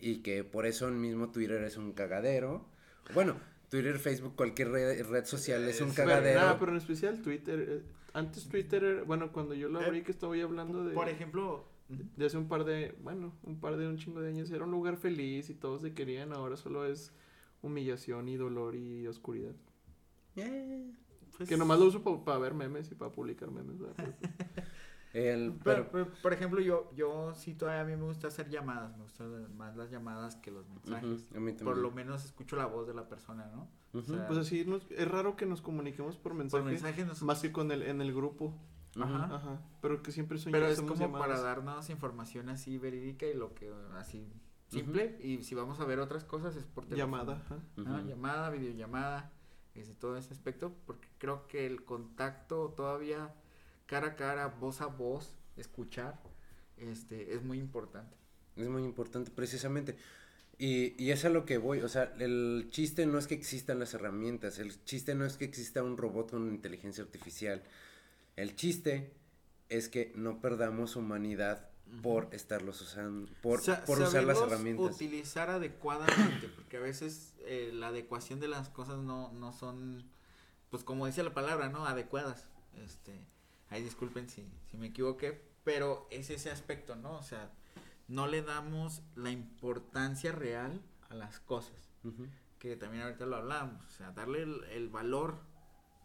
[0.00, 2.66] Y que por eso mismo Twitter es un cagadero.
[3.12, 3.36] Bueno,
[3.68, 6.40] Twitter, Facebook, cualquier red, red social es un cagadero.
[6.40, 7.66] nada, pero en especial Twitter.
[7.68, 7.82] eh,
[8.14, 11.68] Antes Twitter, era- bueno, cuando yo lo abrí, que estoy hablando de, Por ejemplo,
[12.16, 14.70] de hace un par de, bueno, un par de un chingo de años, era un
[14.70, 17.12] lugar feliz y todos se querían, ahora solo es
[17.62, 19.54] humillación y dolor y oscuridad.
[21.36, 23.78] Pues, Que nomás lo uso para ver memes y para publicar memes.
[23.78, 24.14] ¿verdad?
[25.14, 28.48] el, Pero, pero, pero, por ejemplo, yo, yo sí todavía a mí me gusta hacer
[28.48, 31.26] llamadas, me gustan más las llamadas que los mensajes.
[31.30, 33.68] Ujú, a mí Por lo menos escucho la voz de la persona, ¿no?
[33.98, 34.12] Ujú.
[34.12, 37.22] o sea, Pues así, nos- es raro que nos comuniquemos por mensaje, por mensaje nos...
[37.22, 38.54] más que con el, en el grupo.
[38.96, 39.36] Ajá.
[39.36, 39.60] Ajá.
[39.80, 41.42] Pero que siempre son Pero es como para llamadas.
[41.42, 44.26] darnos información así verídica y lo que así
[44.68, 45.18] simple.
[45.22, 47.22] Y si vamos a ver otras cosas es por teléfono.
[47.22, 49.32] Llamada, llamada, videollamada,
[49.74, 53.34] ese, todo ese aspecto, porque creo que el contacto todavía
[53.86, 56.20] cara a cara, voz a voz, escuchar,
[56.76, 58.16] este, es muy importante.
[58.56, 59.96] Es muy importante, precisamente.
[60.58, 63.78] Y, y es a lo que voy, o sea, el chiste no es que existan
[63.78, 67.62] las herramientas, el chiste no es que exista un robot con inteligencia artificial,
[68.36, 69.14] el chiste
[69.68, 71.68] es que no perdamos humanidad
[72.02, 74.94] por estarlos usando, por, Sa- por usar las herramientas.
[74.94, 80.04] utilizar adecuadamente, porque a veces eh, la adecuación de las cosas no, no son,
[80.70, 81.86] pues como dice la palabra, ¿no?
[81.86, 82.48] Adecuadas.
[82.84, 83.18] Este,
[83.70, 87.12] ahí disculpen si, si me equivoqué, pero es ese aspecto, ¿no?
[87.18, 87.50] O sea,
[88.06, 91.74] no le damos la importancia real a las cosas,
[92.60, 95.38] que también ahorita lo hablamos, o sea, darle el, el valor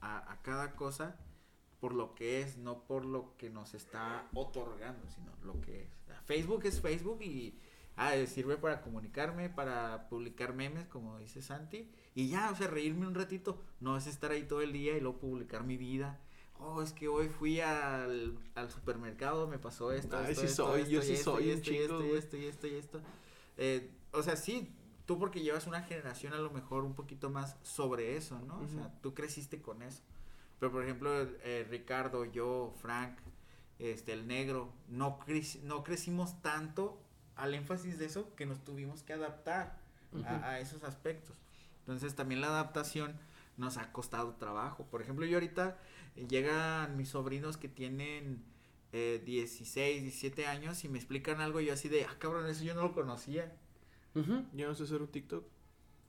[0.01, 1.15] a, a cada cosa
[1.85, 5.89] por lo que es, no por lo que nos está otorgando, sino lo que es.
[6.25, 7.59] Facebook es Facebook y
[7.95, 13.05] ah, sirve para comunicarme, para publicar memes, como dice Santi, y ya, o sea, reírme
[13.05, 16.19] un ratito, no es estar ahí todo el día y luego publicar mi vida.
[16.57, 20.17] Oh, es que hoy fui al, al supermercado, me pasó esto.
[20.17, 22.15] Ay, esto, sí esto, soy, esto, yo sí esto, soy y esto, y esto, y
[22.15, 23.01] esto, y esto, y esto.
[23.57, 24.73] Eh, o sea, sí,
[25.05, 28.59] tú porque llevas una generación a lo mejor un poquito más sobre eso, ¿no?
[28.59, 30.01] O sea, tú creciste con eso.
[30.65, 31.11] Pero por ejemplo,
[31.43, 33.19] eh, Ricardo, yo, Frank,
[33.77, 36.99] este, el negro, no, creci- no crecimos tanto
[37.35, 39.77] al énfasis de eso que nos tuvimos que adaptar
[40.25, 41.35] a, a esos aspectos.
[41.81, 43.13] Entonces también la adaptación
[43.57, 44.85] nos ha costado trabajo.
[44.87, 45.77] Por ejemplo, yo ahorita
[46.15, 48.43] eh, llegan mis sobrinos que tienen
[48.91, 52.63] eh, 16, 17 años y me explican algo y yo así de, ah, cabrón, eso
[52.63, 53.55] yo no lo conocía.
[54.53, 55.45] Yo no sé hacer un TikTok.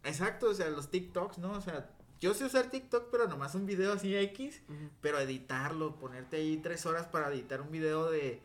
[0.02, 1.52] Exacto, o sea, los TikToks, ¿no?
[1.52, 4.60] O sea, yo sé usar TikTok, pero nomás un video así X,
[5.00, 8.40] pero editarlo, ponerte ahí tres horas para editar un video de,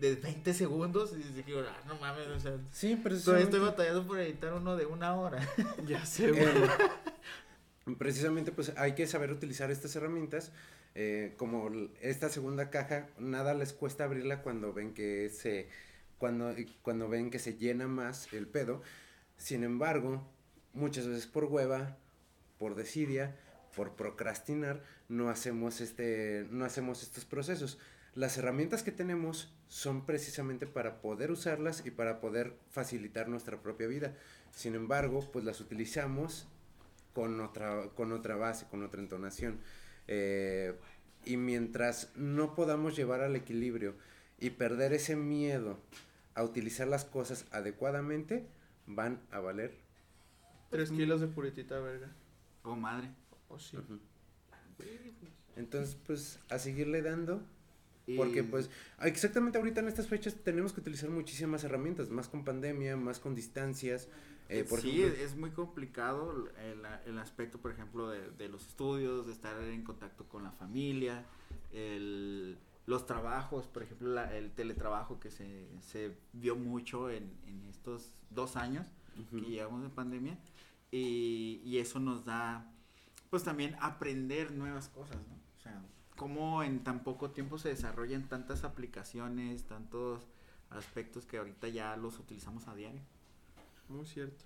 [0.00, 3.44] de 20 segundos, y dije, ah, no mames, o sea, Sí, todavía precisamente.
[3.44, 5.46] estoy batallando por editar uno de una hora.
[5.86, 6.44] Ya sé, güey.
[6.44, 10.50] Eh, precisamente pues hay que saber utilizar estas herramientas
[10.94, 11.70] eh, como
[12.00, 15.68] esta segunda caja nada les cuesta abrirla cuando ven que se
[16.18, 16.52] cuando
[16.82, 18.82] cuando ven que se llena más el pedo
[19.36, 20.26] sin embargo
[20.72, 21.96] muchas veces por hueva
[22.58, 23.36] por desidia
[23.74, 27.78] por procrastinar no hacemos este no hacemos estos procesos
[28.14, 33.86] las herramientas que tenemos son precisamente para poder usarlas y para poder facilitar nuestra propia
[33.86, 34.14] vida
[34.52, 36.48] sin embargo pues las utilizamos
[37.16, 39.58] con otra, con otra base, con otra entonación.
[40.06, 40.74] Eh,
[41.24, 43.94] y mientras no podamos llevar al equilibrio
[44.38, 45.78] y perder ese miedo
[46.34, 48.44] a utilizar las cosas adecuadamente,
[48.86, 49.72] van a valer.
[50.68, 52.12] Tres kilos de puritita, verga.
[52.66, 53.08] Oh, madre.
[53.48, 53.76] Oh, sí.
[55.56, 57.42] Entonces, pues, a seguirle dando.
[58.06, 58.70] Y- Porque, pues,
[59.02, 63.34] exactamente ahorita en estas fechas tenemos que utilizar muchísimas herramientas, más con pandemia, más con
[63.34, 64.08] distancias.
[64.48, 68.64] eh, por sí, ejemplo, es muy complicado el, el aspecto, por ejemplo, de, de los
[68.68, 71.24] estudios, de estar en contacto con la familia,
[71.72, 72.56] el,
[72.86, 78.14] los trabajos, por ejemplo, la- el teletrabajo que se, se vio mucho en, en estos
[78.30, 78.86] dos años
[79.18, 79.40] ujú.
[79.42, 80.38] que llevamos de pandemia
[80.90, 82.70] y, y eso nos da,
[83.30, 85.34] pues también aprender nuevas cosas, ¿no?
[85.58, 85.82] O sea,
[86.16, 90.22] cómo en tan poco tiempo se desarrollan tantas aplicaciones, tantos
[90.70, 93.00] aspectos que ahorita ya los utilizamos a diario.
[93.88, 94.44] Muy cierto.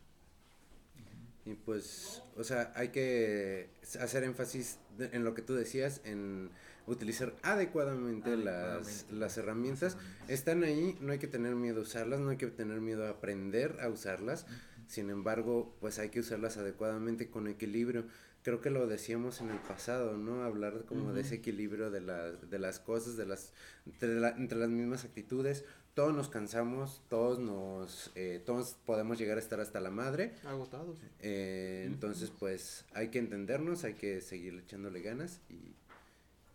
[1.47, 6.51] Y pues, o sea, hay que hacer énfasis en lo que tú decías, en
[6.87, 9.15] utilizar adecuadamente, Las, Adecuadamente.
[9.15, 9.83] las herramientas.
[9.93, 10.29] Las herramientas.
[10.29, 13.11] Están ahí, no hay que tener miedo a usarlas, no hay que tener miedo a
[13.11, 14.47] aprender a usarlas.
[14.91, 18.07] Sin embargo, pues hay que usarlas adecuadamente con equilibrio.
[18.43, 20.43] Creo que lo decíamos en el pasado, ¿no?
[20.43, 23.53] Hablar como de ese equilibrio de, la- de las cosas, de las,
[23.87, 25.65] entre, la- entre las mismas actitudes.
[25.95, 30.35] Todos nos cansamos, todos nos, eh, todos podemos llegar a estar hasta la madre.
[30.45, 30.99] Agotados.
[31.21, 35.75] Eh, entonces, pues hay que entendernos, hay que seguir echándole ganas y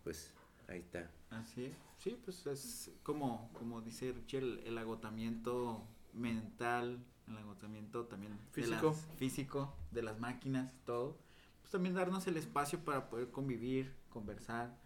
[0.04, 0.30] pues
[0.68, 1.10] ahí está.
[1.30, 1.72] Así es.
[1.96, 5.82] Sí, pues es como, como dice Richie, el, el agotamiento
[6.12, 8.76] mental, el agotamiento también Físico.
[8.76, 11.18] De las, físico, de las máquinas, todo.
[11.60, 14.76] Pues también darnos el espacio para poder convivir, conversar,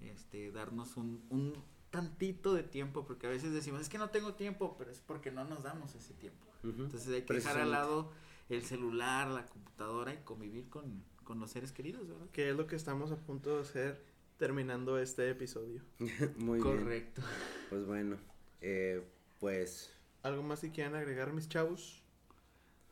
[0.00, 1.54] este, darnos un, un
[1.90, 5.30] tantito de tiempo, porque a veces decimos, es que no tengo tiempo, pero es porque
[5.30, 6.44] no nos damos ese tiempo.
[6.64, 8.10] Entonces hay que dejar al lado
[8.48, 12.26] el celular, la computadora y convivir con, con los seres queridos, ¿verdad?
[12.32, 14.04] Que es lo que estamos a punto de hacer
[14.38, 15.82] terminando este episodio.
[16.36, 16.76] Muy bien.
[16.76, 17.22] Correcto.
[17.70, 18.16] Pues bueno,
[18.60, 19.06] eh,
[19.40, 19.92] pues
[20.24, 22.02] ¿Algo más que quieran agregar, mis chavos?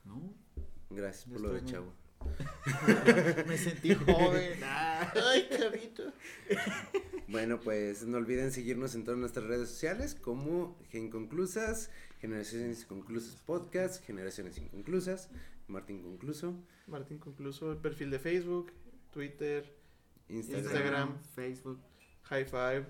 [0.04, 0.32] ¿No?
[0.90, 1.92] gracias por lo de estoy muy- chavo.
[3.48, 4.60] Me sentí joven.
[4.62, 6.12] Ay, chavito.
[7.28, 11.90] Bueno, pues no olviden seguirnos en todas nuestras redes sociales como Inconclusas,
[12.20, 15.30] Generaciones Inconclusas Podcast, Generaciones Inconclusas,
[15.66, 16.54] Martín Concluso,
[16.86, 18.70] Martín Concluso, el perfil de Facebook,
[19.10, 19.74] Twitter,
[20.28, 21.18] Instagram, Instagram.
[21.34, 21.80] Facebook.
[22.24, 22.86] High Five.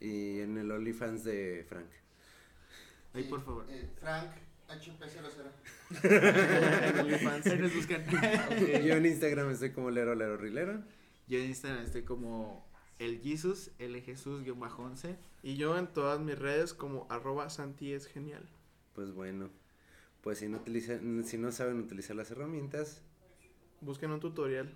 [0.00, 1.88] y en el OnlyFans de Frank.
[3.14, 3.66] Ahí, por favor.
[3.68, 4.30] Eh, Frank,
[4.68, 5.52] HP00.
[6.92, 7.46] en OnlyFans.
[7.46, 8.04] Ahí nos buscan.
[8.84, 10.82] Yo en Instagram estoy como Lero Lero Rilero.
[11.28, 12.66] Yo en Instagram estoy como
[12.98, 15.16] el Jesus, el Jesús-11.
[15.42, 18.48] Y yo en todas mis redes como arroba Santi es genial.
[18.94, 19.50] Pues bueno,
[20.20, 23.02] pues si no, utilizan, si no saben utilizar las herramientas,
[23.82, 24.72] Busquen un tutorial.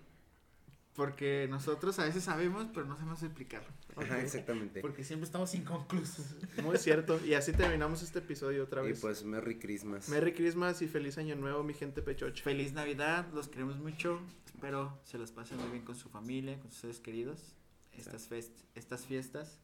[0.96, 3.68] Porque nosotros a veces sabemos, pero no sabemos explicarlo.
[3.96, 4.80] ajá, exactamente.
[4.80, 6.24] Porque siempre estamos inconclusos.
[6.62, 7.20] Muy cierto.
[7.24, 9.00] Y así terminamos este episodio otra Y vez.
[9.00, 10.08] pues Merry Christmas.
[10.08, 12.42] Merry Christmas y feliz año nuevo, mi gente pechocha.
[12.42, 14.20] Feliz Navidad, los queremos mucho.
[14.46, 17.54] Espero se las pasen muy bien con su familia, con sus seres queridos.
[17.92, 19.60] Estas, fest estas fiestas.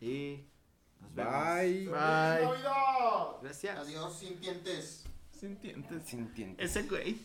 [0.00, 0.44] Y
[1.00, 1.32] nos vemos.
[1.34, 1.84] Bye.
[1.86, 1.90] Bye.
[1.90, 3.42] ¡Navidad!
[3.42, 3.78] Gracias.
[3.78, 5.04] Adiós, sintientes.
[5.32, 6.02] Sintientes.
[6.04, 6.70] Sintientes.
[6.76, 7.16] Ese güey.